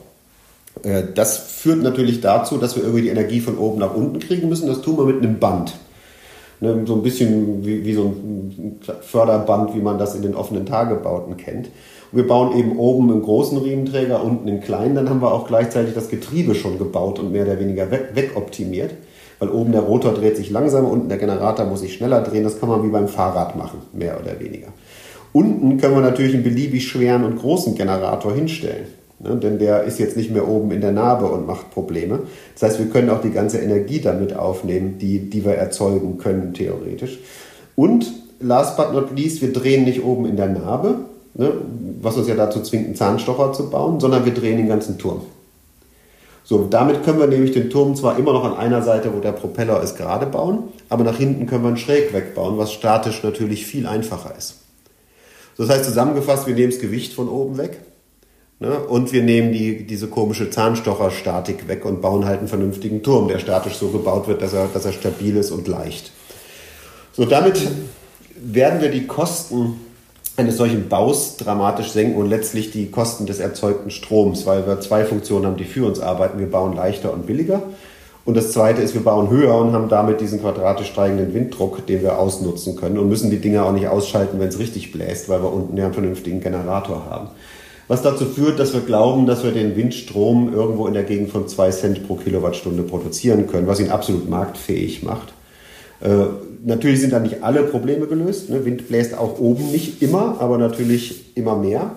Äh, 0.83 1.03
das 1.13 1.37
führt 1.37 1.81
natürlich 1.81 2.21
dazu, 2.21 2.57
dass 2.57 2.75
wir 2.75 2.83
irgendwie 2.83 3.03
die 3.03 3.09
Energie 3.09 3.39
von 3.39 3.57
oben 3.57 3.79
nach 3.79 3.93
unten 3.95 4.19
kriegen 4.19 4.49
müssen. 4.49 4.67
Das 4.67 4.81
tun 4.81 4.97
wir 4.97 5.05
mit 5.05 5.17
einem 5.17 5.39
Band. 5.39 5.73
Ne, 6.59 6.83
so 6.87 6.95
ein 6.95 7.03
bisschen 7.03 7.65
wie, 7.65 7.85
wie 7.85 7.93
so 7.93 8.05
ein 8.05 8.79
Förderband, 9.01 9.75
wie 9.75 9.79
man 9.79 9.99
das 9.99 10.15
in 10.15 10.23
den 10.23 10.35
offenen 10.35 10.65
Tagebauten 10.65 11.37
kennt. 11.37 11.69
Wir 12.11 12.25
bauen 12.25 12.57
eben 12.57 12.77
oben 12.77 13.11
einen 13.11 13.21
großen 13.21 13.57
Riementräger, 13.57 14.23
unten 14.23 14.47
einen 14.47 14.61
kleinen, 14.61 14.95
dann 14.95 15.09
haben 15.09 15.21
wir 15.21 15.33
auch 15.33 15.47
gleichzeitig 15.47 15.93
das 15.93 16.09
Getriebe 16.09 16.55
schon 16.55 16.77
gebaut 16.77 17.19
und 17.19 17.31
mehr 17.31 17.45
oder 17.45 17.59
weniger 17.59 17.91
weg, 17.91 18.09
wegoptimiert. 18.13 18.91
Weil 19.39 19.49
oben 19.49 19.71
der 19.71 19.81
Rotor 19.81 20.13
dreht 20.13 20.35
sich 20.35 20.49
langsamer, 20.49 20.89
unten 20.89 21.09
der 21.09 21.19
Generator 21.19 21.65
muss 21.65 21.81
sich 21.81 21.93
schneller 21.93 22.21
drehen. 22.21 22.43
Das 22.43 22.59
kann 22.59 22.69
man 22.69 22.83
wie 22.83 22.89
beim 22.89 23.07
Fahrrad 23.07 23.55
machen, 23.55 23.81
mehr 23.93 24.19
oder 24.19 24.39
weniger. 24.39 24.69
Unten 25.31 25.77
können 25.77 25.93
wir 25.93 26.01
natürlich 26.01 26.33
einen 26.33 26.43
beliebig 26.43 26.87
schweren 26.87 27.23
und 27.23 27.37
großen 27.37 27.75
Generator 27.75 28.33
hinstellen. 28.33 28.87
Ne, 29.19 29.35
denn 29.35 29.57
der 29.57 29.83
ist 29.83 29.99
jetzt 29.99 30.15
nicht 30.15 30.31
mehr 30.31 30.47
oben 30.47 30.71
in 30.71 30.81
der 30.81 30.91
Narbe 30.91 31.25
und 31.25 31.47
macht 31.47 31.71
Probleme. 31.71 32.19
Das 32.53 32.69
heißt, 32.69 32.79
wir 32.79 32.87
können 32.87 33.09
auch 33.09 33.21
die 33.21 33.31
ganze 33.31 33.57
Energie 33.57 33.99
damit 33.99 34.35
aufnehmen, 34.35 34.99
die, 34.99 35.29
die 35.29 35.43
wir 35.43 35.55
erzeugen 35.55 36.19
können, 36.19 36.53
theoretisch. 36.53 37.19
Und 37.75 38.11
last 38.39 38.77
but 38.77 38.93
not 38.93 39.15
least, 39.15 39.41
wir 39.41 39.51
drehen 39.51 39.85
nicht 39.85 40.03
oben 40.03 40.27
in 40.27 40.35
der 40.35 40.49
Narbe, 40.49 40.99
ne, 41.37 41.51
was 42.01 42.17
uns 42.17 42.27
ja 42.27 42.35
dazu 42.35 42.61
zwingt, 42.61 42.85
einen 42.85 42.95
Zahnstocher 42.95 43.53
zu 43.53 43.69
bauen, 43.69 43.99
sondern 43.99 44.25
wir 44.25 44.33
drehen 44.33 44.57
den 44.57 44.67
ganzen 44.67 44.97
Turm. 44.97 45.21
So, 46.43 46.65
damit 46.69 47.03
können 47.03 47.19
wir 47.19 47.27
nämlich 47.27 47.51
den 47.51 47.69
Turm 47.69 47.95
zwar 47.95 48.17
immer 48.17 48.31
noch 48.31 48.45
an 48.45 48.55
einer 48.55 48.81
Seite, 48.81 49.13
wo 49.13 49.19
der 49.19 49.33
Propeller 49.33 49.81
ist, 49.83 49.97
gerade 49.97 50.25
bauen, 50.25 50.63
aber 50.87 51.03
nach 51.03 51.17
hinten 51.17 51.45
können 51.45 51.63
wir 51.63 51.71
ihn 51.71 51.77
schräg 51.77 52.13
wegbauen, 52.13 52.57
was 52.57 52.71
statisch 52.71 53.21
natürlich 53.21 53.65
viel 53.65 53.85
einfacher 53.85 54.33
ist. 54.37 54.55
So, 55.57 55.63
das 55.65 55.75
heißt 55.75 55.85
zusammengefasst, 55.85 56.47
wir 56.47 56.55
nehmen 56.55 56.71
das 56.71 56.79
Gewicht 56.79 57.13
von 57.13 57.27
oben 57.27 57.57
weg 57.57 57.81
ne, 58.59 58.79
und 58.79 59.11
wir 59.11 59.23
nehmen 59.23 59.51
die, 59.51 59.85
diese 59.85 60.07
komische 60.07 60.49
Zahnstocherstatik 60.49 61.67
weg 61.67 61.83
und 61.83 62.01
bauen 62.01 62.25
halt 62.25 62.39
einen 62.39 62.47
vernünftigen 62.47 63.03
Turm, 63.03 63.27
der 63.27 63.39
statisch 63.39 63.75
so 63.75 63.89
gebaut 63.89 64.29
wird, 64.29 64.41
dass 64.41 64.53
er, 64.53 64.67
dass 64.67 64.85
er 64.85 64.93
stabil 64.93 65.35
ist 65.35 65.51
und 65.51 65.67
leicht. 65.67 66.11
So, 67.11 67.25
damit 67.25 67.59
werden 68.39 68.79
wir 68.79 68.89
die 68.89 69.05
Kosten 69.05 69.81
eines 70.37 70.57
solchen 70.57 70.87
Baus 70.87 71.35
dramatisch 71.37 71.89
senken 71.89 72.15
und 72.15 72.29
letztlich 72.29 72.71
die 72.71 72.91
Kosten 72.91 73.25
des 73.25 73.39
erzeugten 73.39 73.89
Stroms, 73.89 74.45
weil 74.45 74.67
wir 74.67 74.79
zwei 74.79 75.03
Funktionen 75.03 75.47
haben, 75.47 75.57
die 75.57 75.65
für 75.65 75.85
uns 75.85 75.99
arbeiten. 75.99 76.39
Wir 76.39 76.49
bauen 76.49 76.75
leichter 76.75 77.11
und 77.11 77.25
billiger. 77.25 77.63
Und 78.23 78.37
das 78.37 78.51
zweite 78.51 78.81
ist, 78.81 78.93
wir 78.93 79.03
bauen 79.03 79.29
höher 79.29 79.55
und 79.55 79.71
haben 79.71 79.89
damit 79.89 80.21
diesen 80.21 80.41
quadratisch 80.41 80.89
steigenden 80.89 81.33
Winddruck, 81.33 81.87
den 81.87 82.03
wir 82.03 82.19
ausnutzen 82.19 82.75
können 82.75 82.99
und 82.99 83.09
müssen 83.09 83.31
die 83.31 83.39
Dinger 83.39 83.65
auch 83.65 83.71
nicht 83.71 83.87
ausschalten, 83.87 84.39
wenn 84.39 84.49
es 84.49 84.59
richtig 84.59 84.91
bläst, 84.91 85.27
weil 85.27 85.41
wir 85.41 85.51
unten 85.51 85.75
ja 85.75 85.85
einen 85.85 85.93
vernünftigen 85.93 86.39
Generator 86.39 87.05
haben. 87.09 87.29
Was 87.87 88.01
dazu 88.01 88.25
führt, 88.25 88.59
dass 88.59 88.73
wir 88.73 88.81
glauben, 88.81 89.25
dass 89.25 89.45
wir 89.45 89.53
den 89.53 89.75
Windstrom 89.77 90.53
irgendwo 90.53 90.87
in 90.87 90.93
der 90.93 91.03
Gegend 91.03 91.31
von 91.31 91.47
zwei 91.47 91.71
Cent 91.71 92.05
pro 92.05 92.15
Kilowattstunde 92.15 92.83
produzieren 92.83 93.47
können, 93.47 93.65
was 93.65 93.79
ihn 93.79 93.89
absolut 93.89 94.29
marktfähig 94.29 95.03
macht. 95.03 95.33
Natürlich 96.63 97.01
sind 97.01 97.13
da 97.13 97.19
nicht 97.19 97.43
alle 97.43 97.63
Probleme 97.63 98.07
gelöst. 98.07 98.49
Ne? 98.49 98.65
Wind 98.65 98.87
bläst 98.87 99.17
auch 99.17 99.39
oben 99.39 99.71
nicht 99.71 100.01
immer, 100.01 100.37
aber 100.39 100.57
natürlich 100.57 101.35
immer 101.35 101.55
mehr. 101.55 101.95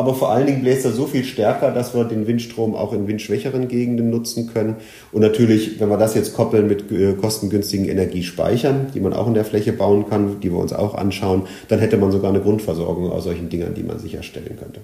aber 0.00 0.14
vor 0.14 0.30
allen 0.30 0.46
Dingen 0.46 0.62
bläst 0.62 0.86
er 0.86 0.92
so 0.92 1.04
viel 1.04 1.24
stärker, 1.24 1.72
dass 1.72 1.94
wir 1.94 2.04
den 2.04 2.26
Windstrom 2.26 2.74
auch 2.74 2.94
in 2.94 3.06
windschwächeren 3.06 3.68
Gegenden 3.68 4.08
nutzen 4.08 4.50
können. 4.50 4.76
Und 5.12 5.20
natürlich, 5.20 5.78
wenn 5.78 5.90
wir 5.90 5.98
das 5.98 6.14
jetzt 6.14 6.34
koppeln 6.34 6.68
mit 6.68 6.90
äh, 6.90 7.12
kostengünstigen 7.12 7.86
Energiespeichern, 7.86 8.86
die 8.94 9.00
man 9.00 9.12
auch 9.12 9.26
in 9.26 9.34
der 9.34 9.44
Fläche 9.44 9.74
bauen 9.74 10.08
kann, 10.08 10.40
die 10.40 10.50
wir 10.50 10.58
uns 10.58 10.72
auch 10.72 10.94
anschauen, 10.94 11.42
dann 11.68 11.80
hätte 11.80 11.98
man 11.98 12.12
sogar 12.12 12.30
eine 12.30 12.40
Grundversorgung 12.40 13.12
aus 13.12 13.24
solchen 13.24 13.50
Dingern, 13.50 13.74
die 13.74 13.82
man 13.82 13.98
sicherstellen 13.98 14.56
könnte. 14.58 14.80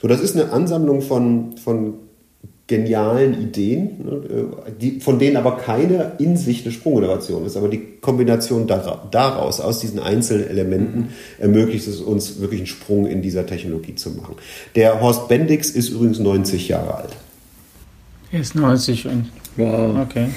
So, 0.00 0.06
das 0.06 0.20
ist 0.20 0.36
eine 0.36 0.52
Ansammlung 0.52 1.02
von, 1.02 1.56
von 1.56 1.94
genialen 2.70 3.42
Ideen, 3.42 4.04
ne, 4.04 4.46
die, 4.80 5.00
von 5.00 5.18
denen 5.18 5.36
aber 5.36 5.56
keine 5.56 6.12
in 6.18 6.36
sich 6.36 6.62
eine 6.64 6.72
Sprunginnovation 6.72 7.44
ist. 7.44 7.56
Aber 7.56 7.68
die 7.68 7.82
Kombination 8.00 8.68
daraus, 8.68 9.60
aus 9.60 9.80
diesen 9.80 9.98
Einzelelementen, 9.98 11.08
ermöglicht 11.40 11.88
es 11.88 12.00
uns, 12.00 12.40
wirklich 12.40 12.60
einen 12.60 12.68
Sprung 12.68 13.06
in 13.06 13.22
dieser 13.22 13.44
Technologie 13.44 13.96
zu 13.96 14.10
machen. 14.10 14.36
Der 14.76 15.00
Horst 15.00 15.26
Bendix 15.26 15.70
ist 15.70 15.88
übrigens 15.88 16.20
90 16.20 16.68
Jahre 16.68 16.94
alt. 16.94 17.16
Er 18.30 18.40
ist 18.40 18.54
90 18.54 19.06
und. 19.08 19.30
Wow. 19.56 20.06
Okay. 20.08 20.28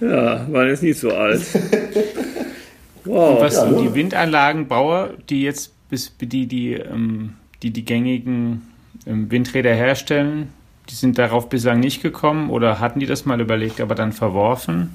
ja, 0.00 0.46
man 0.48 0.68
ist 0.68 0.84
nicht 0.84 1.00
so 1.00 1.10
alt. 1.10 1.42
Wow. 3.04 3.34
Und 3.34 3.40
was 3.40 3.54
ja, 3.54 3.68
so 3.68 3.82
die 3.82 3.92
Windanlagenbauer, 3.94 5.14
die 5.28 5.42
jetzt 5.42 5.72
bis 5.88 6.12
die 6.20 6.46
die 6.46 6.74
ähm, 6.74 7.34
die 7.64 7.72
die 7.72 7.84
gängigen 7.84 8.67
Windräder 9.08 9.74
herstellen, 9.74 10.52
die 10.90 10.94
sind 10.94 11.18
darauf 11.18 11.48
bislang 11.48 11.80
nicht 11.80 12.02
gekommen 12.02 12.50
oder 12.50 12.80
hatten 12.80 13.00
die 13.00 13.06
das 13.06 13.24
mal 13.24 13.40
überlegt, 13.40 13.80
aber 13.80 13.94
dann 13.94 14.12
verworfen? 14.12 14.90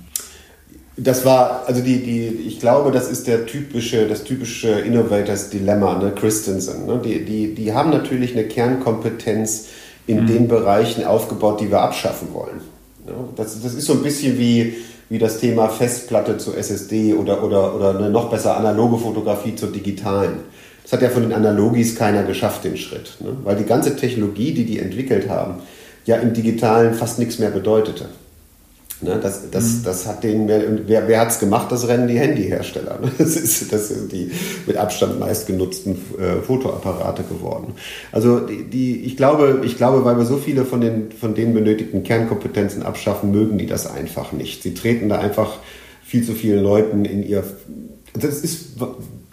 Das 0.96 1.26
war, 1.26 1.64
also 1.66 1.82
die, 1.82 2.04
die, 2.04 2.28
ich 2.48 2.60
glaube, 2.60 2.92
das 2.92 3.10
ist 3.10 3.26
der 3.26 3.48
typische, 3.48 4.08
das 4.08 4.24
typische 4.24 4.70
Innovators 4.70 5.50
Dilemma, 5.50 5.98
ne, 5.98 6.12
Christensen. 6.12 6.86
Ne? 6.86 7.02
Die, 7.04 7.26
die, 7.26 7.56
die 7.56 7.74
haben 7.74 7.90
natürlich 7.90 8.34
eine 8.34 8.44
Kernkompetenz 8.44 9.70
in 10.06 10.22
mhm. 10.22 10.28
den 10.28 10.48
Bereichen 10.48 11.04
aufgebaut, 11.04 11.62
die 11.62 11.72
wir 11.72 11.82
abschaffen 11.82 12.28
wollen. 12.34 12.62
Ja, 13.08 13.14
das, 13.36 13.62
das 13.62 13.74
ist 13.74 13.86
so 13.86 13.94
ein 13.94 14.04
bisschen 14.04 14.38
wie, 14.38 14.76
wie 15.10 15.18
das 15.18 15.40
Thema 15.40 15.68
Festplatte 15.68 16.38
zu 16.38 16.54
SSD 16.54 17.16
oder, 17.16 17.44
oder, 17.44 17.76
oder 17.76 17.98
eine 17.98 18.10
noch 18.10 18.30
besser 18.30 18.56
analoge 18.56 18.98
Fotografie 18.98 19.56
zur 19.56 19.72
digitalen. 19.72 20.40
Das 20.84 20.94
hat 20.94 21.02
ja 21.02 21.10
von 21.10 21.24
den 21.24 21.34
Analogis 21.34 21.96
keiner 21.96 22.24
geschafft, 22.24 22.66
den 22.66 22.78
Schritt. 22.78 23.18
Ne? 23.20 23.36
Weil 23.44 23.56
die 23.56 23.64
ganze 23.64 23.96
Technologie, 23.96 24.54
die 24.54 24.66
die 24.66 24.80
entwickelt 24.80 25.30
haben, 25.30 25.62
ja 26.06 26.18
im 26.18 26.34
Digitalen 26.34 26.94
fast 26.94 27.20
nichts 27.20 27.40
mehr 27.40 27.50
bedeutete. 27.50 28.10
Ne? 29.04 29.20
Das, 29.22 29.50
das, 29.50 29.64
mhm. 29.64 29.84
das 29.86 30.08
hat 30.08 30.24
den, 30.24 30.48
wer, 30.48 31.08
wer 31.08 31.20
hat 31.20 31.30
es 31.30 31.40
gemacht? 31.40 31.72
Das 31.72 31.88
rennen 31.88 32.08
die 32.08 32.20
Handyhersteller. 32.20 33.00
Ne? 33.02 33.12
Das, 33.18 33.36
ist, 33.36 33.72
das 33.72 33.90
sind 33.90 34.12
die 34.12 34.32
mit 34.66 34.78
Abstand 34.78 35.20
meistgenutzten 35.20 35.96
äh, 36.20 36.42
Fotoapparate 36.42 37.24
geworden. 37.24 37.74
Also 38.12 38.40
die, 38.40 38.66
die, 38.66 39.02
ich, 39.06 39.16
glaube, 39.16 39.62
ich 39.64 39.78
glaube, 39.78 40.04
weil 40.04 40.18
wir 40.18 40.26
so 40.26 40.38
viele 40.38 40.66
von 40.66 40.82
den, 40.82 41.12
von 41.12 41.34
den 41.34 41.54
benötigten 41.54 42.04
Kernkompetenzen 42.04 42.84
abschaffen, 42.84 43.32
mögen 43.32 43.58
die 43.58 43.68
das 43.68 43.90
einfach 43.90 44.32
nicht. 44.34 44.64
Sie 44.64 44.74
treten 44.74 45.10
da 45.10 45.20
einfach 45.20 45.58
viel 46.04 46.24
zu 46.24 46.34
vielen 46.34 46.64
Leuten 46.64 47.06
in 47.06 47.24
ihr 47.24 47.44
das 48.14 48.42
ist 48.42 48.80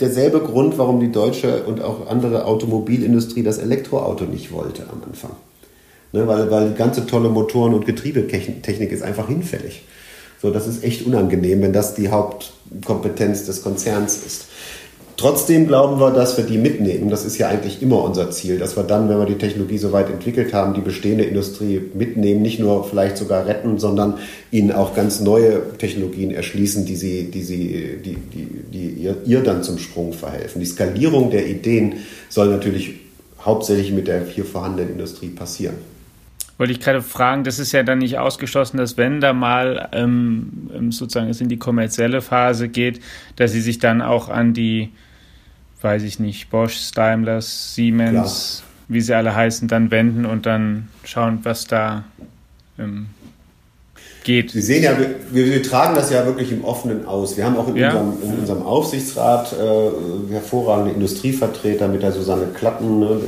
derselbe 0.01 0.41
Grund, 0.41 0.79
warum 0.79 1.01
die 1.01 1.13
deutsche 1.13 1.65
und 1.65 1.83
auch 1.83 2.09
andere 2.09 2.45
Automobilindustrie 2.47 3.43
das 3.43 3.59
Elektroauto 3.59 4.25
nicht 4.25 4.53
wollte 4.53 4.83
am 4.91 5.03
Anfang. 5.07 5.33
Ne, 6.13 6.27
weil, 6.27 6.51
weil 6.51 6.71
die 6.71 6.75
ganze 6.75 7.07
tolle 7.07 7.29
Motoren- 7.29 7.75
und 7.75 7.87
Getriebetechnik 7.87 8.91
ist 8.91 9.03
einfach 9.03 9.29
hinfällig. 9.29 9.83
So, 10.43 10.51
das 10.51 10.67
ist 10.67 10.83
echt 10.83 11.07
unangenehm, 11.07 11.63
wenn 11.63 11.73
das 11.73 11.95
die 11.95 12.09
Hauptkompetenz 12.09 13.47
des 13.47 13.63
Konzerns 13.63 14.25
ist. 14.25 14.47
Trotzdem 15.21 15.67
glauben 15.67 16.01
wir, 16.01 16.13
dass 16.13 16.39
wir 16.39 16.45
die 16.45 16.57
mitnehmen. 16.57 17.11
Das 17.11 17.27
ist 17.27 17.37
ja 17.37 17.49
eigentlich 17.49 17.83
immer 17.83 18.03
unser 18.03 18.31
Ziel, 18.31 18.59
dass 18.59 18.75
wir 18.79 18.85
dann, 18.85 19.11
wenn 19.11 19.19
wir 19.19 19.27
die 19.27 19.37
Technologie 19.37 19.77
so 19.77 19.93
weit 19.93 20.09
entwickelt 20.09 20.55
haben, 20.55 20.73
die 20.73 20.81
bestehende 20.81 21.25
Industrie 21.25 21.79
mitnehmen, 21.93 22.41
nicht 22.41 22.59
nur 22.59 22.89
vielleicht 22.89 23.19
sogar 23.19 23.45
retten, 23.45 23.79
sondern 23.79 24.15
ihnen 24.51 24.73
auch 24.73 24.95
ganz 24.95 25.21
neue 25.21 25.77
Technologien 25.77 26.31
erschließen, 26.31 26.87
die 26.87 26.97
sie, 26.97 27.31
die 27.31 27.43
sie, 27.43 27.99
die, 28.03 28.17
die, 28.17 28.47
die 28.73 28.89
ihr, 29.03 29.19
ihr 29.27 29.43
dann 29.43 29.63
zum 29.63 29.77
Sprung 29.77 30.15
verhelfen. 30.15 30.59
Die 30.59 30.67
Skalierung 30.67 31.31
der 31.31 31.47
Ideen 31.47 31.97
soll 32.31 32.49
natürlich 32.49 32.95
hauptsächlich 33.45 33.93
mit 33.93 34.09
der 34.09 34.25
hier 34.25 34.47
vorhandenen 34.47 34.93
Industrie 34.93 35.29
passieren 35.29 35.75
wollte 36.57 36.75
ich 36.75 36.81
gerade 36.81 37.01
fragen, 37.01 37.43
das 37.43 37.59
ist 37.59 37.73
ja 37.73 37.83
dann 37.83 38.01
nicht 38.01 38.19
ausgeschlossen, 38.19 38.77
dass 38.77 38.99
wenn 38.99 39.23
da 39.23 39.33
mal 39.33 39.89
ähm, 39.93 40.69
ähm 40.77 40.93
sozusagen 40.93 41.31
es 41.31 41.41
in 41.41 41.49
die 41.49 41.57
kommerzielle 41.57 42.21
Phase 42.21 42.69
geht, 42.69 43.01
dass 43.37 43.53
sie 43.53 43.63
sich 43.63 43.79
dann 43.79 44.03
auch 44.03 44.29
an 44.29 44.53
die 44.53 44.91
weiß 45.81 46.03
ich 46.03 46.19
nicht, 46.19 46.51
Bosch, 46.51 46.93
Daimler, 46.95 47.41
Siemens, 47.41 48.63
Klar. 48.63 48.87
wie 48.89 49.01
sie 49.01 49.15
alle 49.15 49.35
heißen, 49.35 49.69
dann 49.69 49.91
wenden 49.91 50.27
und 50.27 50.47
dann 50.47 50.89
schauen, 51.05 51.41
was 51.43 51.67
da 51.67 52.05
ähm, 52.79 53.07
geht. 54.25 54.51
Sie 54.51 54.61
sehen 54.61 54.83
ja, 54.83 54.93
wir, 54.99 55.47
wir, 55.47 55.63
tragen 55.63 55.95
das 55.95 56.11
ja 56.11 56.27
wirklich 56.27 56.53
im 56.53 56.65
Offenen 56.65 57.07
aus. 57.07 57.37
Wir 57.37 57.45
haben 57.45 57.57
auch 57.57 57.69
in, 57.69 57.77
ja. 57.77 57.93
unserem, 57.93 58.23
in 58.23 58.39
unserem, 58.41 58.63
Aufsichtsrat 58.63 59.53
äh, 59.53 60.33
hervorragende 60.33 60.93
Industrievertreter 60.93 61.89
mit 61.89 62.03
der 62.03 62.13
Susanne 62.13 62.47
Klatten, 62.55 63.01
ne, 63.01 63.21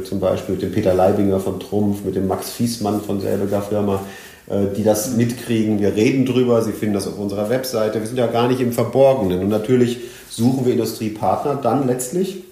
äh, 0.00 0.04
zum 0.04 0.20
Beispiel 0.20 0.54
mit 0.54 0.62
dem 0.62 0.72
Peter 0.72 0.94
Leibinger 0.94 1.40
von 1.40 1.58
Trumpf, 1.58 2.04
mit 2.04 2.14
dem 2.14 2.26
Max 2.26 2.50
Fiesmann 2.50 3.00
von 3.00 3.20
selbiger 3.20 3.62
Firma 3.62 4.00
äh, 4.48 4.74
die 4.74 4.82
das 4.82 5.14
mitkriegen. 5.14 5.78
Wir 5.80 5.94
reden 5.94 6.24
drüber, 6.24 6.62
Sie 6.62 6.72
finden 6.72 6.94
das 6.94 7.06
auf 7.06 7.18
unserer 7.18 7.50
Webseite. 7.50 8.00
Wir 8.00 8.06
sind 8.06 8.16
ja 8.16 8.26
gar 8.26 8.48
nicht 8.48 8.60
im 8.60 8.72
Verborgenen. 8.72 9.40
Und 9.40 9.48
natürlich 9.48 9.98
suchen 10.38 10.64
wir 10.64 10.72
Industriepartner 10.72 11.56
dann 11.56 11.86
letztlich, 11.88 12.44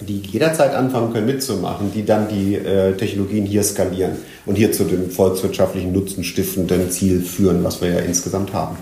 die 0.00 0.18
jederzeit 0.18 0.74
anfangen 0.74 1.12
können 1.12 1.26
mitzumachen, 1.26 1.90
die 1.92 2.04
dann 2.04 2.28
die 2.28 2.54
äh, 2.54 2.94
Technologien 2.96 3.46
hier 3.46 3.62
skalieren 3.62 4.16
und 4.44 4.56
hier 4.56 4.72
zu 4.72 4.84
dem 4.84 5.10
volkswirtschaftlichen 5.10 5.92
Nutzen 5.92 6.22
stiftenden 6.22 6.90
Ziel 6.90 7.22
führen, 7.22 7.64
was 7.64 7.80
wir 7.80 7.88
ja 7.88 8.00
insgesamt 8.00 8.52
haben. 8.52 8.76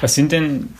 Was 0.00 0.14
sind 0.14 0.32
denn 0.32 0.70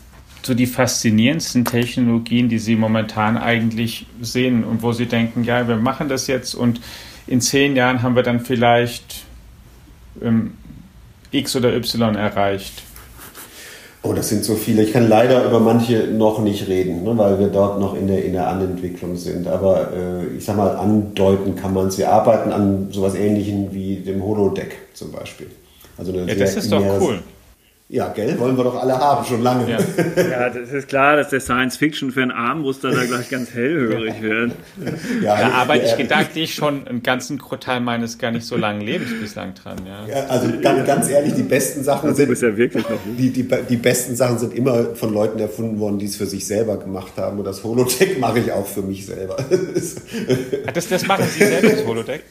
so 0.42 0.54
die 0.54 0.66
faszinierendsten 0.66 1.66
Technologien, 1.66 2.48
die 2.48 2.58
Sie 2.58 2.76
momentan 2.76 3.36
eigentlich 3.36 4.06
sehen 4.22 4.64
und 4.64 4.82
wo 4.82 4.92
Sie 4.92 5.06
denken, 5.06 5.44
ja, 5.44 5.68
wir 5.68 5.76
machen 5.76 6.08
das 6.08 6.26
jetzt 6.26 6.54
und 6.54 6.80
in 7.26 7.42
zehn 7.42 7.76
Jahren 7.76 8.02
haben 8.02 8.16
wir 8.16 8.22
dann 8.22 8.40
vielleicht 8.40 9.24
ähm, 10.22 10.54
X 11.30 11.54
oder 11.54 11.74
Y 11.74 12.14
erreicht? 12.14 12.82
Oh, 14.06 14.12
das 14.12 14.28
sind 14.28 14.44
so 14.44 14.54
viele. 14.54 14.82
Ich 14.82 14.92
kann 14.92 15.08
leider 15.08 15.46
über 15.46 15.60
manche 15.60 16.06
noch 16.08 16.38
nicht 16.38 16.68
reden, 16.68 17.04
ne, 17.04 17.16
weil 17.16 17.38
wir 17.38 17.48
dort 17.48 17.80
noch 17.80 17.96
in 17.96 18.06
der, 18.06 18.22
in 18.22 18.34
der 18.34 18.48
Anentwicklung 18.48 19.16
sind. 19.16 19.48
Aber 19.48 19.92
äh, 19.92 20.36
ich 20.36 20.44
sag 20.44 20.58
mal, 20.58 20.76
andeuten 20.76 21.56
kann 21.56 21.72
man 21.72 21.86
es. 21.86 21.96
Wir 21.96 22.12
arbeiten 22.12 22.52
an 22.52 22.88
sowas 22.92 23.14
ähnlichem 23.14 23.72
wie 23.72 23.96
dem 23.96 24.22
Holodeck 24.22 24.76
zum 24.92 25.10
Beispiel. 25.10 25.46
Also 25.96 26.12
ja, 26.12 26.34
das 26.34 26.56
ist 26.56 26.70
doch 26.70 26.84
cool. 27.00 27.20
Ja, 27.86 28.08
gell, 28.08 28.38
wollen 28.38 28.56
wir 28.56 28.64
doch 28.64 28.80
alle 28.80 28.98
haben, 28.98 29.26
schon 29.26 29.42
lange. 29.42 29.70
Ja, 29.70 29.78
ja 30.16 30.48
das 30.48 30.72
ist 30.72 30.88
klar, 30.88 31.16
dass 31.16 31.28
der 31.28 31.40
Science-Fiction-Fan 31.40 32.30
Armbruster 32.30 32.90
da 32.90 33.04
gleich 33.04 33.28
ganz 33.28 33.52
hellhörig 33.52 34.22
wird. 34.22 34.52
Ja, 35.22 35.36
da 35.36 35.50
arbeite 35.50 35.84
ich 35.84 35.96
gedanklich 35.98 36.54
schon 36.54 36.88
einen 36.88 37.02
ganzen 37.02 37.38
Teil 37.60 37.80
meines 37.80 38.16
gar 38.16 38.30
nicht 38.30 38.46
so 38.46 38.56
langen 38.56 38.80
Lebens 38.80 39.10
bislang 39.20 39.52
dran. 39.52 39.76
Ja. 39.86 40.06
ja 40.06 40.26
also 40.28 40.48
ganz, 40.62 40.86
ganz, 40.86 41.10
ehrlich, 41.10 41.34
die 41.34 41.42
besten 41.42 41.84
Sachen 41.84 42.08
also, 42.08 42.24
sind 42.24 42.40
ja 42.40 42.56
wirklich 42.56 42.88
noch 42.88 42.98
die, 43.18 43.30
die, 43.30 43.46
die 43.68 43.76
besten 43.76 44.16
Sachen 44.16 44.38
sind 44.38 44.54
immer 44.54 44.94
von 44.94 45.12
Leuten 45.12 45.38
erfunden 45.38 45.78
worden, 45.78 45.98
die 45.98 46.06
es 46.06 46.16
für 46.16 46.26
sich 46.26 46.46
selber 46.46 46.78
gemacht 46.78 47.12
haben. 47.18 47.38
Und 47.38 47.44
das 47.44 47.62
Holodeck 47.62 48.18
mache 48.18 48.38
ich 48.38 48.50
auch 48.50 48.66
für 48.66 48.82
mich 48.82 49.04
selber. 49.04 49.36
das, 50.72 50.88
das 50.88 51.06
machen 51.06 51.26
Sie 51.30 51.44
selber, 51.44 51.68
das 51.68 51.84
Holodeck? 51.84 52.22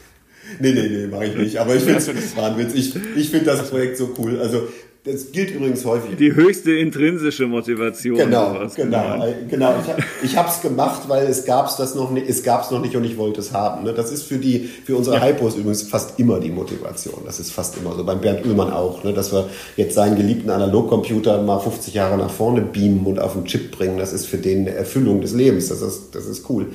Nee, 0.58 0.72
nee, 0.72 0.88
nee, 0.88 1.06
mache 1.06 1.26
ich 1.26 1.36
nicht. 1.36 1.58
Aber 1.58 1.74
ich 1.74 1.82
finde 1.82 1.98
es 1.98 2.36
Wahnwitz. 2.36 2.74
Ich, 2.74 2.94
ich 3.16 3.30
finde 3.30 3.46
das 3.46 3.70
Projekt 3.70 3.96
so 3.96 4.14
cool. 4.18 4.40
Also 4.40 4.68
das 5.04 5.32
gilt 5.32 5.50
übrigens 5.50 5.84
häufig. 5.84 6.16
Die 6.16 6.34
höchste 6.34 6.72
intrinsische 6.72 7.46
Motivation. 7.46 8.16
Genau, 8.16 8.56
genau, 8.74 9.18
genau. 9.50 9.74
Ich, 10.22 10.34
habe 10.34 10.48
es 10.48 10.62
gemacht, 10.62 11.02
weil 11.08 11.26
es 11.26 11.44
gab's 11.44 11.76
das 11.76 11.94
noch 11.94 12.10
nicht, 12.10 12.26
es 12.26 12.42
gab's 12.42 12.70
noch 12.70 12.80
nicht 12.80 12.96
und 12.96 13.04
ich 13.04 13.18
wollte 13.18 13.40
es 13.40 13.52
haben. 13.52 13.84
Ne? 13.84 13.92
Das 13.92 14.10
ist 14.10 14.22
für 14.22 14.38
die, 14.38 14.60
für 14.60 14.96
unsere 14.96 15.16
ja. 15.16 15.26
Hypos 15.26 15.56
übrigens 15.56 15.82
fast 15.82 16.18
immer 16.18 16.40
die 16.40 16.48
Motivation. 16.48 17.20
Das 17.26 17.38
ist 17.38 17.50
fast 17.50 17.76
immer 17.76 17.94
so. 17.94 18.02
Beim 18.02 18.22
Bernd 18.22 18.46
Ullmann 18.46 18.72
auch, 18.72 19.04
ne? 19.04 19.12
dass 19.12 19.30
wir 19.30 19.50
jetzt 19.76 19.94
seinen 19.94 20.16
geliebten 20.16 20.48
Analogcomputer 20.48 21.42
mal 21.42 21.58
50 21.58 21.92
Jahre 21.92 22.16
nach 22.16 22.30
vorne 22.30 22.62
beamen 22.62 23.04
und 23.04 23.18
auf 23.18 23.34
den 23.34 23.44
Chip 23.44 23.76
bringen. 23.76 23.98
Das 23.98 24.14
ist 24.14 24.24
für 24.24 24.38
den 24.38 24.60
eine 24.60 24.70
Erfüllung 24.70 25.20
des 25.20 25.34
Lebens. 25.34 25.68
Das 25.68 25.82
ist, 25.82 26.14
das 26.14 26.24
ist 26.24 26.48
cool. 26.48 26.68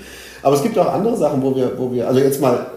Aber 0.43 0.55
es 0.55 0.61
gibt 0.61 0.77
auch 0.77 0.93
andere 0.93 1.17
Sachen, 1.17 1.41
wo 1.41 1.55
wir, 1.55 1.73
wo 1.79 1.91
wir, 1.91 2.07
also 2.07 2.19
jetzt 2.19 2.39
mal 2.39 2.67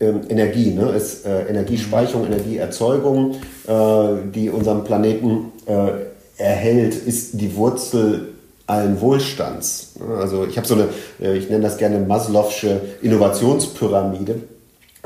ähm, 0.00 0.20
Energie, 0.28 0.70
ne? 0.70 0.90
ist 0.90 1.26
äh, 1.26 1.46
Energiespeicherung, 1.48 2.26
Energieerzeugung, 2.26 3.36
äh, 3.66 4.30
die 4.32 4.50
unseren 4.50 4.84
Planeten 4.84 5.52
äh, 5.66 6.42
erhält, 6.42 6.94
ist 6.94 7.40
die 7.40 7.56
Wurzel 7.56 8.34
allen 8.66 9.00
Wohlstands. 9.00 9.94
Ne? 9.98 10.14
Also 10.14 10.46
ich 10.46 10.56
habe 10.56 10.66
so 10.66 10.74
eine, 10.74 10.88
äh, 11.20 11.36
ich 11.36 11.50
nenne 11.50 11.62
das 11.62 11.78
gerne 11.78 11.98
Maslow'sche 12.06 12.80
Innovationspyramide. 13.02 14.36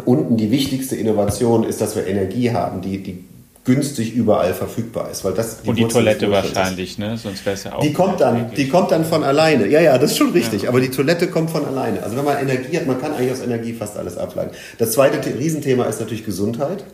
Unten 0.04 0.36
die 0.36 0.50
wichtigste 0.50 0.96
Innovation 0.96 1.64
ist, 1.64 1.80
dass 1.80 1.96
wir 1.96 2.06
Energie 2.06 2.50
haben, 2.50 2.80
die, 2.82 3.02
die 3.02 3.24
günstig 3.64 4.14
überall 4.14 4.54
verfügbar 4.54 5.10
ist. 5.10 5.24
Weil 5.24 5.34
das 5.34 5.62
die 5.62 5.68
Und 5.68 5.78
die 5.78 5.86
Toilette 5.86 6.30
wahrscheinlich, 6.30 6.98
ne? 6.98 7.16
sonst 7.16 7.46
wäre 7.46 7.54
es 7.54 7.64
ja 7.64 7.74
auch. 7.74 7.80
Die 7.80 7.92
kommt, 7.92 8.20
dann, 8.20 8.50
die 8.56 8.68
kommt 8.68 8.90
dann 8.90 9.04
von 9.04 9.22
alleine. 9.22 9.68
Ja, 9.68 9.80
ja, 9.80 9.98
das 9.98 10.12
ist 10.12 10.18
schon 10.18 10.32
richtig. 10.32 10.62
Ja. 10.62 10.70
Aber 10.70 10.80
die 10.80 10.90
Toilette 10.90 11.28
kommt 11.28 11.50
von 11.50 11.64
alleine. 11.64 12.02
Also 12.02 12.16
wenn 12.16 12.24
man 12.24 12.38
Energie 12.38 12.76
hat, 12.76 12.86
man 12.86 13.00
kann 13.00 13.12
eigentlich 13.12 13.32
aus 13.32 13.40
Energie 13.40 13.72
fast 13.72 13.96
alles 13.96 14.18
ableiten. 14.18 14.50
Das 14.78 14.92
zweite 14.92 15.20
Riesenthema 15.38 15.84
ist 15.84 16.00
natürlich 16.00 16.24
Gesundheit. 16.24 16.84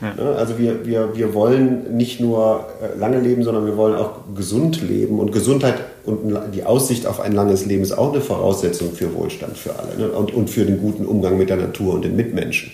Ja. 0.00 0.14
Ne, 0.14 0.36
also 0.36 0.58
wir, 0.58 0.84
wir, 0.84 1.16
wir 1.16 1.34
wollen 1.34 1.96
nicht 1.96 2.20
nur 2.20 2.66
äh, 2.82 2.98
lange 2.98 3.20
leben, 3.20 3.42
sondern 3.44 3.66
wir 3.66 3.76
wollen 3.76 3.96
auch 3.96 4.20
gesund 4.36 4.80
leben. 4.82 5.18
Und 5.18 5.32
Gesundheit 5.32 5.74
und 6.04 6.36
die 6.54 6.64
Aussicht 6.64 7.06
auf 7.06 7.20
ein 7.20 7.32
langes 7.32 7.66
Leben 7.66 7.82
ist 7.82 7.92
auch 7.92 8.12
eine 8.12 8.20
Voraussetzung 8.20 8.92
für 8.92 9.14
Wohlstand 9.14 9.56
für 9.56 9.76
alle 9.76 9.96
ne? 9.96 10.08
und, 10.12 10.32
und 10.32 10.50
für 10.50 10.64
den 10.64 10.80
guten 10.80 11.06
Umgang 11.06 11.38
mit 11.38 11.50
der 11.50 11.56
Natur 11.56 11.94
und 11.94 12.04
den 12.04 12.16
Mitmenschen. 12.16 12.72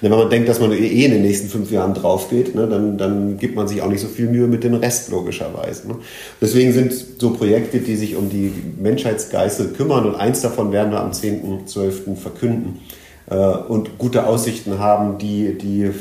Wenn 0.00 0.10
man 0.10 0.30
denkt, 0.30 0.48
dass 0.48 0.60
man 0.60 0.72
eh 0.72 1.04
in 1.04 1.10
den 1.10 1.22
nächsten 1.22 1.48
fünf 1.48 1.70
Jahren 1.70 1.94
drauf 1.94 2.28
geht, 2.30 2.54
ne, 2.54 2.66
dann, 2.66 2.98
dann 2.98 3.38
gibt 3.38 3.56
man 3.56 3.68
sich 3.68 3.82
auch 3.82 3.88
nicht 3.88 4.00
so 4.00 4.08
viel 4.08 4.28
Mühe 4.28 4.46
mit 4.46 4.64
dem 4.64 4.74
Rest, 4.74 5.10
logischerweise. 5.10 5.88
Ne. 5.88 5.96
Deswegen 6.40 6.72
sind 6.72 6.92
so 7.18 7.30
Projekte, 7.30 7.78
die 7.78 7.96
sich 7.96 8.16
um 8.16 8.28
die 8.28 8.52
Menschheitsgeißel 8.80 9.68
kümmern 9.68 10.06
und 10.06 10.14
eins 10.16 10.42
davon 10.42 10.72
werden 10.72 10.92
wir 10.92 11.00
am 11.00 11.12
10.12. 11.12 12.16
verkünden 12.16 12.80
äh, 13.28 13.36
und 13.36 13.98
gute 13.98 14.26
Aussichten 14.26 14.78
haben, 14.78 15.18
die, 15.18 15.56
die 15.58 15.84
äh, 15.84 15.92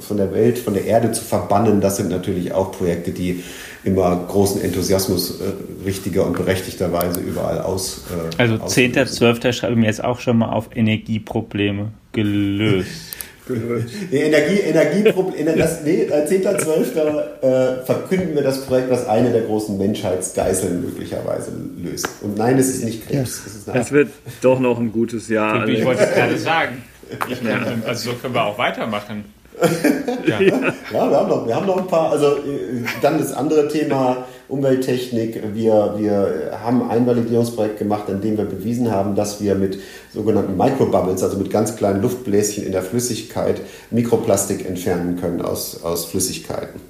von 0.00 0.16
der 0.16 0.32
Welt, 0.32 0.58
von 0.58 0.74
der 0.74 0.84
Erde 0.84 1.12
zu 1.12 1.22
verbannen, 1.24 1.80
das 1.80 1.96
sind 1.96 2.10
natürlich 2.10 2.52
auch 2.52 2.72
Projekte, 2.72 3.12
die 3.12 3.42
immer 3.84 4.24
großen 4.28 4.62
Enthusiasmus 4.62 5.40
äh, 5.40 5.84
richtiger 5.84 6.26
und 6.26 6.36
berechtigterweise 6.36 7.20
überall 7.20 7.60
aus. 7.60 8.04
Äh, 8.38 8.42
also 8.42 8.54
10.12. 8.54 9.52
schreibe 9.52 9.74
ich 9.74 9.78
mir 9.78 9.86
jetzt 9.86 10.02
auch 10.02 10.20
schon 10.20 10.38
mal 10.38 10.50
auf 10.50 10.70
Energieprobleme 10.74 11.92
gelöst. 12.14 13.14
Die 13.46 14.16
Energie, 14.16 14.60
Energieprobleme, 14.60 15.54
das, 15.54 15.82
nee, 15.82 16.08
10.12. 16.10 17.42
Äh, 17.42 17.84
verkünden 17.84 18.34
wir 18.34 18.42
das 18.42 18.64
Projekt, 18.64 18.90
was 18.90 19.06
eine 19.06 19.30
der 19.32 19.42
großen 19.42 19.76
Menschheitsgeißeln 19.76 20.80
möglicherweise 20.80 21.52
löst. 21.76 22.08
Und 22.22 22.38
nein, 22.38 22.58
es 22.58 22.70
ist 22.70 22.84
nicht 22.84 23.06
Krebs. 23.06 23.42
Es, 23.44 23.56
ist 23.56 23.68
es 23.68 23.92
wird 23.92 24.08
doch 24.40 24.60
noch 24.60 24.78
ein 24.78 24.92
gutes 24.92 25.28
Jahr. 25.28 25.68
Ich 25.68 25.84
wollte 25.84 26.04
es 26.04 26.14
gerade 26.14 26.38
sagen. 26.38 26.82
Kann, 27.18 27.82
also 27.86 28.12
so 28.12 28.16
können 28.16 28.32
wir 28.32 28.44
auch 28.44 28.56
weitermachen. 28.56 29.26
ja. 30.26 30.40
ja, 30.40 30.72
wir, 30.90 31.00
haben 31.00 31.28
noch, 31.28 31.46
wir 31.46 31.54
haben 31.54 31.66
noch 31.66 31.76
ein 31.76 31.86
paar. 31.86 32.12
Also 32.12 32.38
äh, 32.38 32.82
dann 33.02 33.18
das 33.18 33.32
andere 33.32 33.68
Thema 33.68 34.23
Umwelttechnik. 34.48 35.42
Wir, 35.54 35.94
wir 35.96 36.58
haben 36.62 36.82
ein 36.82 36.90
Einvalidierungsprojekt 36.90 37.78
gemacht, 37.78 38.08
in 38.08 38.20
dem 38.20 38.36
wir 38.36 38.44
bewiesen 38.44 38.90
haben, 38.90 39.14
dass 39.14 39.40
wir 39.40 39.54
mit 39.54 39.78
sogenannten 40.12 40.56
Microbubbles, 40.56 41.22
also 41.22 41.38
mit 41.38 41.50
ganz 41.50 41.76
kleinen 41.76 42.02
Luftbläschen 42.02 42.64
in 42.64 42.72
der 42.72 42.82
Flüssigkeit, 42.82 43.60
Mikroplastik 43.90 44.66
entfernen 44.66 45.18
können 45.20 45.42
aus, 45.42 45.82
aus 45.82 46.04
Flüssigkeiten. 46.06 46.80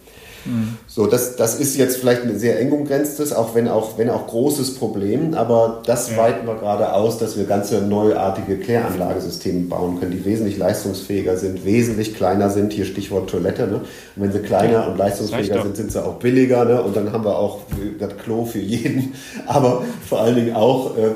So, 0.86 1.07
das, 1.07 1.36
das 1.36 1.59
ist 1.59 1.76
jetzt 1.76 1.97
vielleicht 1.97 2.22
ein 2.22 2.38
sehr 2.38 2.61
eng 2.61 2.72
umgrenztes, 2.72 3.32
auch 3.32 3.55
wenn 3.55 3.68
auch, 3.68 3.99
wenn 3.99 4.11
auch 4.11 4.26
großes 4.26 4.74
Problem, 4.74 5.34
aber 5.34 5.82
das 5.86 6.11
ja. 6.11 6.16
weiten 6.18 6.47
wir 6.47 6.55
gerade 6.57 6.92
aus, 6.92 7.18
dass 7.18 7.36
wir 7.36 7.45
ganze 7.45 7.80
neuartige 7.80 8.59
Kläranlagesysteme 8.59 9.68
bauen 9.68 9.99
können, 10.01 10.12
die 10.12 10.24
wesentlich 10.24 10.59
leistungsfähiger 10.59 11.36
sind, 11.36 11.64
wesentlich 11.64 12.14
kleiner 12.14 12.51
sind, 12.51 12.72
hier 12.72 12.84
Stichwort 12.84 13.30
Toilette, 13.30 13.66
ne? 13.66 13.76
Und 13.76 14.22
wenn 14.22 14.32
sie 14.32 14.40
kleiner 14.40 14.72
ja, 14.72 14.86
und 14.86 14.99
leistungsfähiger 14.99 15.62
sind, 15.62 15.76
sind 15.76 15.92
sie 15.92 16.05
auch 16.05 16.14
billiger, 16.14 16.64
ne? 16.64 16.82
Und 16.82 16.97
dann 16.97 17.12
haben 17.12 17.24
wir 17.24 17.38
auch 17.38 17.61
das 17.99 18.16
Klo 18.18 18.45
für 18.45 18.61
jeden, 18.61 19.14
aber 19.47 19.82
vor 20.09 20.20
allen 20.20 20.36
Dingen 20.36 20.55
auch 20.55 20.97
äh, 20.97 21.12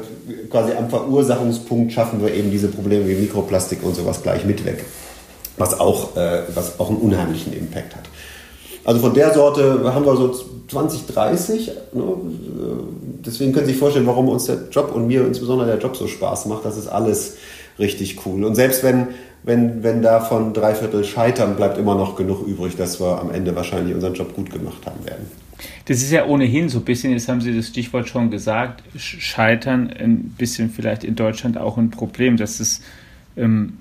quasi 0.50 0.72
am 0.72 0.88
Verursachungspunkt 0.88 1.92
schaffen 1.92 2.22
wir 2.22 2.32
eben 2.34 2.50
diese 2.50 2.68
Probleme 2.68 3.06
wie 3.08 3.14
Mikroplastik 3.14 3.82
und 3.82 3.94
sowas 3.94 4.22
gleich 4.22 4.44
mit 4.44 4.64
weg, 4.64 4.84
was 5.56 5.78
auch, 5.78 6.16
äh, 6.16 6.42
was 6.54 6.80
auch 6.80 6.88
einen 6.88 6.98
unheimlichen 6.98 7.52
Impact 7.52 7.96
hat. 7.96 8.04
Also 8.88 9.00
von 9.00 9.12
der 9.12 9.34
Sorte 9.34 9.82
haben 9.92 10.06
wir 10.06 10.16
so 10.16 10.34
20, 10.68 11.04
30. 11.08 11.70
Ne? 11.92 12.02
Deswegen 13.26 13.52
können 13.52 13.66
Sie 13.66 13.72
sich 13.72 13.78
vorstellen, 13.78 14.06
warum 14.06 14.30
uns 14.30 14.46
der 14.46 14.60
Job 14.70 14.92
und 14.94 15.06
mir 15.06 15.26
insbesondere 15.26 15.66
der 15.68 15.78
Job 15.78 15.94
so 15.94 16.06
Spaß 16.06 16.46
macht. 16.46 16.64
Das 16.64 16.78
ist 16.78 16.86
alles 16.86 17.36
richtig 17.78 18.24
cool. 18.24 18.44
Und 18.44 18.54
selbst 18.54 18.82
wenn, 18.82 19.08
wenn, 19.42 19.82
wenn 19.82 20.00
davon 20.00 20.54
drei 20.54 20.74
Viertel 20.74 21.04
scheitern, 21.04 21.54
bleibt 21.54 21.76
immer 21.76 21.96
noch 21.96 22.16
genug 22.16 22.46
übrig, 22.46 22.76
dass 22.76 22.98
wir 22.98 23.20
am 23.20 23.30
Ende 23.30 23.54
wahrscheinlich 23.54 23.94
unseren 23.94 24.14
Job 24.14 24.34
gut 24.34 24.50
gemacht 24.50 24.86
haben 24.86 25.04
werden. 25.04 25.26
Das 25.84 25.98
ist 25.98 26.10
ja 26.10 26.24
ohnehin 26.24 26.70
so 26.70 26.78
ein 26.78 26.84
bisschen, 26.86 27.12
jetzt 27.12 27.28
haben 27.28 27.42
Sie 27.42 27.54
das 27.54 27.66
Stichwort 27.66 28.08
schon 28.08 28.30
gesagt, 28.30 28.82
Scheitern 28.96 29.90
ein 29.90 30.34
bisschen 30.38 30.70
vielleicht 30.70 31.04
in 31.04 31.14
Deutschland 31.14 31.58
auch 31.58 31.76
ein 31.76 31.90
Problem, 31.90 32.38
es 32.58 32.80
ähm, 33.36 33.74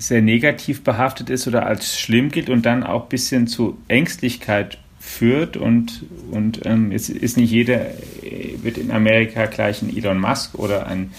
sehr 0.00 0.22
negativ 0.22 0.82
behaftet 0.82 1.30
ist 1.30 1.46
oder 1.46 1.66
als 1.66 1.98
schlimm 1.98 2.30
gilt 2.30 2.48
und 2.48 2.64
dann 2.64 2.82
auch 2.82 3.04
ein 3.04 3.08
bisschen 3.08 3.46
zu 3.46 3.76
Ängstlichkeit 3.86 4.78
führt 4.98 5.56
und, 5.56 6.04
und 6.30 6.64
ähm, 6.66 6.90
es 6.92 7.08
ist 7.08 7.36
nicht 7.36 7.50
jeder, 7.50 7.80
wird 8.62 8.78
in 8.78 8.90
Amerika 8.90 9.46
gleich 9.46 9.82
ein 9.82 9.94
Elon 9.94 10.18
Musk 10.18 10.54
oder 10.58 10.86
ein 10.86 11.12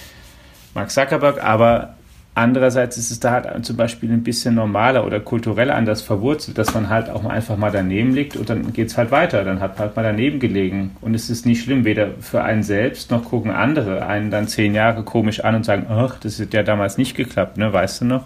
Mark 0.73 0.89
Zuckerberg, 0.89 1.43
aber 1.43 1.95
andererseits 2.33 2.97
ist 2.97 3.11
es 3.11 3.19
da 3.19 3.31
halt 3.31 3.65
zum 3.65 3.77
Beispiel 3.77 4.11
ein 4.11 4.23
bisschen 4.23 4.55
normaler 4.55 5.05
oder 5.05 5.19
kulturell 5.19 5.69
anders 5.69 6.01
verwurzelt, 6.01 6.57
dass 6.57 6.73
man 6.73 6.89
halt 6.89 7.09
auch 7.09 7.25
einfach 7.25 7.57
mal 7.57 7.71
daneben 7.71 8.13
liegt 8.13 8.35
und 8.35 8.49
dann 8.49 8.73
geht 8.73 8.87
es 8.87 8.97
halt 8.97 9.11
weiter, 9.11 9.43
dann 9.43 9.59
hat 9.59 9.73
man 9.77 9.87
halt 9.87 9.95
mal 9.95 10.03
daneben 10.03 10.39
gelegen 10.39 10.95
und 11.01 11.13
es 11.13 11.29
ist 11.29 11.45
nicht 11.45 11.63
schlimm, 11.63 11.83
weder 11.85 12.11
für 12.19 12.43
einen 12.43 12.63
selbst 12.63 13.11
noch 13.11 13.25
gucken 13.25 13.51
andere 13.51 14.05
einen 14.05 14.31
dann 14.31 14.47
zehn 14.47 14.73
Jahre 14.73 15.03
komisch 15.03 15.43
an 15.43 15.55
und 15.55 15.65
sagen, 15.65 15.85
ach, 15.89 16.17
das 16.19 16.39
hat 16.39 16.53
ja 16.53 16.63
damals 16.63 16.97
nicht 16.97 17.15
geklappt, 17.15 17.57
ne, 17.57 17.71
weißt 17.71 18.01
du 18.01 18.05
noch? 18.05 18.25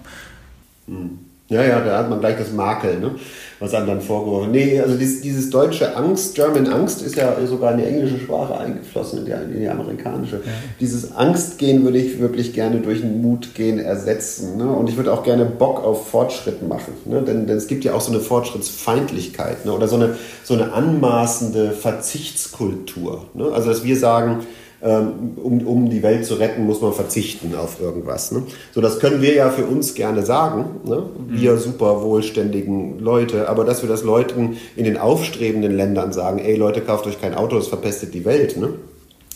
Hm. 0.88 1.20
Ja, 1.48 1.64
ja, 1.64 1.80
da 1.80 2.00
hat 2.00 2.10
man 2.10 2.20
gleich 2.20 2.38
das 2.38 2.52
Makel, 2.52 3.00
ne? 3.00 3.12
was 3.60 3.74
einem 3.76 3.86
dann 3.86 4.02
vorgeworfen 4.02 4.50
Nee, 4.52 4.82
also 4.82 4.98
dieses, 4.98 5.22
dieses, 5.22 5.52
deutsche 5.52 5.96
Angst, 5.96 6.34
German 6.34 6.68
Angst, 6.68 7.04
ist 7.04 7.16
ja 7.16 7.36
sogar 7.46 7.74
in 7.74 7.78
die 7.78 7.84
englische 7.84 8.18
Sprache 8.20 8.58
eingeflossen, 8.58 9.20
in 9.20 9.26
die, 9.26 9.32
in 9.32 9.60
die 9.62 9.70
amerikanische. 9.70 10.38
Ja. 10.38 10.52
Dieses 10.80 11.16
Angstgehen 11.16 11.84
würde 11.84 12.00
ich 12.00 12.20
wirklich 12.20 12.54
gerne 12.54 12.80
durch 12.80 13.04
ein 13.04 13.22
Mutgehen 13.22 13.78
ersetzen. 13.78 14.58
Ne? 14.58 14.68
Und 14.68 14.90
ich 14.90 14.98
würde 14.98 15.14
auch 15.14 15.24
gerne 15.24 15.46
Bock 15.46 15.84
auf 15.84 16.10
Fortschritt 16.10 16.68
machen. 16.68 16.94
Ne? 17.06 17.22
Denn, 17.22 17.46
denn 17.46 17.58
es 17.58 17.68
gibt 17.68 17.84
ja 17.84 17.94
auch 17.94 18.02
so 18.02 18.12
eine 18.12 18.22
Fortschrittsfeindlichkeit 18.22 19.66
ne? 19.66 19.72
oder 19.72 19.88
so 19.88 19.98
eine, 19.98 20.16
so 20.44 20.56
eine 20.56 20.74
anmaßende 20.74 21.72
Verzichtskultur. 21.72 23.28
Ne? 23.36 23.52
Also, 23.54 23.70
dass 23.70 23.84
wir 23.84 23.98
sagen, 23.98 24.48
um, 24.86 25.66
um 25.66 25.90
die 25.90 26.04
Welt 26.04 26.26
zu 26.26 26.36
retten, 26.36 26.66
muss 26.66 26.82
man 26.82 26.94
verzichten 26.94 27.56
auf 27.56 27.82
irgendwas. 27.82 28.32
Ne? 28.32 28.44
So, 28.74 28.82
das 28.82 29.00
können 29.00 29.22
wir 29.22 29.34
ja 29.34 29.50
für 29.50 29.66
uns 29.66 29.96
gerne 29.96 30.24
sagen, 30.24 30.66
ne? 30.86 31.04
wir 31.28 31.54
mhm. 31.54 31.58
super 31.58 32.04
wohlständigen 32.04 33.00
Leute, 33.00 33.50
aber 33.50 33.66
dass 33.66 33.82
wir 33.82 33.90
das 33.90 34.04
Leuten 34.04 34.58
in 34.76 34.84
den 34.84 34.98
aufstrebenden 34.98 35.76
Ländern 35.76 36.14
sagen, 36.14 36.40
ey 36.40 36.56
Leute, 36.56 36.82
kauft 36.82 37.08
euch 37.08 37.20
kein 37.20 37.34
Auto, 37.34 37.58
es 37.58 37.68
verpestet 37.68 38.14
die 38.14 38.26
Welt, 38.26 38.58
ne? 38.58 38.74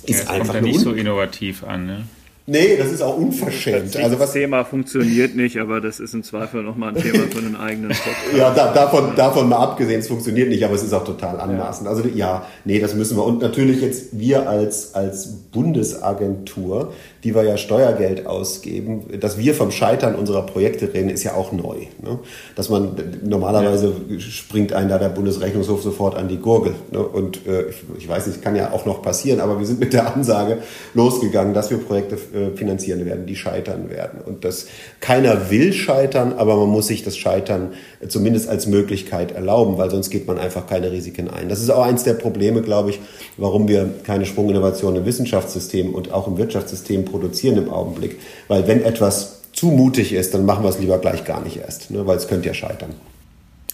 ist 0.05 0.25
ja, 0.25 0.29
einfach 0.29 0.53
kommt 0.53 0.67
ja 0.67 0.71
nicht 0.71 0.79
so 0.81 0.91
innovativ 0.91 1.63
an. 1.63 1.85
Ne? 1.85 2.05
Nee, 2.49 2.77
das 2.77 2.91
ist 2.91 3.01
auch 3.03 3.15
unverschämt. 3.15 3.93
Das 3.93 4.03
also 4.03 4.19
was 4.19 4.33
Thema 4.33 4.65
funktioniert 4.65 5.35
nicht, 5.35 5.57
aber 5.57 5.81
das 5.81 5.99
ist 5.99 6.15
im 6.15 6.23
Zweifel 6.23 6.63
nochmal 6.63 6.95
ein 6.95 7.01
Thema 7.01 7.25
für 7.29 7.37
einen 7.37 7.55
eigenen 7.55 7.89
Podcast. 7.89 8.17
ja, 8.35 8.51
da, 8.51 8.73
davon, 8.73 9.15
davon 9.15 9.49
mal 9.49 9.57
abgesehen, 9.57 9.99
es 9.99 10.07
funktioniert 10.07 10.49
nicht, 10.49 10.65
aber 10.65 10.73
es 10.73 10.81
ist 10.81 10.93
auch 10.93 11.03
total 11.03 11.39
anmaßend. 11.39 11.85
Ja. 11.85 11.91
Also 11.91 12.07
ja, 12.07 12.47
nee, 12.65 12.79
das 12.79 12.95
müssen 12.95 13.17
wir. 13.17 13.23
Und 13.23 13.41
natürlich 13.41 13.81
jetzt 13.81 14.19
wir 14.19 14.49
als, 14.49 14.95
als 14.95 15.27
Bundesagentur, 15.51 16.93
die 17.23 17.35
wir 17.35 17.43
ja 17.43 17.57
Steuergeld 17.57 18.25
ausgeben, 18.25 19.05
dass 19.19 19.37
wir 19.37 19.53
vom 19.53 19.71
Scheitern 19.71 20.15
unserer 20.15 20.45
Projekte 20.45 20.91
reden, 20.91 21.09
ist 21.09 21.23
ja 21.23 21.35
auch 21.35 21.51
neu. 21.51 21.81
Ne? 22.01 22.19
Dass 22.55 22.69
man 22.69 22.95
normalerweise 23.23 23.93
ja. 24.07 24.19
springt 24.19 24.73
einen 24.73 24.89
da 24.89 24.97
der 24.97 25.09
Bundesrechnungshof 25.09 25.83
sofort 25.83 26.15
an 26.15 26.27
die 26.27 26.37
Gurgel. 26.37 26.73
Ne? 26.91 26.99
Und 26.99 27.45
äh, 27.45 27.69
ich, 27.69 27.83
ich 27.99 28.09
weiß 28.09 28.25
nicht, 28.27 28.41
kann 28.41 28.55
ja 28.55 28.71
auch 28.71 28.85
noch 28.85 29.01
passieren, 29.03 29.39
aber 29.39 29.59
wir 29.59 29.67
sind 29.67 29.79
mit 29.79 29.93
der 29.93 30.15
Ansage 30.15 30.59
losgegangen, 30.95 31.53
dass 31.53 31.69
wir 31.69 31.77
Projekte 31.77 32.17
äh, 32.39 32.49
äh, 32.49 32.57
finanzieren 32.57 33.05
werden, 33.05 33.25
die 33.25 33.35
scheitern 33.35 33.89
werden. 33.89 34.19
Und 34.21 34.43
das 34.43 34.67
keiner 34.99 35.49
will 35.49 35.73
scheitern, 35.73 36.33
aber 36.33 36.55
man 36.57 36.69
muss 36.69 36.87
sich 36.87 37.03
das 37.03 37.17
Scheitern 37.17 37.73
zumindest 38.07 38.49
als 38.49 38.67
Möglichkeit 38.67 39.31
erlauben, 39.31 39.77
weil 39.77 39.89
sonst 39.89 40.09
geht 40.09 40.27
man 40.27 40.37
einfach 40.37 40.67
keine 40.67 40.91
Risiken 40.91 41.29
ein. 41.29 41.49
Das 41.49 41.61
ist 41.61 41.69
auch 41.69 41.85
eins 41.85 42.03
der 42.03 42.13
Probleme, 42.13 42.61
glaube 42.61 42.91
ich, 42.91 42.99
warum 43.37 43.67
wir 43.67 43.89
keine 44.03 44.25
Sprunginnovation 44.25 44.95
im 44.95 45.05
Wissenschaftssystem 45.05 45.93
und 45.93 46.11
auch 46.11 46.27
im 46.27 46.37
Wirtschaftssystem 46.37 47.05
produzieren 47.05 47.57
im 47.57 47.69
Augenblick. 47.69 48.19
Weil 48.47 48.67
wenn 48.67 48.83
etwas 48.83 49.41
zu 49.53 49.67
mutig 49.67 50.13
ist, 50.13 50.33
dann 50.33 50.45
machen 50.45 50.63
wir 50.63 50.69
es 50.69 50.79
lieber 50.79 50.97
gleich 50.99 51.25
gar 51.25 51.41
nicht 51.43 51.57
erst, 51.57 51.91
ne, 51.91 52.05
weil 52.05 52.17
es 52.17 52.27
könnte 52.27 52.47
ja 52.47 52.53
scheitern. 52.53 52.91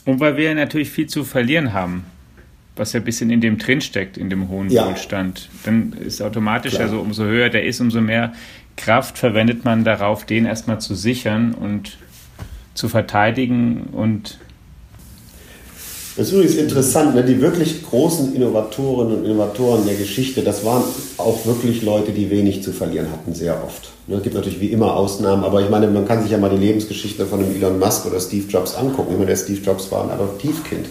Und 0.05 0.20
weil 0.20 0.38
wir 0.38 0.53
natürlich 0.53 0.91
viel 0.91 1.07
zu 1.07 1.24
verlieren 1.24 1.74
haben 1.74 2.05
was 2.76 2.93
ja 2.93 2.99
ein 2.99 3.05
bisschen 3.05 3.30
in 3.30 3.41
dem 3.41 3.57
drin 3.57 3.82
steckt, 3.82 4.17
in 4.17 4.30
dem 4.30 4.49
hohen 4.49 4.69
ja. 4.69 4.88
Wohlstand. 4.88 5.49
Dann 5.63 5.93
ist 5.93 6.21
automatisch, 6.21 6.73
Klar. 6.73 6.88
also 6.88 6.99
umso 6.99 7.23
höher 7.23 7.49
der 7.49 7.65
ist, 7.65 7.80
umso 7.80 8.01
mehr 8.01 8.34
Kraft 8.76 9.17
verwendet 9.17 9.63
man 9.63 9.84
darauf, 9.84 10.26
den 10.26 10.45
erstmal 10.45 10.82
zu 10.82 10.95
sichern 10.95 11.53
und 11.53 11.97
zu 12.73 12.89
verteidigen 12.89 13.88
und 13.93 14.38
das 16.17 16.28
ist 16.28 16.34
übrigens 16.34 16.55
interessant, 16.55 17.13
ne? 17.13 17.26
die 17.26 17.41
wirklich 17.41 17.84
großen 17.84 18.34
Innovatorinnen 18.34 19.17
und 19.17 19.26
Innovatoren 19.26 19.86
der 19.86 19.95
Geschichte, 19.95 20.43
das 20.43 20.63
waren 20.63 20.82
auch 21.17 21.45
wirklich 21.45 21.82
Leute, 21.82 22.13
die 22.13 22.30
wenig 22.30 22.63
zu 22.63 22.71
verlieren 22.71 23.11
hatten, 23.11 23.34
sehr 23.34 23.61
oft. 23.61 23.89
Ne? 24.07 24.15
Es 24.15 24.23
gibt 24.23 24.34
natürlich 24.34 24.61
wie 24.61 24.67
immer 24.67 24.95
Ausnahmen, 24.95 25.43
aber 25.43 25.61
ich 25.61 25.69
meine, 25.69 25.88
man 25.88 26.07
kann 26.07 26.21
sich 26.21 26.32
ja 26.32 26.38
mal 26.38 26.49
die 26.49 26.65
Lebensgeschichte 26.65 27.26
von 27.26 27.43
einem 27.43 27.53
Elon 27.53 27.80
Musk 27.80 28.05
oder 28.05 28.21
Steve 28.21 28.45
Jobs 28.47 28.76
angucken. 28.76 29.09
Ich 29.11 29.17
meine, 29.17 29.28
der 29.28 29.36
Steve 29.36 29.59
Jobs 29.59 29.91
war 29.91 30.05
ein 30.05 30.09
Adoptivkind 30.09 30.86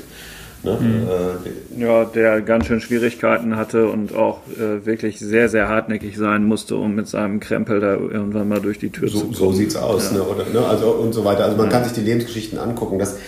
Ne? 0.65 0.79
Mhm. 0.81 1.81
Äh, 1.81 1.85
ja, 1.85 2.05
der 2.05 2.41
ganz 2.41 2.67
schön 2.67 2.81
Schwierigkeiten 2.81 3.57
hatte 3.57 3.89
und 3.89 4.15
auch 4.15 4.41
äh, 4.57 4.85
wirklich 4.87 5.19
sehr, 5.19 5.49
sehr 5.49 5.69
hartnäckig 5.69 6.17
sein 6.17 6.45
musste, 6.45 6.77
um 6.77 6.95
mit 6.95 7.07
seinem 7.09 7.41
Krempel 7.41 7.81
da 7.81 7.95
irgendwann 7.95 8.49
mal 8.49 8.61
durch 8.61 8.79
die 8.79 8.91
Tür 8.91 9.09
so, 9.09 9.19
zu 9.19 9.25
kommen. 9.25 9.35
So 9.35 9.53
sieht's 9.53 9.77
aus, 9.77 10.11
ja. 10.11 10.19
ne? 10.19 10.23
Oder, 10.25 10.45
ne? 10.53 10.67
Also 10.67 10.93
und 10.93 11.13
so 11.13 11.25
weiter. 11.25 11.45
Also 11.45 11.57
man 11.57 11.67
ja. 11.67 11.73
kann 11.73 11.85
sich 11.85 11.93
die 11.93 12.01
Lebensgeschichten 12.01 12.59
angucken. 12.59 12.99
Das, 12.99 13.19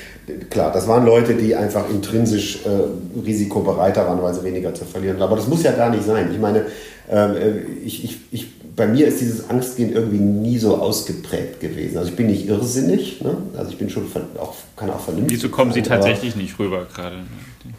klar, 0.51 0.73
das 0.73 0.89
waren 0.89 1.05
Leute, 1.05 1.35
die 1.35 1.55
einfach 1.55 1.91
intrinsisch 1.91 2.61
äh, 2.65 3.21
risikobereiter 3.25 4.07
waren, 4.07 4.23
weil 4.23 4.35
sie 4.35 4.43
weniger 4.43 4.75
zu 4.75 4.85
verlieren. 4.85 5.21
Aber 5.21 5.37
das 5.37 5.47
muss 5.47 5.63
ja 5.63 5.73
gar 5.73 5.91
nicht 5.91 6.05
sein. 6.05 6.31
Ich 6.33 6.39
meine, 6.39 6.67
ähm, 7.11 7.37
äh, 7.37 7.59
ich, 7.85 8.05
ich, 8.05 8.19
ich 8.31 8.47
bei 8.77 8.87
mir 8.87 9.07
ist 9.09 9.23
dieses 9.23 9.49
Angstgehen 9.49 9.93
irgendwie 9.93 10.19
nie 10.19 10.59
so 10.59 10.77
ausgeprägt 10.77 11.61
gewesen. 11.61 11.97
Also 11.97 12.11
ich 12.11 12.17
bin 12.17 12.27
nicht 12.27 12.47
irrsinnig, 12.47 13.23
ne? 13.23 13.39
also 13.57 13.71
ich 13.71 13.79
bin 13.79 13.89
schon 13.89 14.05
auch, 14.39 14.55
kann 14.77 14.91
auch 14.91 15.01
vernünftig 15.01 15.39
Wieso 15.39 15.49
kommen 15.49 15.73
Sie 15.73 15.81
tatsächlich 15.81 16.37
nicht 16.37 16.59
rüber 16.59 16.87
gerade? 16.95 17.17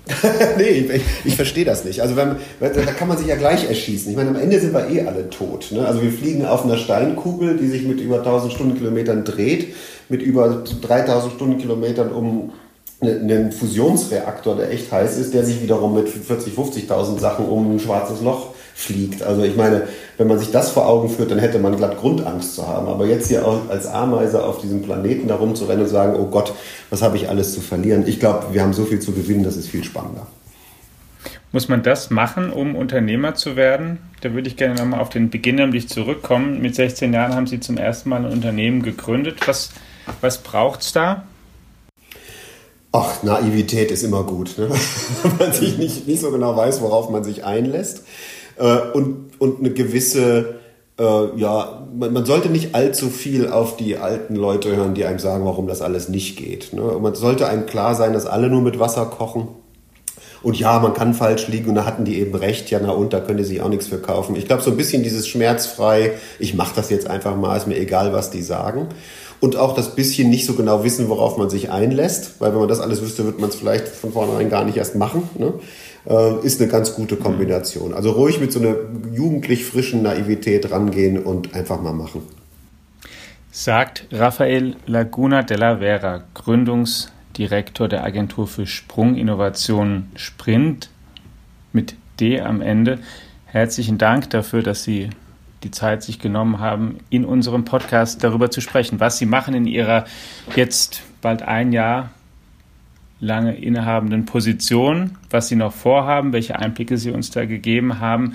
nee, 0.58 0.64
ich, 0.64 1.02
ich 1.24 1.36
verstehe 1.36 1.66
das 1.66 1.86
nicht. 1.86 2.02
Also 2.02 2.16
wenn, 2.16 2.38
da 2.60 2.70
kann 2.70 3.08
man 3.08 3.18
sich 3.18 3.28
ja 3.28 3.36
gleich 3.36 3.70
erschießen. 3.70 4.10
Ich 4.10 4.18
meine, 4.18 4.32
am 4.32 4.36
Ende 4.38 4.60
sind 4.60 4.74
wir 4.74 4.89
eh 4.89 5.06
alle 5.06 5.30
tot. 5.30 5.72
Ne? 5.72 5.86
Also 5.86 6.02
wir 6.02 6.12
fliegen 6.12 6.45
auf 6.45 6.66
einer 6.66 6.78
Steinkugel, 6.78 7.58
die 7.58 7.68
sich 7.68 7.84
mit 7.84 8.02
über 8.02 8.18
1000 8.18 8.54
Stundenkilometern 8.54 9.24
dreht, 9.24 9.76
mit 10.10 10.24
über 10.24 10.64
3000 10.82 11.34
Stundenkilometern 11.34 12.12
um 12.12 12.54
einen 13.02 13.52
Fusionsreaktor, 13.52 14.56
der 14.56 14.72
echt 14.72 14.91
heiß 14.91 15.18
ist, 15.18 15.36
der 15.36 15.45
sich 15.45 15.62
wiederum 15.62 15.93
mit 15.93 16.10
40, 16.10 16.54
50.000 16.58 17.20
Sachen 17.20 17.45
um 17.45 17.76
ein 17.76 17.80
schwarzes 17.80 18.22
Loch 18.22 18.56
fliegt. 18.78 19.23
Also 19.23 19.41
ich 19.41 19.55
meine, 19.55 19.88
wenn 20.17 20.28
man 20.28 20.38
sich 20.38 20.51
das 20.51 20.69
vor 20.69 20.88
Augen 20.88 21.09
führt, 21.09 21.32
dann 21.32 21.39
hätte 21.39 21.57
man 21.57 21.75
glatt 21.75 21.97
Grundangst 21.97 22.53
zu 22.53 22.67
haben. 22.67 22.88
Aber 22.88 23.07
jetzt 23.07 23.28
hier 23.28 23.43
als 23.69 23.88
Ameise 23.88 24.45
auf 24.45 24.61
diesem 24.61 24.84
Planeten 24.84 25.28
da 25.28 25.36
rumzurennen 25.36 25.86
und 25.86 25.89
sagen, 25.89 26.15
oh 26.15 26.28
Gott, 26.28 26.53
was 26.91 27.01
habe 27.01 27.17
ich 27.17 27.28
alles 27.28 27.55
zu 27.55 27.61
verlieren? 27.61 28.07
Ich 28.07 28.19
glaube, 28.19 28.53
wir 28.53 28.61
haben 28.61 28.73
so 28.73 28.86
viel 28.86 28.99
zu 28.99 29.13
gewinnen, 29.13 29.43
das 29.43 29.57
ist 29.57 29.67
viel 29.67 29.84
spannender. 29.84 30.28
Muss 31.51 31.69
man 31.69 31.82
das 31.82 32.11
machen, 32.11 32.51
um 32.51 32.75
Unternehmer 32.75 33.34
zu 33.34 33.55
werden? 33.55 33.97
Da 34.21 34.34
würde 34.34 34.47
ich 34.47 34.57
gerne 34.57 34.75
nochmal 34.75 34.99
auf 34.99 35.09
den 35.09 35.32
Beginn 35.32 35.55
nämlich 35.55 35.89
zurückkommen. 35.89 36.61
Mit 36.61 36.75
16 36.75 37.13
Jahren 37.13 37.34
haben 37.34 37.47
Sie 37.47 37.59
zum 37.59 37.78
ersten 37.78 38.09
Mal 38.09 38.25
ein 38.25 38.32
Unternehmen 38.32 38.84
gegründet. 38.84 39.39
Was, 39.47 39.71
was 40.21 40.38
braucht 40.38 40.82
es 40.82 40.93
da? 40.93 41.23
Ach, 42.91 43.23
Naivität 43.23 43.89
ist 43.89 44.03
immer 44.03 44.23
gut, 44.23 44.55
ne? 44.59 44.69
wenn 45.23 45.38
man 45.38 45.51
sich 45.51 45.80
nicht, 45.80 46.07
nicht 46.07 46.21
so 46.21 46.30
genau 46.30 46.55
weiß, 46.55 46.82
worauf 46.82 47.09
man 47.09 47.23
sich 47.23 47.43
einlässt 47.43 48.03
äh, 48.58 48.78
und, 48.93 49.39
und 49.39 49.60
eine 49.60 49.72
gewisse, 49.72 50.55
äh, 50.99 51.39
ja, 51.39 51.88
man, 51.93 52.14
man, 52.14 52.26
sollte 52.26 52.49
nicht 52.49 52.76
allzu 52.76 53.10
viel 53.10 53.49
auf 53.49 53.78
die 53.78 53.97
alten 53.97 54.36
Leute 54.36 54.76
hören, 54.76 54.93
die 54.93 55.05
einem 55.05 55.20
sagen, 55.20 55.45
warum 55.45 55.68
das 55.68 55.82
alles 55.82 56.10
nicht 56.10 56.38
geht. 56.38 56.74
Ne? 56.74 56.82
Man 56.82 57.16
sollte 57.16 57.47
einem 57.47 57.66
klar 57.66 57.95
sein, 57.95 58.14
dass 58.14 58.26
alle 58.26 58.49
nur 58.49 58.62
mit 58.62 58.80
Wasser 58.80 59.05
kochen. 59.05 59.47
Und 60.43 60.60
ja, 60.60 60.80
man 60.80 60.93
kann 60.93 61.14
falsch 61.14 61.47
liegen 61.47 61.70
und 61.70 61.76
da 61.76 61.86
hatten 61.86 62.05
die 62.05 62.20
eben 62.20 62.36
recht, 62.36 62.70
ja, 62.70 62.80
na 62.82 62.91
und, 62.91 63.12
da 63.12 63.20
könnte 63.20 63.43
sich 63.43 63.62
auch 63.62 63.70
nichts 63.70 63.88
verkaufen. 63.88 64.36
Ich 64.36 64.45
glaube, 64.45 64.62
so 64.62 64.70
ein 64.70 64.78
bisschen 64.78 65.01
dieses 65.01 65.28
schmerzfrei, 65.28 66.14
ich 66.39 66.53
mache 66.53 66.76
das 66.76 66.89
jetzt 66.89 67.10
einfach 67.10 67.36
mal, 67.36 67.58
ist 67.58 67.68
mir 67.68 67.78
egal, 67.78 68.14
was 68.14 68.30
die 68.30 68.43
sagen. 68.43 68.88
Und 69.39 69.55
auch 69.55 69.76
das 69.76 69.95
bisschen 69.95 70.30
nicht 70.30 70.45
so 70.45 70.53
genau 70.53 70.84
wissen, 70.84 71.10
worauf 71.10 71.38
man 71.38 71.49
sich 71.49 71.70
einlässt, 71.70 72.36
weil 72.39 72.51
wenn 72.53 72.60
man 72.60 72.70
das 72.70 72.80
alles 72.80 73.01
wüsste, 73.01 73.24
würde 73.24 73.39
man 73.39 73.49
es 73.49 73.55
vielleicht 73.55 73.88
von 73.88 74.12
vornherein 74.12 74.49
gar 74.49 74.64
nicht 74.64 74.78
erst 74.78 74.95
machen. 74.95 75.30
Ne? 75.38 75.53
Äh, 76.08 76.45
ist 76.45 76.62
eine 76.62 76.72
ganz 76.72 76.95
gute 76.95 77.18
Kombination. 77.18 77.93
Also 77.93 78.12
ruhig 78.12 78.39
mit 78.39 78.51
so 78.51 78.60
einer 78.60 78.76
jugendlich 79.14 79.66
frischen 79.66 80.01
Naivität 80.03 80.72
rangehen 80.72 81.22
und 81.22 81.53
einfach 81.53 81.82
mal 81.82 81.93
machen. 81.93 82.22
Sagt 83.51 84.05
Rafael 84.12 84.76
Laguna 84.86 85.43
de 85.43 85.58
la 85.58 85.78
Vera, 85.78 86.24
Gründungsdirektor 86.34 87.88
der 87.88 88.03
Agentur 88.03 88.47
für 88.47 88.68
Sprunginnovation 88.68 90.12
Sprint 90.16 90.89
mit 91.74 91.95
D 92.20 92.39
am 92.39 92.62
Ende. 92.62 92.99
Herzlichen 93.45 93.97
Dank 93.97 94.30
dafür, 94.30 94.62
dass 94.62 94.84
Sie 94.84 95.10
die 95.64 95.72
Zeit 95.72 96.03
sich 96.03 96.20
genommen 96.20 96.60
haben, 96.60 96.99
in 97.10 97.26
unserem 97.26 97.66
Podcast 97.66 98.24
darüber 98.24 98.51
zu 98.51 98.62
sprechen, 98.62 98.99
was 98.99 99.18
Sie 99.18 99.26
machen 99.26 99.55
in 99.55 99.66
Ihrer 99.66 100.05
jetzt 100.55 101.01
bald 101.22 101.41
ein 101.41 101.74
Jahr 101.74 102.12
lange 103.20 103.55
innehabenden 103.55 104.26
Position, 104.26 105.11
was 105.30 105.47
Sie 105.47 105.55
noch 105.55 105.74
vorhaben, 105.74 106.34
welche 106.34 106.57
Einblicke 106.59 106.97
Sie 106.97 107.11
uns 107.11 107.32
da 107.32 107.45
gegeben 107.45 107.99
haben. 107.99 108.34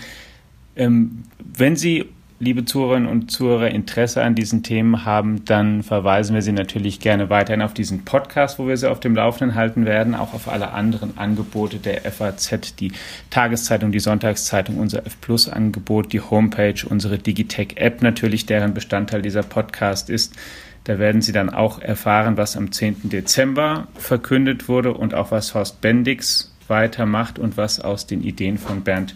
Ähm, 0.74 1.24
wenn 1.38 1.76
Sie, 1.76 2.06
liebe 2.40 2.64
Zuhörerinnen 2.64 3.08
und 3.08 3.30
Zuhörer, 3.30 3.68
Interesse 3.68 4.22
an 4.22 4.34
diesen 4.34 4.64
Themen 4.64 5.04
haben, 5.04 5.44
dann 5.44 5.84
verweisen 5.84 6.34
wir 6.34 6.42
Sie 6.42 6.50
natürlich 6.50 6.98
gerne 6.98 7.30
weiterhin 7.30 7.62
auf 7.62 7.74
diesen 7.74 8.04
Podcast, 8.04 8.58
wo 8.58 8.66
wir 8.66 8.76
Sie 8.76 8.90
auf 8.90 8.98
dem 8.98 9.14
Laufenden 9.14 9.54
halten 9.54 9.84
werden, 9.84 10.16
auch 10.16 10.34
auf 10.34 10.48
alle 10.48 10.72
anderen 10.72 11.16
Angebote 11.16 11.76
der 11.76 12.00
FAZ, 12.10 12.74
die 12.80 12.92
Tageszeitung, 13.30 13.92
die 13.92 14.00
Sonntagszeitung, 14.00 14.78
unser 14.78 15.06
F 15.06 15.20
Plus 15.20 15.48
Angebot, 15.48 16.12
die 16.12 16.20
Homepage, 16.20 16.84
unsere 16.88 17.18
Digitech 17.18 17.76
App 17.76 18.02
natürlich, 18.02 18.46
deren 18.46 18.74
Bestandteil 18.74 19.22
dieser 19.22 19.44
Podcast 19.44 20.10
ist. 20.10 20.34
Da 20.84 20.98
werden 20.98 21.22
Sie 21.22 21.32
dann 21.32 21.50
auch 21.50 21.80
erfahren, 21.80 22.36
was 22.36 22.56
am 22.56 22.72
10. 22.72 23.08
Dezember 23.10 23.86
verkündet 23.94 24.68
wurde 24.68 24.94
und 24.94 25.14
auch 25.14 25.30
was 25.30 25.54
Horst 25.54 25.80
Bendix 25.80 26.52
weitermacht 26.68 27.38
und 27.38 27.56
was 27.56 27.80
aus 27.80 28.06
den 28.06 28.22
Ideen 28.22 28.58
von 28.58 28.82
Bernd 28.82 29.14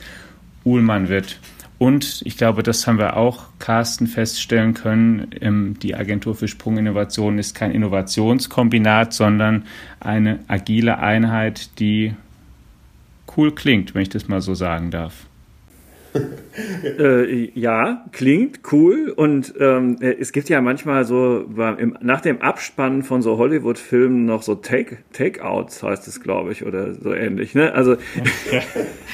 Uhlmann 0.64 1.08
wird. 1.08 1.40
Und 1.78 2.22
ich 2.24 2.38
glaube, 2.38 2.62
das 2.62 2.86
haben 2.86 2.98
wir 2.98 3.16
auch, 3.16 3.44
Carsten, 3.58 4.06
feststellen 4.06 4.72
können. 4.72 5.76
Die 5.82 5.94
Agentur 5.94 6.34
für 6.34 6.48
Sprunginnovation 6.48 7.38
ist 7.38 7.54
kein 7.54 7.70
Innovationskombinat, 7.72 9.12
sondern 9.12 9.64
eine 10.00 10.38
agile 10.48 10.98
Einheit, 10.98 11.78
die 11.78 12.14
cool 13.36 13.54
klingt, 13.54 13.94
wenn 13.94 14.02
ich 14.02 14.08
das 14.08 14.28
mal 14.28 14.40
so 14.40 14.54
sagen 14.54 14.90
darf. 14.90 15.25
äh, 16.98 17.50
ja, 17.58 18.04
klingt 18.12 18.60
cool. 18.72 19.12
Und 19.14 19.54
ähm, 19.58 19.96
es 20.00 20.32
gibt 20.32 20.48
ja 20.48 20.60
manchmal 20.60 21.04
so 21.04 21.46
im, 21.78 21.96
nach 22.00 22.20
dem 22.20 22.40
Abspannen 22.40 23.02
von 23.02 23.22
so 23.22 23.38
Hollywood-Filmen 23.38 24.24
noch 24.24 24.42
so 24.42 24.54
Take, 24.54 24.98
Takeouts, 25.12 25.82
heißt 25.82 26.08
es, 26.08 26.20
glaube 26.20 26.52
ich, 26.52 26.64
oder 26.64 26.94
so 26.94 27.12
ähnlich. 27.12 27.54
Ne? 27.54 27.72
Also 27.72 27.96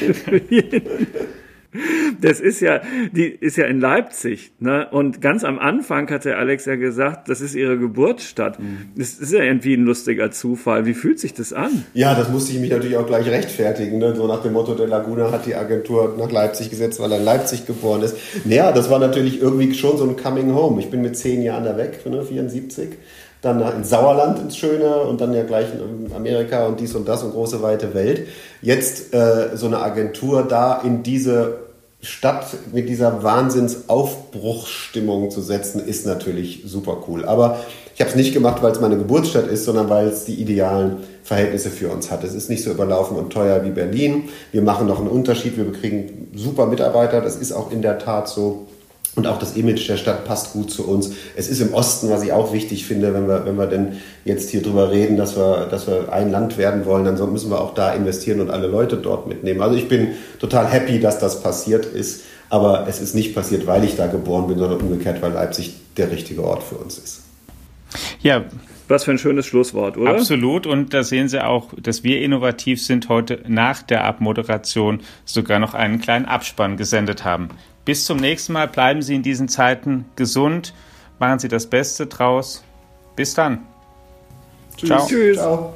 das 2.21 2.41
ist 2.41 2.61
ja, 2.61 2.83
die 3.13 3.27
ist 3.27 3.57
ja 3.57 3.67
in 3.67 3.81
Leipzig, 3.81 4.53
ne? 4.59 4.89
Und 4.91 5.21
ganz 5.21 5.43
am 5.43 5.59
Anfang 5.59 6.11
hat 6.11 6.25
der 6.25 6.39
Alex 6.39 6.67
ja 6.67 6.77
gesagt, 6.77 7.29
das 7.29 7.41
ist 7.41 7.55
ihre 7.55 7.79
Geburtsstadt. 7.79 8.59
Mhm. 8.59 8.91
Das 8.97 9.15
ist 9.15 9.33
ja 9.33 9.43
irgendwie 9.43 9.75
ein 9.75 9.85
lustiger 9.85 10.31
Zufall. 10.31 10.85
Wie 10.85 10.95
fühlt 10.95 11.19
sich 11.19 11.33
das 11.33 11.53
an? 11.53 11.85
Ja, 11.95 12.15
das 12.15 12.29
musste 12.29 12.53
ich 12.53 12.61
mich 12.61 12.71
natürlich 12.71 12.97
auch 12.97 13.07
gleich 13.07 13.27
rechtfertigen, 13.27 13.99
ne? 13.99 14.15
So 14.15 14.27
nach 14.27 14.43
dem 14.43 14.53
Motto, 14.53 14.75
der 14.75 14.87
Laguna 14.87 15.31
hat 15.31 15.47
die 15.47 15.55
Agentur 15.55 16.15
nach 16.19 16.31
Leipzig 16.31 16.69
gesetzt, 16.69 17.01
weil 17.01 17.11
er 17.13 17.19
in 17.19 17.25
Leipzig 17.25 17.67
geboren 17.67 18.03
ist. 18.03 18.17
Naja, 18.45 18.73
das 18.73 18.91
war 18.91 18.99
natürlich 18.99 19.41
irgendwie 19.41 19.73
schon 19.75 19.97
so 19.97 20.05
ein 20.05 20.17
Coming 20.17 20.55
Home. 20.55 20.81
Ich 20.81 20.91
bin 20.91 21.01
mit 21.01 21.17
zehn 21.17 21.43
Jahren 21.43 21.65
da 21.65 21.77
weg, 21.77 22.05
ne? 22.05 22.23
74 22.23 22.91
dann 23.43 23.61
ins 23.61 23.91
Sauerland 23.91 24.39
ins 24.39 24.57
Schöne 24.57 24.99
und 25.01 25.21
dann 25.21 25.35
ja 25.35 25.43
gleich 25.43 25.67
in 25.75 26.13
Amerika 26.15 26.65
und 26.67 26.79
dies 26.79 26.95
und 26.95 27.09
das 27.09 27.25
und 27.25 27.33
große 27.33 27.61
weite 27.61 27.93
Welt. 27.93 28.29
Jetzt 28.63 29.13
äh, 29.13 29.57
so 29.57 29.67
eine 29.67 29.81
Agentur 29.81 30.45
da 30.45 30.81
in 30.81 31.03
diese 31.03 31.62
Stadt 32.05 32.47
mit 32.73 32.89
dieser 32.89 33.23
Wahnsinnsaufbruchsstimmung 33.23 35.31
zu 35.31 35.41
setzen, 35.41 35.87
ist 35.87 36.05
natürlich 36.05 36.65
super 36.67 37.05
cool. 37.07 37.25
Aber 37.25 37.61
ich 37.95 38.01
habe 38.01 38.11
es 38.11 38.17
nicht 38.17 38.35
gemacht, 38.35 38.61
weil 38.61 38.73
es 38.73 38.81
meine 38.81 38.99
Geburtsstadt 38.99 39.47
ist, 39.47 39.65
sondern 39.65 39.89
weil 39.89 40.09
es 40.09 40.25
die 40.25 40.35
idealen 40.35 41.05
Verhältnisse 41.23 41.71
für 41.71 41.91
uns 41.91 42.11
hat. 42.11 42.25
Es 42.25 42.35
ist 42.35 42.51
nicht 42.51 42.65
so 42.65 42.73
überlaufen 42.73 43.17
und 43.17 43.33
teuer 43.33 43.65
wie 43.65 43.71
Berlin. 43.71 44.25
Wir 44.51 44.63
machen 44.63 44.89
noch 44.89 44.99
einen 44.99 45.07
Unterschied. 45.07 45.57
Wir 45.57 45.71
kriegen 45.71 46.33
super 46.35 46.67
Mitarbeiter. 46.67 47.21
Das 47.21 47.37
ist 47.37 47.53
auch 47.53 47.71
in 47.71 47.83
der 47.83 48.01
Tat 48.01 48.29
so. 48.29 48.67
Und 49.15 49.27
auch 49.27 49.39
das 49.39 49.57
Image 49.57 49.87
der 49.89 49.99
Stadt 49.99 50.25
passt 50.25 50.55
gut 50.55 50.71
zu 50.71 50.89
uns. 50.89 51.13
Es 51.37 51.49
ist 51.49 51.61
im 51.61 51.75
Osten, 51.75 52.09
was 52.09 52.23
ich 52.23 52.33
auch 52.33 52.55
wichtig 52.55 52.87
finde, 52.87 53.13
wenn 53.13 53.29
wir, 53.29 53.45
wenn 53.45 53.57
wir 53.57 53.67
denn 53.67 53.99
jetzt 54.25 54.49
hier 54.49 54.63
drüber 54.63 54.91
reden, 54.91 55.19
dass 55.19 55.37
wir, 55.37 55.67
dass 55.71 55.87
wir 55.87 56.11
ein 56.11 56.31
Land 56.31 56.57
werden 56.57 56.87
wollen, 56.87 57.05
dann 57.05 57.33
müssen 57.33 57.51
wir 57.51 57.61
auch 57.61 57.75
da 57.75 57.93
investieren 57.93 58.41
und 58.41 58.51
alle 58.51 58.69
Leute 58.69 58.97
dort 58.97 59.27
mitnehmen. 59.27 59.61
Also 59.61 59.77
ich 59.77 59.87
bin 59.87 60.09
total 60.39 60.67
happy, 60.67 60.99
dass 60.99 61.19
das 61.19 61.43
passiert 61.43 61.85
ist. 61.85 62.23
Aber 62.49 62.87
es 62.87 63.01
ist 63.01 63.15
nicht 63.15 63.35
passiert, 63.35 63.67
weil 63.67 63.85
ich 63.85 63.97
da 63.97 64.07
geboren 64.07 64.47
bin, 64.47 64.59
sondern 64.59 64.81
umgekehrt, 64.81 65.23
weil 65.23 65.33
Leipzig 65.33 65.75
der 65.97 66.11
richtige 66.11 66.45
Ort 66.45 66.63
für 66.63 66.77
uns 66.77 66.99
ist. 66.99 67.23
Ja, 68.21 68.45
was 68.89 69.05
für 69.05 69.11
ein 69.11 69.19
schönes 69.19 69.47
Schlusswort, 69.47 69.97
oder? 69.97 70.11
Absolut. 70.11 70.67
Und 70.67 70.93
da 70.93 71.03
sehen 71.03 71.29
Sie 71.29 71.43
auch, 71.43 71.73
dass 71.81 72.05
wir 72.05 72.21
innovativ 72.21 72.83
sind, 72.83 73.09
heute 73.09 73.41
nach 73.47 73.83
der 73.83 74.05
Abmoderation 74.05 75.01
sogar 75.25 75.59
noch 75.59 75.73
einen 75.73 76.01
kleinen 76.01 76.27
Abspann 76.27 76.77
gesendet 76.77 77.25
haben. 77.25 77.49
Bis 77.85 78.05
zum 78.05 78.19
nächsten 78.19 78.53
Mal. 78.53 78.69
Bleiben 78.69 79.03
Sie 79.03 79.15
in 79.15 79.23
diesen 79.23 79.49
Zeiten 79.49 80.05
gesund. 80.17 80.75
Machen 81.19 81.39
Sie 81.39 81.49
das 81.49 81.67
Beste 81.67 82.07
draus. 82.07 82.65
Bis 83.17 83.35
dann. 83.35 83.67
Tschüss. 84.77 84.89
Ciao. 84.89 85.07
Tschüss. 85.07 85.37
Ciao. 85.37 85.75